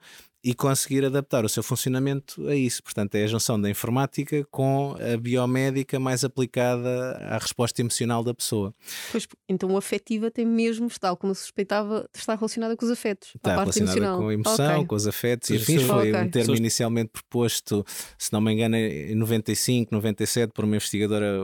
e 0.45 0.53
conseguir 0.53 1.03
adaptar 1.03 1.43
o 1.43 1.49
seu 1.49 1.63
funcionamento 1.63 2.47
a 2.47 2.55
isso. 2.55 2.84
Portanto, 2.84 3.15
é 3.15 3.23
a 3.23 3.27
junção 3.27 3.60
da 3.60 3.67
informática 3.67 4.45
com 4.51 4.95
a 4.99 5.17
biomédica 5.17 5.99
mais 5.99 6.23
aplicada 6.23 7.17
à 7.17 7.39
resposta 7.39 7.81
emocional 7.81 8.23
da 8.23 8.31
pessoa. 8.31 8.71
Pois, 9.12 9.27
então 9.49 9.71
o 9.71 9.75
afetiva 9.75 10.29
tem 10.29 10.45
mesmo, 10.45 10.88
tal 10.99 11.17
como 11.17 11.34
suspeitava, 11.34 12.08
está 12.13 12.36
relacionada 12.36 12.77
com 12.77 12.86
os 12.86 12.91
afetos. 12.91 13.29
Está 13.36 13.55
relacionada 13.55 13.97
emocional. 13.97 14.19
com 14.19 14.27
a 14.27 14.34
emoção, 14.36 14.75
okay. 14.75 14.86
com 14.86 14.95
os 14.95 15.08
afetos 15.08 15.49
e 15.49 15.55
afins. 15.55 15.81
Foi 15.81 16.10
okay. 16.12 16.21
um 16.21 16.29
termo 16.29 16.45
Sou... 16.45 16.55
inicialmente 16.55 17.10
proposto, 17.12 17.84
se 18.15 18.31
não 18.31 18.39
me 18.39 18.53
engano, 18.53 18.75
em 18.75 19.15
95, 19.15 19.91
97, 19.91 20.53
por 20.53 20.63
uma 20.63 20.75
investigadora 20.75 21.39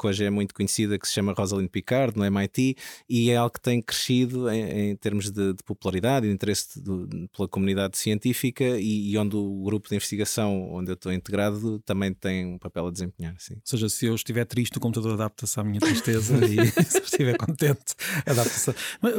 que 0.00 0.06
hoje 0.06 0.24
é 0.24 0.30
muito 0.30 0.54
conhecida, 0.54 0.98
que 0.98 1.06
se 1.06 1.12
chama 1.12 1.34
Rosalind 1.34 1.68
Picard, 1.68 2.16
no 2.16 2.24
MIT, 2.24 2.74
e 3.06 3.28
é 3.30 3.36
algo 3.36 3.52
que 3.52 3.60
tem 3.60 3.82
crescido 3.82 4.48
em, 4.48 4.92
em 4.92 4.96
termos 4.96 5.30
de, 5.30 5.52
de 5.52 5.62
popularidade 5.62 6.24
e 6.24 6.30
de 6.30 6.34
interesse 6.34 6.80
de, 6.80 7.28
pela 7.36 7.46
comunidade 7.46 7.98
científica 7.98 8.45
científica 8.46 8.64
e, 8.64 9.10
e, 9.12 9.18
onde 9.18 9.36
o 9.36 9.62
grupo 9.64 9.88
de 9.88 9.94
investigação 9.94 10.70
onde 10.72 10.90
eu 10.90 10.94
estou 10.94 11.12
integrado 11.12 11.78
também 11.80 12.12
tem 12.12 12.46
um 12.46 12.58
papel 12.58 12.86
a 12.86 12.90
desempenhar. 12.90 13.34
Sim. 13.38 13.54
Ou 13.54 13.60
seja, 13.64 13.88
se 13.88 14.06
eu 14.06 14.14
estiver 14.14 14.44
triste, 14.44 14.76
o 14.76 14.80
computador 14.80 15.14
adapta-se 15.14 15.58
à 15.58 15.64
minha 15.64 15.80
tristeza 15.80 16.34
e 16.46 16.66
se 16.84 16.98
eu 16.98 17.02
estiver 17.02 17.36
contente, 17.36 17.94
adapta-se. 18.24 18.74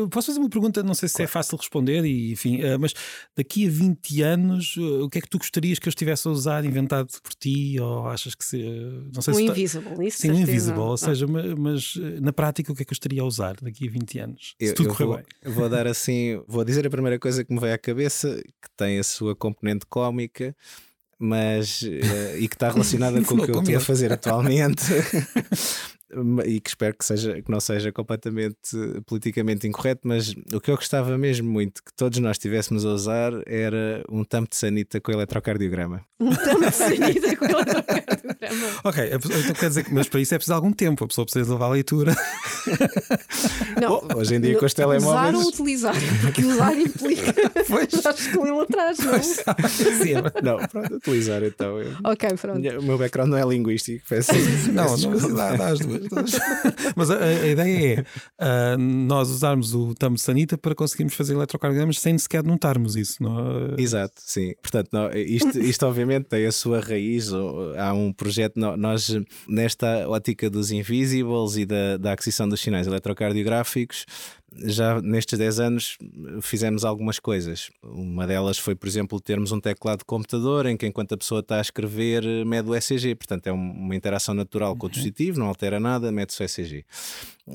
Posso 0.10 0.28
fazer 0.28 0.40
uma 0.40 0.50
pergunta? 0.50 0.84
Não 0.84 0.94
sei 0.94 1.10
se 1.10 1.16
é 1.16 1.18
claro. 1.18 1.30
é 1.30 1.34
fácil 1.34 1.58
responder, 1.58 2.06
e, 2.06 2.32
enfim, 2.32 2.62
uh, 2.64 2.80
mas 2.80 2.94
daqui 3.36 3.68
a 3.68 3.70
20 3.70 4.22
anos, 4.22 4.76
uh, 4.78 5.04
o 5.04 5.10
que 5.10 5.18
é 5.18 5.22
que 5.22 5.30
tu 5.30 5.38
gostarias 5.38 5.80
que 5.80 5.88
eu 5.88 5.92
estivesse 5.92 6.28
a 6.28 6.32
usar, 6.32 6.66
inventado 6.66 7.08
por 7.22 7.34
ti? 7.34 7.80
Ou 7.80 8.08
achas 8.08 8.36
que 8.36 8.46
se. 8.46 8.58
Uh, 8.58 9.10
não 9.14 9.22
sei 9.22 9.34
um 9.34 9.38
se 9.38 9.44
invisible, 9.44 10.08
isso 10.08 10.22
Sim, 10.22 10.32
um 10.32 10.40
invisible. 10.40 10.80
Ou 10.80 10.98
seja, 10.98 11.28
mas, 11.28 11.54
mas, 11.54 11.96
na 12.22 12.34
prática, 12.34 12.72
o 12.72 12.76
que 12.76 12.84
é 12.84 12.86
que 12.86 12.92
eu 12.92 12.96
estaria 12.96 13.22
a 13.22 13.26
usar 13.26 13.56
daqui 13.62 13.88
a 13.88 13.92
20 13.92 14.20
anos? 14.20 14.56
Eu, 14.60 14.70
se 14.70 14.74
tudo 14.74 14.90
eu 14.90 14.94
correr 14.94 15.06
vou, 15.06 15.16
bem. 15.18 15.54
Vou 15.54 15.70
dar 15.70 15.88
assim, 15.88 16.42
vou 16.48 16.64
dizer 16.64 16.86
a 16.86 16.90
primeira 16.90 17.20
coisa 17.20 17.44
que 17.44 17.54
me 17.54 17.60
veio 17.60 17.74
à 17.74 17.78
cabeça, 17.78 18.42
que 18.62 18.70
tem 18.76 19.00
a 19.00 19.04
sua 19.18 19.36
componente 19.36 19.86
cómica 19.86 20.56
mas 21.20 21.82
uh, 21.82 22.38
e 22.38 22.48
que 22.48 22.56
está 22.56 22.70
relacionada 22.70 23.22
com 23.26 23.36
o 23.36 23.44
que 23.44 23.52
eu 23.52 23.60
estou 23.60 23.76
a 23.76 23.80
fazer 23.80 24.14
atualmente 24.14 24.84
e 26.46 26.60
que 26.60 26.70
espero 26.70 26.96
que, 26.96 27.06
seja, 27.06 27.42
que 27.42 27.52
não 27.52 27.60
seja 27.60 27.92
completamente 27.92 28.76
politicamente 29.06 29.68
incorreto, 29.68 30.08
mas 30.08 30.34
o 30.54 30.60
que 30.62 30.72
eu 30.72 30.76
gostava 30.76 31.18
mesmo 31.18 31.50
muito 31.50 31.84
que 31.84 31.94
todos 31.94 32.20
nós 32.20 32.38
tivéssemos 32.38 32.86
a 32.86 32.90
usar 32.90 33.34
era 33.46 34.04
um 34.10 34.24
tampo 34.24 34.50
de 34.50 34.56
sanita 34.56 35.00
com 35.02 35.12
eletrocardiograma. 35.12 36.02
Um 36.20 36.34
tampo 36.36 36.66
de 36.66 36.76
sanita 36.76 37.36
com 37.36 37.46
eletrocardiograma. 37.46 38.18
ok, 38.84 39.10
então 39.14 39.54
quer 39.54 39.70
dizer 39.70 39.84
que, 39.84 39.94
mas 39.94 40.08
para 40.08 40.20
isso 40.20 40.34
é 40.34 40.38
preciso 40.38 40.54
algum 40.54 40.72
tempo, 40.72 41.04
a 41.04 41.08
pessoa 41.08 41.26
precisa 41.26 41.52
levar 41.52 41.66
a 41.66 41.70
leitura. 41.70 42.16
Não, 43.82 44.02
hoje 44.18 44.36
em 44.36 44.42
dia 44.42 44.58
com 44.58 44.66
os 44.66 44.74
telemóveis. 44.74 45.06
Usar 45.06 45.36
ou 45.36 45.48
utilizar, 45.50 45.96
porque 46.22 46.44
usar 46.44 46.78
implica. 46.78 47.34
Pois. 47.68 47.90
Já 48.02 48.12
escolheu 48.12 48.62
atrás, 48.62 48.98
não? 49.00 49.22
Sim, 49.22 50.14
é 50.16 50.42
não, 50.42 50.58
pronto, 50.68 50.96
utilizar 50.96 51.44
então. 51.44 51.80
Eu... 51.80 51.94
Ok, 52.04 52.30
pronto. 52.42 52.58
O 52.80 52.84
meu 52.84 52.98
background 52.98 53.30
não 53.30 53.38
é 53.38 53.46
linguístico, 53.46 54.04
peço, 54.10 54.32
não, 54.72 54.98
não, 54.98 55.36
dá, 55.36 55.56
dá 55.56 55.68
as 55.68 55.80
duas. 55.80 55.97
Mas 56.96 57.12
a, 57.12 57.24
a, 57.24 57.48
ideia 57.48 58.06
é 58.40 58.76
uh, 58.76 58.78
nós 58.78 59.30
usarmos 59.30 59.74
o 59.74 59.94
tambo 59.96 60.16
de 60.16 60.22
sanita 60.22 60.58
para 60.58 60.76
conseguirmos 60.76 61.14
fazer 61.14 61.34
eletrocardiogramas 61.34 62.00
sem 62.00 62.18
sequer 62.18 62.44
notarmos 62.44 62.96
isso. 62.96 63.22
Não? 63.22 63.40
É? 63.76 63.82
Exato, 63.82 64.16
sim. 64.18 64.54
Portanto, 64.62 64.90
não, 64.92 65.12
isto, 65.12 65.60
isto 65.60 65.86
obviamente 65.86 66.26
tem 66.26 66.46
a 66.46 66.52
sua 66.52 66.80
raiz. 66.80 67.32
Há 67.78 67.94
um 67.94 68.12
projeto, 68.12 68.58
nós 68.58 69.16
nesta 69.48 70.08
ótica 70.08 70.50
dos 70.50 70.72
invisibles 70.72 71.58
e 71.58 71.66
da, 71.66 71.98
da 71.98 72.14
aquisição 72.14 72.48
dos 72.48 72.62
sinais 72.62 72.88
eletrocardiográficos, 72.88 74.06
já 74.56 75.02
nestes 75.02 75.38
10 75.38 75.60
anos 75.60 75.98
fizemos 76.42 76.86
algumas 76.86 77.20
coisas. 77.20 77.70
Uma 77.84 78.26
delas 78.26 78.58
foi, 78.58 78.76
por 78.76 78.88
exemplo, 78.88 79.20
termos 79.20 79.52
um 79.52 79.60
teclado 79.60 80.00
de 80.00 80.06
computador 80.06 80.66
em 80.66 80.78
que, 80.78 80.86
enquanto 80.86 81.14
a 81.14 81.18
pessoa 81.18 81.42
está 81.42 81.58
a 81.58 81.62
escrever, 81.62 82.24
mede 82.46 82.70
o 82.70 82.76
ECG. 82.76 83.16
Portanto, 83.16 83.48
é 83.48 83.52
uma 83.52 83.96
interação 83.96 84.34
natural 84.34 84.76
com 84.76 84.88
o 84.88 84.90
dispositivo, 84.90 85.40
não 85.40 85.48
altera 85.48 85.80
nada, 85.80 86.12
mede-se 86.12 86.42
o 86.42 86.46
ECG. 86.46 86.86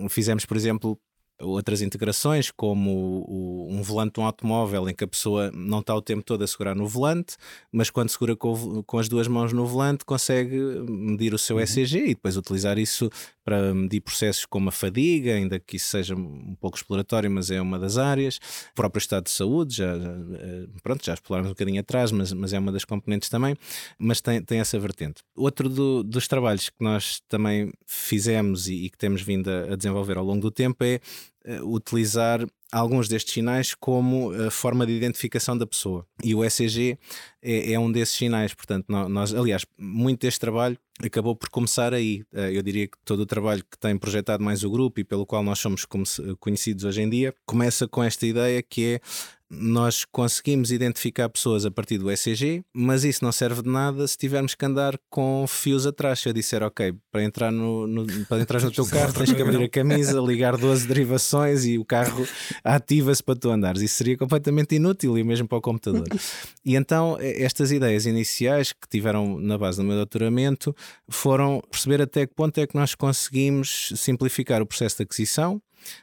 Fizemos, 0.08 0.44
por 0.44 0.56
exemplo, 0.56 0.98
outras 1.42 1.82
integrações, 1.82 2.50
como 2.50 3.24
o, 3.28 3.68
um 3.70 3.82
volante 3.82 4.14
de 4.14 4.20
um 4.20 4.24
automóvel 4.24 4.88
em 4.88 4.94
que 4.94 5.04
a 5.04 5.08
pessoa 5.08 5.50
não 5.52 5.80
está 5.80 5.94
o 5.94 6.02
tempo 6.02 6.22
todo 6.22 6.42
a 6.42 6.46
segurar 6.46 6.74
no 6.74 6.86
volante, 6.86 7.36
mas 7.70 7.90
quando 7.90 8.08
segura 8.08 8.36
com, 8.36 8.82
com 8.82 8.98
as 8.98 9.08
duas 9.08 9.28
mãos 9.28 9.52
no 9.52 9.66
volante 9.66 10.04
consegue 10.04 10.56
medir 10.88 11.34
o 11.34 11.38
seu 11.38 11.56
uhum. 11.56 11.62
ECG 11.62 11.98
e 11.98 12.08
depois 12.08 12.36
utilizar 12.36 12.78
isso 12.78 13.10
para 13.44 13.74
medir 13.74 14.00
processos 14.00 14.46
como 14.46 14.68
a 14.68 14.72
fadiga, 14.72 15.34
ainda 15.34 15.58
que 15.58 15.76
isso 15.76 15.88
seja 15.88 16.14
um 16.14 16.54
pouco 16.60 16.76
exploratório, 16.76 17.30
mas 17.30 17.50
é 17.50 17.60
uma 17.60 17.78
das 17.78 17.98
áreas. 17.98 18.36
O 18.70 18.74
próprio 18.74 19.00
estado 19.00 19.24
de 19.24 19.30
saúde, 19.30 19.76
já, 19.76 19.98
já 19.98 20.10
eh, 20.10 20.66
pronto, 20.82 21.04
já 21.04 21.14
explorámos 21.14 21.50
um 21.50 21.52
bocadinho 21.54 21.80
atrás, 21.80 22.12
mas, 22.12 22.32
mas 22.32 22.52
é 22.52 22.58
uma 22.58 22.70
das 22.70 22.84
componentes 22.84 23.28
também, 23.28 23.56
mas 23.98 24.20
tem, 24.20 24.40
tem 24.42 24.60
essa 24.60 24.78
vertente. 24.78 25.22
Outro 25.36 25.68
do, 25.68 26.02
dos 26.04 26.28
trabalhos 26.28 26.70
que 26.70 26.82
nós 26.82 27.20
também 27.28 27.72
fizemos 27.84 28.68
e, 28.68 28.84
e 28.84 28.90
que 28.90 28.98
temos 28.98 29.22
vindo 29.22 29.50
a, 29.50 29.72
a 29.72 29.76
desenvolver 29.76 30.16
ao 30.16 30.24
longo 30.24 30.40
do 30.40 30.50
tempo 30.50 30.84
é 30.84 31.00
utilizar 31.62 32.46
alguns 32.72 33.06
destes 33.06 33.34
sinais 33.34 33.74
como 33.74 34.32
forma 34.50 34.86
de 34.86 34.92
identificação 34.92 35.56
da 35.56 35.66
pessoa. 35.66 36.06
E 36.24 36.34
o 36.34 36.44
ECG 36.44 36.98
é, 37.42 37.72
é 37.72 37.78
um 37.78 37.92
desses 37.92 38.16
sinais. 38.16 38.54
Portanto, 38.54 38.86
nós, 38.88 39.34
aliás, 39.34 39.66
muito 39.78 40.22
deste 40.22 40.40
trabalho 40.40 40.78
acabou 41.06 41.34
por 41.34 41.48
começar 41.48 41.92
aí. 41.92 42.22
Uh, 42.32 42.50
eu 42.52 42.62
diria 42.62 42.86
que 42.86 42.96
todo 43.04 43.20
o 43.20 43.26
trabalho 43.26 43.64
que 43.68 43.78
tem 43.78 43.96
projetado 43.96 44.42
mais 44.42 44.62
o 44.62 44.70
grupo 44.70 45.00
e 45.00 45.04
pelo 45.04 45.26
qual 45.26 45.42
nós 45.42 45.58
somos 45.58 45.86
conhecidos 46.38 46.84
hoje 46.84 47.02
em 47.02 47.10
dia 47.10 47.34
começa 47.44 47.88
com 47.88 48.02
esta 48.02 48.26
ideia 48.26 48.62
que 48.62 48.94
é 48.94 49.00
nós 49.54 50.06
conseguimos 50.06 50.72
identificar 50.72 51.28
pessoas 51.28 51.66
a 51.66 51.70
partir 51.70 51.98
do 51.98 52.10
ECG, 52.10 52.64
mas 52.72 53.04
isso 53.04 53.22
não 53.22 53.30
serve 53.30 53.60
de 53.60 53.68
nada 53.68 54.08
se 54.08 54.16
tivermos 54.16 54.54
que 54.54 54.64
andar 54.64 54.98
com 55.10 55.44
fios 55.46 55.86
atrás. 55.86 56.20
Se 56.20 56.28
eu 56.30 56.32
disser, 56.32 56.62
ok, 56.62 56.94
para 57.10 57.22
entrar 57.22 57.52
no, 57.52 57.86
no 57.86 58.06
para 58.24 58.40
entrar 58.40 58.62
no 58.62 58.70
teu 58.70 58.86
carro 58.86 59.12
tens 59.12 59.30
que 59.30 59.42
abrir 59.42 59.62
a 59.62 59.68
camisa, 59.68 60.18
ligar 60.20 60.56
12 60.56 60.88
derivações 60.88 61.66
e 61.66 61.76
o 61.76 61.84
carro 61.84 62.26
ativa-se 62.64 63.22
para 63.22 63.36
tu 63.36 63.50
andares. 63.50 63.82
Isso 63.82 63.96
seria 63.96 64.16
completamente 64.16 64.74
inútil 64.74 65.18
e 65.18 65.24
mesmo 65.24 65.48
para 65.48 65.58
o 65.58 65.60
computador. 65.60 66.06
E 66.64 66.76
então 66.76 67.18
estas 67.20 67.72
ideias 67.72 68.06
iniciais 68.06 68.72
que 68.72 68.88
tiveram 68.88 69.36
na 69.36 69.58
base 69.58 69.78
do 69.78 69.84
meu 69.84 69.96
doutoramento 69.96 70.74
foram 71.08 71.60
perceber 71.68 72.00
até 72.00 72.24
que 72.24 72.34
ponto 72.34 72.56
é 72.58 72.66
que 72.68 72.76
nós 72.76 72.94
conseguimos 72.94 73.92
simplificar 73.96 74.62
o 74.62 74.66
processo 74.66 74.98
de 74.98 75.02
aquisição 75.02 75.60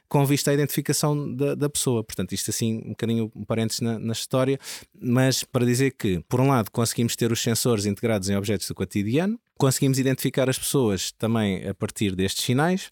com 0.07 0.25
vista 0.25 0.51
à 0.51 0.53
identificação 0.53 1.33
da, 1.33 1.55
da 1.55 1.69
pessoa. 1.69 2.03
Portanto, 2.03 2.33
isto 2.33 2.49
assim, 2.49 2.81
um 2.85 2.89
bocadinho 2.89 3.31
um 3.35 3.45
parênteses 3.45 3.81
na, 3.81 3.97
na, 3.99 4.13
história, 4.13 4.59
mas 4.99 5.43
para 5.43 5.65
dizer 5.65 5.91
que, 5.91 6.21
por 6.27 6.41
um 6.41 6.49
lado, 6.49 6.69
conseguimos 6.71 7.15
ter 7.15 7.31
os 7.31 7.41
sensores 7.41 7.85
integrados 7.85 8.29
em 8.29 8.35
objetos 8.35 8.67
do 8.67 8.75
cotidiano, 8.75 9.39
conseguimos 9.59 9.99
identificar 9.99 10.49
as 10.49 10.57
pessoas 10.57 11.11
também 11.11 11.67
a 11.67 11.73
partir 11.73 12.15
destes 12.15 12.45
sinais, 12.45 12.89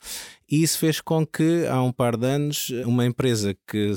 e 0.52 0.62
isso 0.62 0.78
fez 0.78 1.00
com 1.02 1.26
que, 1.26 1.66
há 1.66 1.82
um 1.82 1.92
par 1.92 2.18
de 2.18 2.28
anos, 2.28 2.70
uma 2.86 3.06
empresa 3.06 3.56
que 3.66 3.94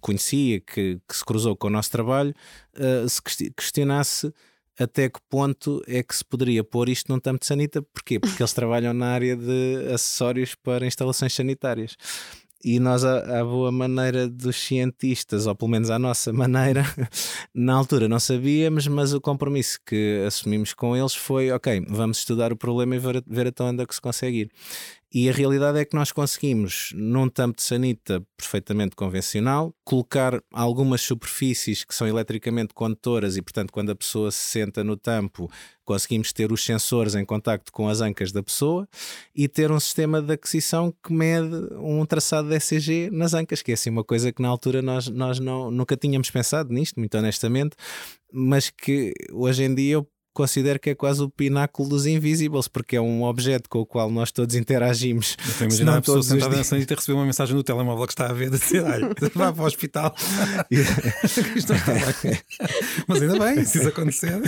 conhecia, 0.00 0.60
que, 0.60 1.00
que 1.08 1.16
se 1.16 1.24
cruzou 1.24 1.56
com 1.56 1.68
o 1.68 1.70
nosso 1.70 1.90
trabalho, 1.90 2.34
uh, 2.76 3.08
se 3.08 3.50
questionasse 3.52 4.32
até 4.78 5.08
que 5.08 5.20
ponto 5.28 5.82
é 5.86 6.02
que 6.02 6.14
se 6.14 6.24
poderia 6.24 6.64
pôr 6.64 6.88
isto 6.88 7.12
num 7.12 7.20
tampo 7.20 7.40
de 7.40 7.46
sanita? 7.46 7.82
Porquê? 7.82 8.18
Porque 8.18 8.42
eles 8.42 8.52
trabalham 8.52 8.94
na 8.94 9.08
área 9.08 9.36
de 9.36 9.92
acessórios 9.92 10.54
para 10.54 10.86
instalações 10.86 11.34
sanitárias. 11.34 11.96
E 12.62 12.78
nós, 12.78 13.04
à, 13.04 13.42
boa 13.42 13.72
maneira 13.72 14.28
dos 14.28 14.56
cientistas, 14.56 15.46
ou 15.46 15.54
pelo 15.54 15.70
menos 15.70 15.90
à 15.90 15.98
nossa 15.98 16.30
maneira, 16.34 16.84
na 17.54 17.74
altura 17.74 18.08
não 18.08 18.20
sabíamos, 18.20 18.86
mas 18.86 19.14
o 19.14 19.20
compromisso 19.20 19.78
que 19.84 20.22
assumimos 20.26 20.74
com 20.74 20.96
eles 20.96 21.14
foi: 21.14 21.50
ok, 21.50 21.84
vamos 21.88 22.18
estudar 22.18 22.52
o 22.52 22.56
problema 22.56 22.94
e 22.96 22.98
ver, 22.98 23.24
ver 23.26 23.46
até 23.46 23.64
onde 23.64 23.82
é 23.82 23.86
que 23.86 23.94
se 23.94 24.00
consegue 24.00 24.40
ir. 24.40 24.50
E 25.12 25.28
a 25.28 25.32
realidade 25.32 25.76
é 25.76 25.84
que 25.84 25.96
nós 25.96 26.12
conseguimos, 26.12 26.92
num 26.94 27.28
tampo 27.28 27.56
de 27.56 27.64
sanita 27.64 28.24
perfeitamente 28.36 28.94
convencional, 28.94 29.74
colocar 29.84 30.40
algumas 30.52 31.00
superfícies 31.00 31.82
que 31.82 31.92
são 31.92 32.06
eletricamente 32.06 32.72
condutoras 32.72 33.36
e, 33.36 33.42
portanto, 33.42 33.72
quando 33.72 33.90
a 33.90 33.96
pessoa 33.96 34.30
se 34.30 34.38
senta 34.38 34.84
no 34.84 34.96
tampo, 34.96 35.50
conseguimos 35.84 36.32
ter 36.32 36.52
os 36.52 36.64
sensores 36.64 37.16
em 37.16 37.24
contacto 37.24 37.72
com 37.72 37.88
as 37.88 38.00
ancas 38.00 38.30
da 38.30 38.40
pessoa 38.40 38.88
e 39.34 39.48
ter 39.48 39.72
um 39.72 39.80
sistema 39.80 40.22
de 40.22 40.32
aquisição 40.32 40.94
que 41.02 41.12
mede 41.12 41.56
um 41.74 42.06
traçado 42.06 42.48
de 42.48 42.54
ECG 42.54 43.10
nas 43.10 43.34
ancas, 43.34 43.62
que 43.62 43.72
é 43.72 43.74
assim 43.74 43.90
uma 43.90 44.04
coisa 44.04 44.30
que 44.30 44.40
na 44.40 44.48
altura 44.48 44.80
nós, 44.80 45.08
nós 45.08 45.40
não, 45.40 45.72
nunca 45.72 45.96
tínhamos 45.96 46.30
pensado 46.30 46.72
nisto, 46.72 47.00
muito 47.00 47.18
honestamente, 47.18 47.74
mas 48.32 48.70
que 48.70 49.12
hoje 49.32 49.64
em 49.64 49.74
dia 49.74 49.94
eu 49.94 50.08
considero 50.40 50.80
que 50.80 50.88
é 50.88 50.94
quase 50.94 51.22
o 51.22 51.28
pináculo 51.28 51.90
dos 51.90 52.06
Invisibles, 52.06 52.66
porque 52.66 52.96
é 52.96 53.00
um 53.00 53.24
objeto 53.24 53.68
com 53.68 53.80
o 53.80 53.86
qual 53.86 54.10
nós 54.10 54.32
todos 54.32 54.54
interagimos. 54.54 55.36
Eu 55.60 55.68
estou 55.68 55.90
a 55.90 56.00
pessoa 56.00 56.22
sentada 56.22 56.56
na 56.56 56.62
e 56.78 56.86
receber 56.88 57.12
uma 57.12 57.26
mensagem 57.26 57.54
no 57.54 57.62
telemóvel 57.62 58.06
que 58.06 58.14
está 58.14 58.30
a 58.30 58.32
ver, 58.32 58.48
de 58.48 58.58
dizer, 58.58 58.82
vá 59.36 59.52
para 59.52 59.62
o 59.62 59.66
hospital. 59.66 60.14
mas 63.06 63.22
ainda 63.22 63.38
bem, 63.38 63.62
se 63.66 63.78
isso 63.78 63.88
acontecer. 63.88 64.40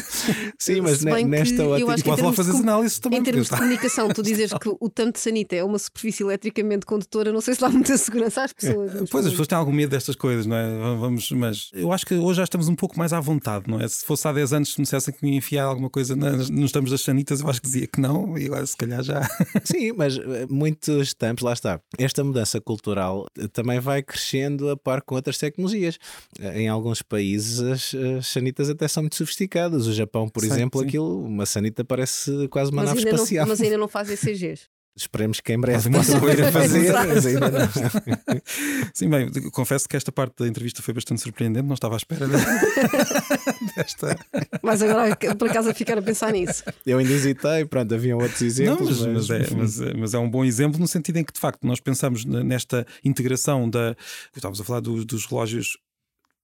Sim, 0.58 0.80
mas 0.80 1.04
nesta 1.04 1.66
ótica. 1.66 2.00
E 2.00 2.02
pode 2.02 2.22
lá 2.22 2.32
fazer 2.32 2.52
as 2.52 2.60
análises 2.60 2.98
também. 2.98 3.20
Em 3.20 3.22
termos 3.22 3.50
de 3.50 3.56
comunicação, 3.56 4.08
tu 4.08 4.22
dizes 4.22 4.50
que 4.54 4.74
o 4.80 4.88
tanto 4.88 5.16
de 5.16 5.20
sanita 5.20 5.54
é 5.54 5.62
uma 5.62 5.78
superfície 5.78 6.22
eletricamente 6.22 6.86
condutora, 6.86 7.30
não 7.30 7.42
sei 7.42 7.54
se 7.54 7.60
dá 7.60 7.68
muita 7.68 7.98
segurança 7.98 8.44
às 8.44 8.54
pessoas. 8.54 8.92
Pois, 9.10 9.26
as 9.26 9.32
pessoas 9.32 9.48
têm 9.48 9.58
algum 9.58 9.72
medo 9.72 9.90
destas 9.90 10.16
coisas, 10.16 10.46
não 10.46 10.56
é? 10.56 10.96
Vamos, 10.96 11.30
mas 11.32 11.68
eu 11.74 11.92
acho 11.92 12.06
que 12.06 12.14
hoje 12.14 12.38
já 12.38 12.44
estamos 12.44 12.68
um 12.68 12.74
pouco 12.74 12.98
mais 12.98 13.12
à 13.12 13.20
vontade, 13.20 13.68
não 13.68 13.78
é? 13.78 13.86
Se 13.86 14.06
fosse 14.06 14.26
há 14.26 14.32
10 14.32 14.54
anos, 14.54 14.72
se 14.72 14.78
me 14.78 14.84
dissessem 14.84 15.12
que 15.12 15.22
me 15.22 15.36
enfiar 15.36 15.64
alguma 15.64 15.81
coisa 15.90 16.16
nas, 16.16 16.50
nos 16.50 16.72
tampos 16.72 16.90
das 16.90 17.02
sanitas, 17.02 17.40
eu 17.40 17.48
acho 17.48 17.60
que 17.60 17.66
dizia 17.66 17.86
que 17.86 18.00
não, 18.00 18.36
e 18.36 18.46
agora 18.46 18.66
se 18.66 18.76
calhar 18.76 19.02
já. 19.02 19.22
Sim, 19.64 19.92
mas 19.92 20.16
eh, 20.16 20.46
muitos 20.48 21.14
tampos, 21.14 21.42
lá 21.42 21.52
está. 21.52 21.80
Esta 21.98 22.22
mudança 22.24 22.60
cultural 22.60 23.26
eh, 23.38 23.48
também 23.48 23.80
vai 23.80 24.02
crescendo 24.02 24.70
a 24.70 24.76
par 24.76 25.02
com 25.02 25.14
outras 25.14 25.38
tecnologias. 25.38 25.98
Eh, 26.38 26.62
em 26.62 26.68
alguns 26.68 27.02
países 27.02 27.60
as, 27.60 27.94
as 28.18 28.26
sanitas 28.26 28.68
até 28.70 28.88
são 28.88 29.02
muito 29.02 29.16
sofisticadas. 29.16 29.86
O 29.86 29.92
Japão, 29.92 30.28
por 30.28 30.42
sim, 30.42 30.50
exemplo, 30.50 30.80
sim. 30.80 30.86
aquilo, 30.86 31.24
uma 31.24 31.46
sanita 31.46 31.84
parece 31.84 32.48
quase 32.48 32.70
uma 32.70 32.82
mas 32.82 32.94
nave 32.94 33.08
espacial. 33.08 33.44
Não, 33.44 33.50
mas 33.50 33.60
ainda 33.60 33.78
não 33.78 33.88
faz 33.88 34.10
ECGs. 34.10 34.71
Esperemos 34.94 35.40
que 35.40 35.52
em 35.52 35.58
breve 35.58 35.90
possa 35.90 36.20
vir 36.20 36.44
a 36.44 36.52
fazer, 36.52 36.92
mas 36.92 37.24
ainda 37.24 37.50
não. 37.50 37.68
Sim, 38.92 39.08
bem, 39.08 39.30
confesso 39.50 39.88
que 39.88 39.96
esta 39.96 40.12
parte 40.12 40.34
da 40.40 40.46
entrevista 40.46 40.82
foi 40.82 40.92
bastante 40.92 41.22
surpreendente, 41.22 41.66
não 41.66 41.74
estava 41.74 41.94
à 41.94 41.96
espera 41.96 42.26
de... 42.28 42.34
desta. 43.74 44.18
Mas 44.62 44.82
agora, 44.82 45.16
por 45.38 45.48
acaso, 45.48 45.70
a 45.70 45.74
ficar 45.74 45.96
a 45.96 46.02
pensar 46.02 46.30
nisso. 46.32 46.62
Eu 46.84 46.98
ainda 46.98 47.10
hesitei, 47.10 47.64
pronto, 47.64 47.94
haviam 47.94 48.18
outros 48.18 48.42
exemplos. 48.42 49.00
Não, 49.00 49.14
mas, 49.14 49.28
mas... 49.28 49.28
Mas, 49.28 49.50
é, 49.50 49.54
mas, 49.54 49.94
mas, 49.96 50.14
é, 50.14 50.18
um 50.18 50.28
bom 50.28 50.44
exemplo 50.44 50.78
no 50.78 50.86
sentido 50.86 51.16
em 51.16 51.24
que, 51.24 51.32
de 51.32 51.40
facto, 51.40 51.66
nós 51.66 51.80
pensamos 51.80 52.26
nesta 52.26 52.86
integração 53.02 53.70
da. 53.70 53.96
Estávamos 54.36 54.60
a 54.60 54.64
falar 54.64 54.80
dos, 54.80 55.06
dos 55.06 55.24
relógios 55.24 55.78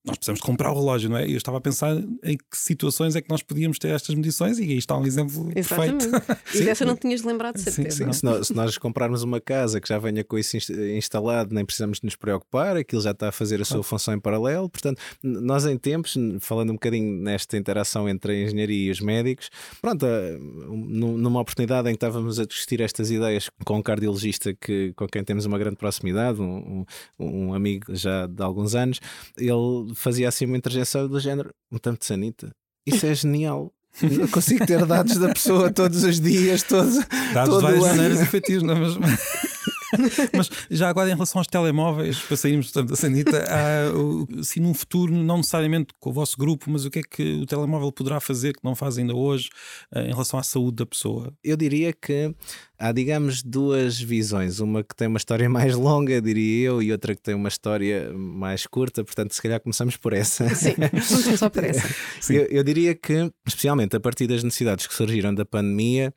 nós 0.05 0.17
precisamos 0.17 0.41
de 0.41 0.47
comprar 0.47 0.71
o 0.71 0.75
relógio, 0.75 1.11
não 1.11 1.19
é? 1.19 1.27
E 1.27 1.33
eu 1.33 1.37
estava 1.37 1.59
a 1.59 1.61
pensar 1.61 1.97
em 2.23 2.37
que 2.37 2.45
situações 2.55 3.17
é 3.17 3.21
que 3.21 3.29
nós 3.29 3.43
podíamos 3.43 3.79
ter 3.79 3.89
estas 3.89 4.15
medições 4.15 4.59
e 4.59 4.63
aí 4.63 4.79
está 4.79 4.97
um 4.97 5.05
exemplo 5.05 5.51
Exatamente. 5.55 6.09
perfeito. 6.09 6.41
E 6.55 6.61
dessa 6.65 6.85
não 6.85 6.97
tinhas 6.97 7.23
lembrado 7.23 7.57
de 7.57 7.63
certeza. 7.63 7.91
Sim, 7.91 8.05
sim. 8.05 8.13
Se, 8.13 8.25
nós, 8.25 8.47
se, 8.47 8.55
nós, 8.55 8.79
comprarmos 8.79 9.23
uma 9.23 9.41
casa 9.41 9.81
que 9.81 9.89
já 9.89 9.99
venha 9.99 10.23
com 10.23 10.39
isso 10.39 10.57
instalado, 10.97 11.55
nem 11.55 11.65
precisamos 11.65 12.01
nos 12.01 12.17
preocupar, 12.17 12.77
aquilo 12.77 13.03
já 13.03 13.11
está 13.11 13.29
a 13.29 13.33
fazer 13.33 13.61
a 13.61 13.65
sua 13.65 13.83
função 13.83 14.15
em 14.15 14.21
paralelo. 14.21 14.69
Portanto, 14.69 15.01
nós 15.23 15.67
em 15.67 15.77
tempos, 15.77 16.17
falando 16.41 16.71
um 16.71 16.75
bocadinho 16.75 17.21
nesta 17.21 17.57
interação 17.57 18.09
entre 18.09 18.33
a 18.33 18.43
engenharia 18.45 18.89
e 18.89 18.91
os 18.91 19.01
médicos, 19.01 19.51
pronto, 19.81 20.07
eh, 20.07 20.39
numa 20.39 21.41
oportunidade 21.41 21.89
em 21.89 21.93
que 21.93 21.97
estávamos 21.97 22.39
a 22.39 22.47
discutir 22.47 22.81
estas 22.81 23.11
ideias 23.11 23.51
com 23.65 23.79
um 23.79 23.83
cardiologista 23.83 24.55
que, 24.55 24.93
com 24.95 25.07
quem 25.07 25.25
temos 25.25 25.45
uma 25.45 25.59
grande 25.59 25.77
proximidade, 25.77 26.41
um, 26.41 26.85
um, 27.19 27.49
um 27.49 27.55
amigo 27.55 27.95
já 27.95 28.27
de 28.27 28.43
alguns 28.43 28.75
anos, 28.75 29.01
ele 29.37 29.93
fazia 29.99 30.29
assim 30.29 30.47
uma 30.47 30.57
interjeição 30.57 31.07
do 31.07 31.21
género: 31.21 31.51
um 31.71 31.79
tanto 31.79 32.01
de 32.01 32.07
sanita. 32.07 32.51
Isso 32.87 33.05
é 33.07 33.15
genial. 33.15 33.73
Eu 34.03 34.29
consigo 34.29 34.65
ter 34.65 34.85
dados 34.87 35.17
da 35.17 35.33
pessoa 35.33 35.73
todos 35.73 36.05
os 36.05 36.21
dias, 36.21 36.63
todos. 36.63 36.99
Dados 37.33 37.61
várias 37.63 37.83
maneiras 37.83 38.21
efetivas, 38.21 38.63
não 38.63 38.75
é? 38.75 38.79
Mas... 38.79 38.99
Mas 40.37 40.51
já 40.71 40.89
agora 40.89 41.09
em 41.11 41.15
relação 41.15 41.41
aos 41.41 41.47
telemóveis, 41.47 42.19
para 42.21 42.37
sairmos 42.37 42.67
portanto, 42.71 42.91
da 42.91 42.97
sanita, 42.97 43.45
há, 43.49 44.43
se 44.43 44.61
num 44.61 44.75
futuro, 44.75 45.13
não 45.15 45.39
necessariamente 45.39 45.95
com 45.99 46.11
o 46.11 46.13
vosso 46.13 46.37
grupo, 46.37 46.71
mas 46.71 46.85
o 46.85 46.91
que 46.91 47.01
é 47.01 47.03
que 47.03 47.41
o 47.43 47.47
telemóvel 47.47 47.91
poderá 47.93 48.21
fazer 48.21 48.53
que 48.53 48.65
não 48.65 48.75
faz 48.75 48.99
ainda 48.99 49.15
hoje 49.15 49.49
eh, 49.95 50.07
em 50.07 50.11
relação 50.11 50.39
à 50.39 50.43
saúde 50.43 50.77
da 50.77 50.87
pessoa? 50.87 51.33
Eu 51.43 51.57
diria 51.57 51.93
que 51.93 52.35
há, 52.79 52.93
digamos, 52.93 53.43
duas 53.43 54.01
visões. 54.01 54.61
Uma 54.61 54.83
que 54.85 54.95
tem 54.95 55.09
uma 55.09 55.19
história 55.19 55.49
mais 55.51 55.75
longa, 55.75 56.21
diria 56.23 56.69
eu, 56.69 56.83
e 56.83 56.93
outra 56.93 57.15
que 57.15 57.23
tem 57.23 57.35
uma 57.35 57.49
história 57.49 58.13
mais 58.13 58.67
curta. 58.67 59.05
Portanto, 59.05 59.35
se 59.35 59.43
calhar 59.43 59.61
começamos 59.61 59.97
por 59.97 60.13
essa. 60.13 60.49
Sim, 60.55 60.75
vamos 60.79 61.25
começar 61.25 61.51
por 61.51 61.65
essa. 61.65 61.89
Eu, 62.29 62.45
eu 62.47 62.63
diria 62.63 62.95
que, 62.95 63.33
especialmente 63.47 63.97
a 63.97 64.01
partir 64.01 64.27
das 64.27 64.45
necessidades 64.45 64.87
que 64.87 64.95
surgiram 64.95 65.35
da 65.35 65.47
pandemia, 65.47 66.13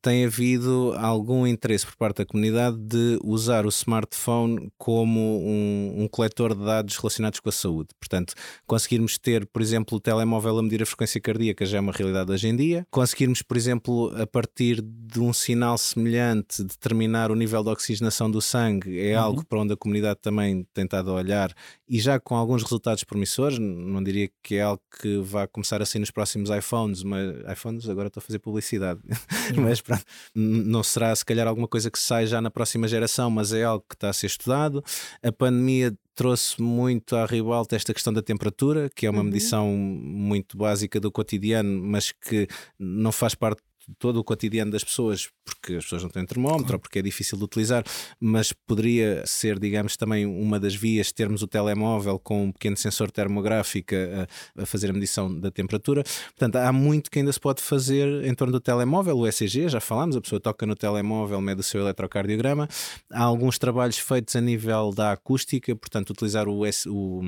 tem 0.00 0.24
havido 0.24 0.94
algum 0.98 1.46
interesse 1.46 1.86
por 1.86 1.96
parte 1.96 2.18
da 2.18 2.26
comunidade 2.26 2.76
de 2.78 3.18
usar 3.22 3.66
o 3.66 3.68
smartphone 3.68 4.70
como 4.76 5.20
um, 5.20 6.02
um, 6.02 6.08
coletor 6.08 6.54
de 6.54 6.64
dados 6.64 6.96
relacionados 6.96 7.40
com 7.40 7.48
a 7.48 7.52
saúde. 7.52 7.88
Portanto, 7.98 8.34
conseguirmos 8.66 9.18
ter, 9.18 9.46
por 9.46 9.62
exemplo, 9.62 9.98
o 9.98 10.00
telemóvel 10.00 10.58
a 10.58 10.62
medir 10.62 10.82
a 10.82 10.86
frequência 10.86 11.20
cardíaca 11.20 11.64
já 11.64 11.78
é 11.78 11.80
uma 11.80 11.92
realidade 11.92 12.30
hoje 12.32 12.48
em 12.48 12.56
dia. 12.56 12.86
Conseguirmos, 12.90 13.42
por 13.42 13.56
exemplo, 13.56 14.12
a 14.20 14.26
partir 14.26 14.80
de 14.82 15.20
um 15.20 15.32
sinal 15.32 15.78
semelhante, 15.78 16.62
determinar 16.62 17.30
o 17.30 17.34
nível 17.34 17.62
de 17.62 17.70
oxigenação 17.70 18.30
do 18.30 18.40
sangue 18.40 19.00
é 19.00 19.16
uhum. 19.16 19.24
algo 19.24 19.46
para 19.46 19.60
onde 19.60 19.72
a 19.72 19.76
comunidade 19.76 20.20
também 20.20 20.66
tem 20.72 20.84
estado 20.84 21.10
a 21.10 21.14
olhar 21.14 21.54
e 21.88 22.00
já 22.00 22.18
com 22.18 22.34
alguns 22.34 22.62
resultados 22.62 23.04
promissores. 23.04 23.58
Não 23.58 24.02
diria 24.02 24.28
que 24.42 24.56
é 24.56 24.62
algo 24.62 24.82
que 25.00 25.18
vá 25.18 25.46
começar 25.46 25.80
a 25.80 25.86
sair 25.86 26.00
nos 26.00 26.10
próximos 26.10 26.50
iPhones, 26.50 27.02
mas 27.02 27.34
iPhones 27.52 27.88
agora 27.88 28.08
estou 28.08 28.20
a 28.20 28.24
fazer 28.24 28.38
publicidade, 28.38 29.00
uhum. 29.54 29.62
mas 29.62 29.80
pronto, 29.84 30.04
não 30.34 30.82
será 30.82 31.14
se 31.14 31.24
calhar 31.24 31.46
alguma 31.46 31.68
coisa 31.68 31.90
que 31.90 31.98
sai 31.98 32.26
já 32.26 32.40
na 32.40 32.50
próxima 32.50 32.88
geração, 32.88 33.30
mas 33.30 33.52
é 33.52 33.64
algo 33.64 33.84
que 33.88 33.94
está 33.94 34.08
a 34.08 34.12
ser 34.12 34.26
estudado. 34.26 34.82
A 35.22 35.30
pandemia 35.30 35.94
trouxe 36.14 36.60
muito 36.60 37.16
à 37.16 37.26
ribalta 37.26 37.76
esta 37.76 37.92
questão 37.92 38.12
da 38.12 38.22
temperatura, 38.22 38.88
que 38.94 39.06
é 39.06 39.10
uma 39.10 39.18
uhum. 39.18 39.24
medição 39.24 39.68
muito 39.68 40.56
básica 40.56 41.00
do 41.00 41.10
cotidiano, 41.10 41.82
mas 41.82 42.12
que 42.12 42.46
não 42.78 43.12
faz 43.12 43.34
parte 43.34 43.62
todo 43.98 44.18
o 44.18 44.24
cotidiano 44.24 44.70
das 44.70 44.84
pessoas, 44.84 45.28
porque 45.44 45.74
as 45.74 45.84
pessoas 45.84 46.02
não 46.02 46.10
têm 46.10 46.24
termómetro, 46.24 46.64
claro. 46.64 46.74
ou 46.74 46.80
porque 46.80 46.98
é 46.98 47.02
difícil 47.02 47.38
de 47.38 47.44
utilizar, 47.44 47.84
mas 48.20 48.52
poderia 48.52 49.22
ser, 49.26 49.58
digamos, 49.58 49.96
também 49.96 50.26
uma 50.26 50.58
das 50.58 50.74
vias 50.74 51.12
termos 51.12 51.42
o 51.42 51.46
telemóvel 51.46 52.18
com 52.18 52.44
um 52.44 52.52
pequeno 52.52 52.76
sensor 52.76 53.10
termográfico 53.10 53.94
a, 53.94 54.62
a, 54.62 54.66
fazer 54.66 54.90
a 54.90 54.92
medição 54.92 55.38
da 55.38 55.50
temperatura. 55.50 56.02
Portanto, 56.26 56.56
há 56.56 56.72
muito 56.72 57.10
que 57.10 57.18
ainda 57.18 57.32
se 57.32 57.40
pode 57.40 57.62
fazer 57.62 58.24
em 58.24 58.34
torno 58.34 58.52
do 58.52 58.60
telemóvel, 58.60 59.18
o 59.18 59.26
ECG, 59.26 59.68
já 59.68 59.80
falámos, 59.80 60.16
a 60.16 60.20
pessoa 60.20 60.40
toca 60.40 60.66
no 60.66 60.74
telemóvel, 60.74 61.40
mede 61.40 61.60
o 61.60 61.64
seu 61.64 61.80
eletrocardiograma. 61.80 62.68
Há 63.10 63.22
alguns 63.22 63.58
trabalhos 63.58 63.98
feitos 63.98 64.34
a 64.36 64.40
nível 64.40 64.92
da 64.92 65.12
acústica, 65.12 65.74
portanto, 65.74 66.10
utilizar 66.10 66.48
o, 66.48 66.62
o, 66.62 67.22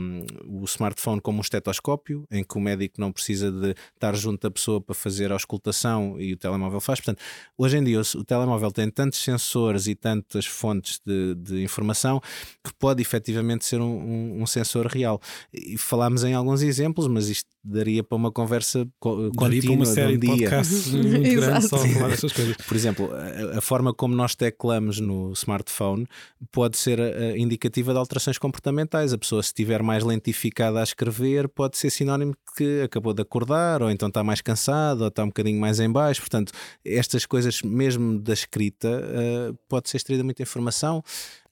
o 0.46 0.64
smartphone 0.64 1.20
como 1.20 1.38
um 1.38 1.40
estetoscópio, 1.40 2.24
em 2.30 2.42
que 2.42 2.56
o 2.56 2.60
médico 2.60 3.00
não 3.00 3.12
precisa 3.12 3.50
de 3.50 3.74
estar 3.94 4.14
junto 4.14 4.42
da 4.42 4.50
pessoa 4.50 4.80
para 4.80 4.94
fazer 4.94 5.30
a 5.30 5.34
auscultação 5.34 6.20
e 6.20 6.32
o 6.32 6.36
telemóvel 6.46 6.80
faz. 6.80 7.00
Portanto, 7.00 7.22
hoje 7.56 7.76
em 7.76 7.84
dia 7.84 8.00
o, 8.00 8.18
o 8.18 8.24
telemóvel 8.24 8.70
tem 8.70 8.90
tantos 8.90 9.18
sensores 9.22 9.86
e 9.86 9.94
tantas 9.94 10.46
fontes 10.46 11.00
de, 11.04 11.34
de 11.34 11.62
informação 11.62 12.20
que 12.64 12.72
pode 12.78 13.02
efetivamente 13.02 13.64
ser 13.64 13.80
um, 13.80 13.84
um, 13.84 14.42
um, 14.42 14.46
sensor 14.46 14.86
real. 14.86 15.20
E 15.52 15.76
falámos 15.76 16.24
em 16.24 16.34
alguns 16.34 16.62
exemplos, 16.62 17.06
mas 17.08 17.28
isto 17.28 17.50
daria 17.66 18.04
para 18.04 18.16
uma 18.16 18.30
conversa 18.30 18.86
co 19.00 19.30
daria 19.30 19.60
contínua 19.60 19.76
uma 19.76 19.86
série 19.86 20.16
de 20.16 20.30
um 20.30 20.36
dia. 20.36 20.50
podcasts 20.50 20.92
muito 20.92 21.40
grande 21.40 21.68
só 21.68 21.76
a 21.76 21.88
falar 21.88 22.08
dessas 22.08 22.32
coisas. 22.32 22.56
Por 22.56 22.76
exemplo, 22.76 23.10
a, 23.12 23.58
a, 23.58 23.60
forma 23.60 23.92
como 23.92 24.14
nós 24.14 24.34
teclamos 24.34 25.00
no 25.00 25.32
smartphone 25.32 26.06
pode 26.52 26.76
ser 26.76 27.00
a, 27.00 27.04
a 27.04 27.38
indicativa 27.38 27.92
de 27.92 27.98
alterações 27.98 28.38
comportamentais. 28.38 29.12
A 29.12 29.18
pessoa, 29.18 29.42
se 29.42 29.48
estiver 29.48 29.82
mais 29.82 30.04
lentificada 30.04 30.80
a 30.80 30.82
escrever, 30.82 31.48
pode 31.48 31.76
ser 31.76 31.90
sinónimo 31.90 32.32
de 32.32 32.54
que 32.56 32.82
acabou 32.82 33.12
de 33.12 33.22
acordar, 33.22 33.82
ou 33.82 33.90
então 33.90 34.08
está 34.08 34.22
mais 34.22 34.40
cansado, 34.40 35.02
ou 35.02 35.08
está 35.08 35.24
um 35.24 35.28
bocadinho 35.28 35.60
mais 35.60 35.80
em 35.80 35.90
baixo. 35.90 36.20
Portanto, 36.20 36.52
estas 36.84 37.26
coisas, 37.26 37.60
mesmo 37.62 38.18
da 38.18 38.32
escrita, 38.32 38.88
uh, 38.88 39.58
pode 39.68 39.90
ser 39.90 39.96
extraída 39.96 40.22
muita 40.22 40.42
informação. 40.42 41.02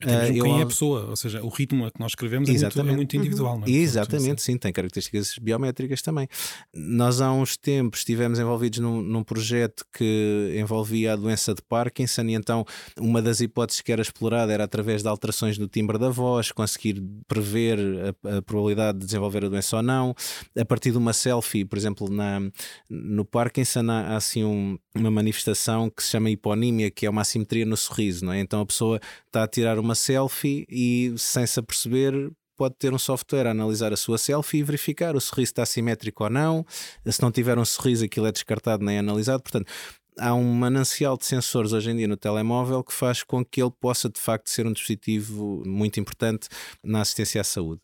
Até 0.01 0.31
mesmo 0.31 0.41
uh, 0.41 0.43
quem 0.45 0.61
é 0.61 0.63
a 0.63 0.67
pessoa, 0.67 1.07
ou 1.11 1.17
seja, 1.17 1.43
o 1.43 1.49
ritmo 1.49 1.87
a 1.87 1.91
que 1.91 1.99
nós 1.99 2.13
escrevemos 2.13 2.49
é 2.49 2.53
muito, 2.53 2.81
é 2.81 2.83
muito, 2.83 3.17
individual. 3.17 3.59
Não 3.59 3.67
é? 3.67 3.71
Exatamente, 3.71 4.43
sim, 4.43 4.57
tem 4.57 4.73
características 4.73 5.37
biométricas 5.41 6.03
também. 6.05 6.29
Nós 6.73 7.21
há 7.21 7.33
uns 7.33 7.57
tempos 7.57 8.01
estivemos 8.01 8.39
envolvidos 8.39 8.79
num, 8.79 9.03
num, 9.03 9.25
projeto 9.25 9.85
que 9.93 10.55
envolvia 10.57 11.15
a 11.15 11.17
doença 11.17 11.55
de 11.55 11.63
Parkinson 11.63 12.23
e 12.23 12.35
então 12.35 12.65
uma 12.99 13.23
das 13.23 13.41
hipóteses 13.41 13.81
que 13.81 13.91
era 13.91 14.03
explorada 14.03 14.53
era 14.53 14.65
através 14.65 15.03
de 15.03 15.09
alterações 15.09 15.59
no 15.59 15.67
timbre 15.67 15.99
da 15.99 16.11
voz, 16.11 16.53
conseguir 16.53 17.03
prever 17.27 17.79
a, 18.25 18.39
a 18.39 18.43
probabilidade 18.43 18.99
de 18.99 19.07
desenvolver 19.07 19.47
a 19.47 19.49
doença 19.49 19.77
ou 19.77 19.83
não. 19.83 20.15
A 20.57 20.65
partir 20.65 20.91
de 20.93 20.99
uma 20.99 21.13
selfie, 21.13 21.65
por 21.65 21.79
exemplo, 21.79 22.09
na, 22.09 22.41
no 22.89 23.25
Parkinson 23.25 23.91
há, 23.91 24.13
há 24.13 24.17
assim 24.17 24.45
um, 24.45 24.79
uma 24.95 25.11
manifestação 25.11 25.91
que 25.91 26.03
se 26.03 26.11
chama 26.11 26.31
hiponímia, 26.31 26.91
que 26.91 27.07
é 27.07 27.11
uma 27.11 27.23
assimetria 27.23 27.65
no 27.65 27.77
sorriso, 27.77 28.25
não 28.25 28.33
é? 28.33 28.41
Então 28.41 28.61
a 28.61 28.67
pessoa 28.67 29.01
está 29.27 29.43
a 29.43 29.49
tirar 29.49 29.79
uma 29.79 29.95
selfie 29.95 30.67
e 30.69 31.15
sem 31.17 31.47
se 31.47 31.59
aperceber 31.59 32.31
pode 32.57 32.75
ter 32.77 32.93
um 32.93 32.99
software 32.99 33.47
a 33.47 33.51
analisar 33.51 33.93
a 33.93 33.97
sua 33.97 34.19
selfie 34.19 34.59
e 34.59 34.63
verificar 34.63 35.17
o 35.17 35.21
sorriso 35.21 35.51
está 35.51 35.67
simétrico 35.67 36.25
ou 36.25 36.31
não. 36.31 36.65
Se 37.07 37.23
não 37.23 37.31
tiver 37.31 37.59
um 37.59 37.65
sorriso, 37.65 38.05
aquilo 38.05 38.27
é 38.27 38.33
descartado 38.33 38.85
nem 38.85 38.99
analisado. 38.99 39.43
Portanto, 39.43 39.71
há 40.19 40.35
um 40.35 40.53
manancial 40.53 41.17
de 41.17 41.27
sensores 41.27 41.73
hoje 41.73 41.91
em 41.91 41.97
dia 41.97 42.09
no 42.09 42.17
telemóvel 42.17 42.83
que 42.85 42.93
faz 42.93 43.23
com 43.23 43.45
que 43.45 43.61
ele 43.63 43.73
possa 43.81 44.09
de 44.09 44.21
facto 44.21 44.49
ser 44.49 44.67
um 44.67 44.73
dispositivo 44.73 45.63
muito 45.67 45.99
importante 45.99 46.49
na 46.83 47.01
assistência 47.01 47.41
à 47.41 47.45
saúde. 47.45 47.81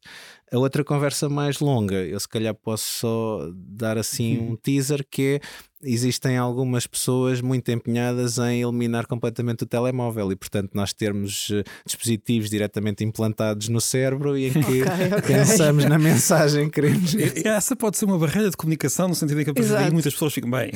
A 0.53 0.59
outra 0.59 0.82
conversa 0.84 1.28
mais 1.28 1.61
longa, 1.61 2.05
eu 2.05 2.18
se 2.18 2.28
calhar 2.28 2.55
posso 2.55 2.84
só 2.84 3.51
dar 3.55 3.96
assim 3.96 4.38
uhum. 4.38 4.53
um 4.53 4.57
teaser 4.57 5.07
que 5.09 5.40
é 5.40 5.70
existem 5.82 6.36
algumas 6.36 6.86
pessoas 6.86 7.40
muito 7.40 7.70
empenhadas 7.70 8.38
em 8.38 8.62
eliminar 8.62 9.07
completamente 9.07 9.64
o 9.64 9.66
telemóvel 9.66 10.30
e, 10.30 10.36
portanto, 10.36 10.70
nós 10.74 10.92
termos 10.92 11.48
eh, 11.51 11.64
dispositivos 11.86 12.51
diretamente 12.51 13.03
implantados 13.03 13.68
no 13.68 13.80
cérebro 13.80 14.36
e 14.36 14.48
em 14.48 14.53
que 14.53 14.59
okay, 14.61 14.82
okay. 14.82 15.36
pensamos 15.36 15.84
na 15.86 15.98
mensagem 15.98 16.68
que 16.68 16.80
queremos. 16.80 17.14
Essa 17.44 17.74
pode 17.74 17.96
ser 17.96 18.05
uma 18.05 18.18
barreira 18.18 18.51
de 18.51 18.57
comunicação, 18.57 19.09
no 19.09 19.14
sentido 19.14 19.40
em 19.40 19.44
que 19.44 19.51
a 19.51 19.90
muitas 19.90 20.12
pessoas 20.12 20.34
ficam 20.34 20.51
bem. 20.51 20.70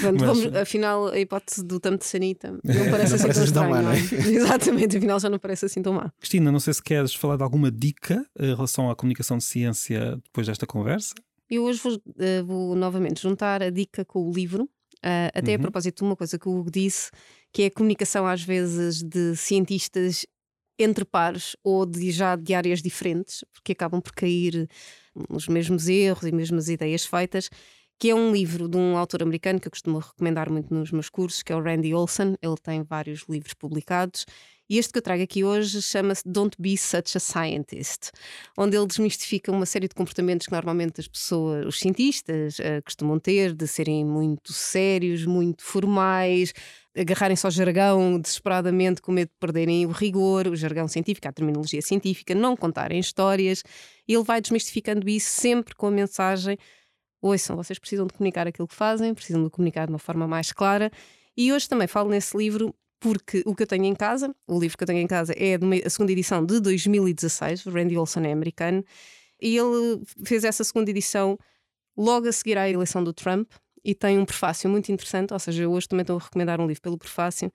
Pronto, 0.00 0.20
Mas... 0.24 0.38
vamos, 0.38 0.56
afinal, 0.56 1.08
a 1.08 1.18
hipótese 1.18 1.62
do 1.62 1.78
tampo 1.78 1.98
de 1.98 2.06
sanita 2.06 2.52
não 2.64 2.90
parece 2.90 3.10
não 3.10 3.16
assim 3.16 3.32
tão 3.32 3.44
estranho. 3.44 3.70
Má, 3.70 3.82
não 3.82 3.92
é? 3.92 3.98
Exatamente, 4.32 4.96
afinal 4.96 5.20
já 5.20 5.28
não 5.28 5.38
parece 5.38 5.66
assim 5.66 5.82
tão 5.82 5.92
má. 5.92 6.10
Cristina, 6.18 6.50
não 6.50 6.60
sei 6.60 6.72
se 6.72 6.82
queres 6.82 7.14
falar 7.14 7.36
de 7.36 7.42
alguma 7.42 7.70
dica 7.70 8.24
em 8.38 8.54
relação 8.54 8.90
à 8.90 8.96
comunicação 8.96 9.38
de 9.38 9.44
ciência 9.44 10.16
depois 10.24 10.46
desta 10.46 10.66
conversa. 10.66 11.14
Eu 11.50 11.64
hoje 11.64 11.80
vou, 11.82 11.94
uh, 11.94 12.44
vou 12.44 12.74
novamente 12.74 13.22
juntar 13.22 13.62
a 13.62 13.70
dica 13.70 14.04
com 14.04 14.28
o 14.28 14.32
livro, 14.32 14.64
uh, 14.64 15.30
até 15.34 15.52
uhum. 15.52 15.56
a 15.56 15.60
propósito 15.60 15.98
de 15.98 16.04
uma 16.04 16.16
coisa 16.16 16.38
que 16.38 16.48
o 16.48 16.58
Hugo 16.58 16.70
disse, 16.70 17.10
que 17.52 17.62
é 17.62 17.66
a 17.66 17.70
comunicação 17.70 18.26
às 18.26 18.42
vezes 18.42 19.02
de 19.02 19.34
cientistas 19.36 20.26
entre 20.78 21.04
pares 21.04 21.56
ou 21.64 21.84
de 21.84 22.10
já 22.10 22.36
de 22.36 22.54
áreas 22.54 22.80
diferentes, 22.80 23.44
porque 23.52 23.72
acabam 23.72 24.00
por 24.00 24.12
cair 24.12 24.68
nos 25.28 25.48
mesmos 25.48 25.88
erros 25.88 26.24
e 26.24 26.32
mesmas 26.32 26.68
ideias 26.68 27.04
feitas. 27.04 27.50
que 28.00 28.10
é 28.10 28.14
um 28.14 28.30
livro 28.30 28.68
de 28.68 28.76
um 28.76 28.96
autor 28.96 29.24
americano 29.24 29.58
que 29.58 29.66
eu 29.66 29.72
costumo 29.72 29.98
recomendar 29.98 30.48
muito 30.48 30.72
nos 30.72 30.92
meus 30.92 31.08
cursos, 31.08 31.42
que 31.42 31.52
é 31.52 31.56
o 31.56 31.60
Randy 31.60 31.92
Olson. 31.92 32.36
Ele 32.40 32.54
tem 32.62 32.84
vários 32.84 33.24
livros 33.28 33.54
publicados. 33.54 34.24
E 34.70 34.76
este 34.78 34.92
que 34.92 34.98
eu 34.98 35.02
trago 35.02 35.22
aqui 35.22 35.42
hoje 35.42 35.80
chama-se 35.80 36.22
Don't 36.26 36.54
Be 36.58 36.76
Such 36.76 37.16
a 37.16 37.20
Scientist, 37.20 38.10
onde 38.56 38.76
ele 38.76 38.86
desmistifica 38.86 39.50
uma 39.50 39.64
série 39.64 39.88
de 39.88 39.94
comportamentos 39.94 40.46
que 40.46 40.52
normalmente 40.52 41.00
as 41.00 41.08
pessoas, 41.08 41.66
os 41.66 41.78
cientistas, 41.78 42.58
uh, 42.58 42.82
costumam 42.84 43.18
ter, 43.18 43.54
de 43.54 43.66
serem 43.66 44.04
muito 44.04 44.52
sérios, 44.52 45.24
muito 45.24 45.62
formais, 45.62 46.52
agarrarem-se 46.94 47.46
ao 47.46 47.50
jargão 47.50 48.20
desesperadamente 48.20 49.00
com 49.00 49.10
medo 49.10 49.28
de 49.28 49.38
perderem 49.40 49.86
o 49.86 49.90
rigor, 49.90 50.46
o 50.48 50.56
jargão 50.56 50.86
científico, 50.86 51.26
a 51.26 51.32
terminologia 51.32 51.80
científica, 51.80 52.34
não 52.34 52.54
contarem 52.54 52.98
histórias. 52.98 53.62
Ele 54.06 54.22
vai 54.22 54.40
desmistificando 54.40 55.08
isso 55.08 55.30
sempre 55.30 55.74
com 55.74 55.86
a 55.86 55.90
mensagem 55.90 56.58
ouçam, 57.20 57.56
vocês 57.56 57.78
precisam 57.78 58.06
de 58.06 58.12
comunicar 58.12 58.46
aquilo 58.46 58.68
que 58.68 58.74
fazem, 58.74 59.12
precisam 59.12 59.42
de 59.42 59.50
comunicar 59.50 59.86
de 59.86 59.92
uma 59.92 59.98
forma 59.98 60.26
mais 60.26 60.52
clara. 60.52 60.90
E 61.36 61.52
hoje 61.52 61.68
também 61.68 61.86
falo 61.86 62.10
nesse 62.10 62.36
livro 62.36 62.74
porque 63.00 63.42
o 63.46 63.54
que 63.54 63.62
eu 63.62 63.66
tenho 63.66 63.84
em 63.84 63.94
casa, 63.94 64.34
o 64.46 64.58
livro 64.58 64.76
que 64.76 64.82
eu 64.82 64.86
tenho 64.86 65.00
em 65.00 65.06
casa 65.06 65.32
é 65.36 65.56
a 65.84 65.90
segunda 65.90 66.12
edição 66.12 66.44
de 66.44 66.60
2016, 66.60 67.66
o 67.66 67.70
Randy 67.70 67.96
Olson 67.96 68.20
é 68.20 68.32
americano, 68.32 68.84
e 69.40 69.56
ele 69.56 70.02
fez 70.24 70.44
essa 70.44 70.64
segunda 70.64 70.90
edição 70.90 71.38
logo 71.96 72.28
a 72.28 72.32
seguir 72.32 72.58
à 72.58 72.68
eleição 72.68 73.02
do 73.02 73.12
Trump 73.12 73.50
e 73.84 73.94
tem 73.94 74.18
um 74.18 74.24
prefácio 74.24 74.68
muito 74.68 74.90
interessante, 74.90 75.32
ou 75.32 75.38
seja, 75.38 75.68
hoje 75.68 75.88
também 75.88 76.02
estou 76.02 76.16
a 76.16 76.20
recomendar 76.20 76.60
um 76.60 76.66
livro 76.66 76.82
pelo 76.82 76.98
prefácio, 76.98 77.52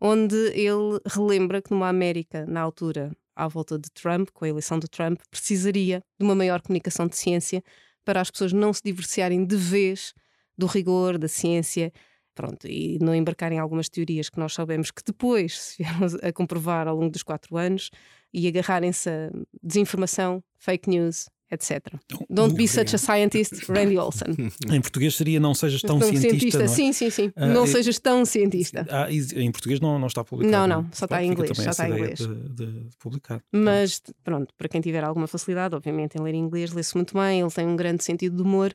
onde 0.00 0.36
ele 0.48 1.00
relembra 1.06 1.62
que 1.62 1.70
numa 1.70 1.88
América, 1.88 2.44
na 2.46 2.60
altura, 2.60 3.12
à 3.34 3.48
volta 3.48 3.78
de 3.78 3.90
Trump, 3.90 4.28
com 4.32 4.44
a 4.44 4.48
eleição 4.48 4.78
do 4.78 4.88
Trump, 4.88 5.20
precisaria 5.30 6.02
de 6.18 6.24
uma 6.24 6.34
maior 6.34 6.60
comunicação 6.60 7.06
de 7.06 7.16
ciência 7.16 7.62
para 8.04 8.20
as 8.20 8.30
pessoas 8.30 8.52
não 8.52 8.72
se 8.72 8.82
divorciarem 8.84 9.44
de 9.44 9.56
vez 9.56 10.12
do 10.56 10.66
rigor, 10.66 11.16
da 11.18 11.28
ciência, 11.28 11.92
pronto, 12.34 12.66
e 12.66 12.98
não 13.00 13.14
embarcarem 13.14 13.58
em 13.58 13.60
algumas 13.60 13.88
teorias 13.88 14.28
que 14.28 14.38
nós 14.38 14.54
sabemos 14.54 14.90
que 14.90 15.02
depois 15.04 15.60
se 15.60 15.82
vieram 15.82 16.06
a 16.22 16.32
comprovar 16.32 16.88
ao 16.88 16.96
longo 16.96 17.10
dos 17.10 17.22
quatro 17.22 17.56
anos 17.56 17.90
e 18.32 18.48
agarrarem-se 18.48 19.08
a 19.08 19.30
desinformação, 19.62 20.42
fake 20.58 20.88
news, 20.88 21.26
etc. 21.52 21.94
Don't 22.30 22.54
be 22.54 22.66
such 22.66 22.94
a 22.94 22.98
scientist, 22.98 23.68
Randy 23.68 23.98
Olson. 23.98 24.34
Em 24.72 24.80
português 24.80 25.14
seria 25.14 25.38
não 25.38 25.54
sejas 25.54 25.82
tão, 25.82 25.98
tão 25.98 26.08
cientista. 26.08 26.30
cientista. 26.30 26.62
É? 26.62 26.68
Sim, 26.68 26.92
sim, 26.92 27.10
sim. 27.10 27.32
Uh, 27.36 27.46
não 27.46 27.66
sejas 27.66 27.98
tão 27.98 28.24
cientista. 28.24 28.86
Ah, 28.88 29.08
em 29.10 29.52
português 29.52 29.78
não, 29.78 29.98
não 29.98 30.06
está 30.06 30.24
publicado. 30.24 30.68
Não, 30.68 30.82
não, 30.82 30.90
só 30.92 31.04
está 31.04 31.22
em 31.22 31.30
inglês. 31.30 31.56
Só 31.56 31.70
está 31.70 31.88
em 31.88 31.92
inglês. 31.92 32.18
De, 32.18 32.48
de, 32.48 32.96
publicar. 32.98 33.42
Mas 33.52 34.02
pronto, 34.24 34.54
para 34.56 34.68
quem 34.68 34.80
tiver 34.80 35.04
alguma 35.04 35.26
facilidade, 35.26 35.74
obviamente, 35.74 36.16
em 36.18 36.22
ler 36.22 36.34
inglês, 36.34 36.72
lê-se 36.72 36.96
muito 36.96 37.14
bem, 37.14 37.40
ele 37.40 37.50
tem 37.50 37.66
um 37.66 37.76
grande 37.76 38.02
sentido 38.02 38.36
de 38.36 38.42
humor 38.42 38.74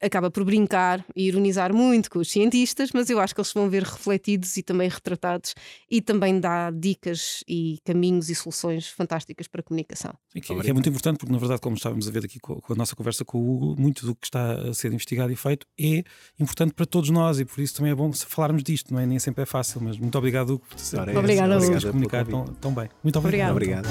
acaba 0.00 0.30
por 0.30 0.44
brincar 0.44 1.04
e 1.14 1.26
ironizar 1.26 1.74
muito 1.74 2.10
com 2.10 2.18
os 2.18 2.30
cientistas, 2.30 2.90
mas 2.92 3.10
eu 3.10 3.18
acho 3.20 3.34
que 3.34 3.40
eles 3.40 3.52
vão 3.52 3.68
ver 3.68 3.82
refletidos 3.82 4.56
e 4.56 4.62
também 4.62 4.88
retratados 4.88 5.54
e 5.90 6.00
também 6.00 6.38
dá 6.38 6.70
dicas 6.70 7.42
e 7.48 7.78
caminhos 7.84 8.30
e 8.30 8.34
soluções 8.34 8.88
fantásticas 8.88 9.48
para 9.48 9.60
a 9.60 9.64
comunicação. 9.64 10.12
que, 10.32 10.40
que, 10.40 10.52
é 10.52 10.72
muito 10.72 10.88
importante, 10.88 11.18
porque 11.18 11.32
na 11.32 11.38
verdade, 11.38 11.60
como 11.60 11.76
estávamos 11.76 12.08
a 12.08 12.10
ver 12.10 12.24
aqui 12.24 12.38
com, 12.38 12.60
com, 12.60 12.72
a 12.72 12.76
nossa 12.76 12.94
conversa 12.94 13.24
com 13.24 13.38
o 13.38 13.54
Hugo, 13.54 13.80
muito 13.80 14.06
do 14.06 14.14
que 14.14 14.26
está 14.26 14.52
a 14.52 14.74
ser 14.74 14.92
investigado 14.92 15.32
e 15.32 15.36
feito 15.36 15.66
é 15.78 16.04
importante 16.38 16.74
para 16.74 16.86
todos 16.86 17.10
nós 17.10 17.40
e 17.40 17.44
por 17.44 17.60
isso 17.60 17.74
também 17.74 17.92
é 17.92 17.94
bom 17.94 18.12
falarmos 18.12 18.62
disto, 18.62 18.92
não 18.92 19.00
é? 19.00 19.06
Nem 19.06 19.18
sempre 19.18 19.42
é 19.42 19.46
fácil, 19.46 19.80
mas 19.80 19.98
muito 19.98 20.16
obrigado, 20.16 20.54
Hugo, 20.54 20.64
por 20.68 20.78
ser, 20.78 21.00
obrigado, 21.00 21.90
comunicar 21.90 22.26
tão, 22.26 22.44
tão, 22.44 22.74
bem. 22.74 22.88
Muito 23.02 23.18
obrigado. 23.18 23.52
obrigado. 23.52 23.88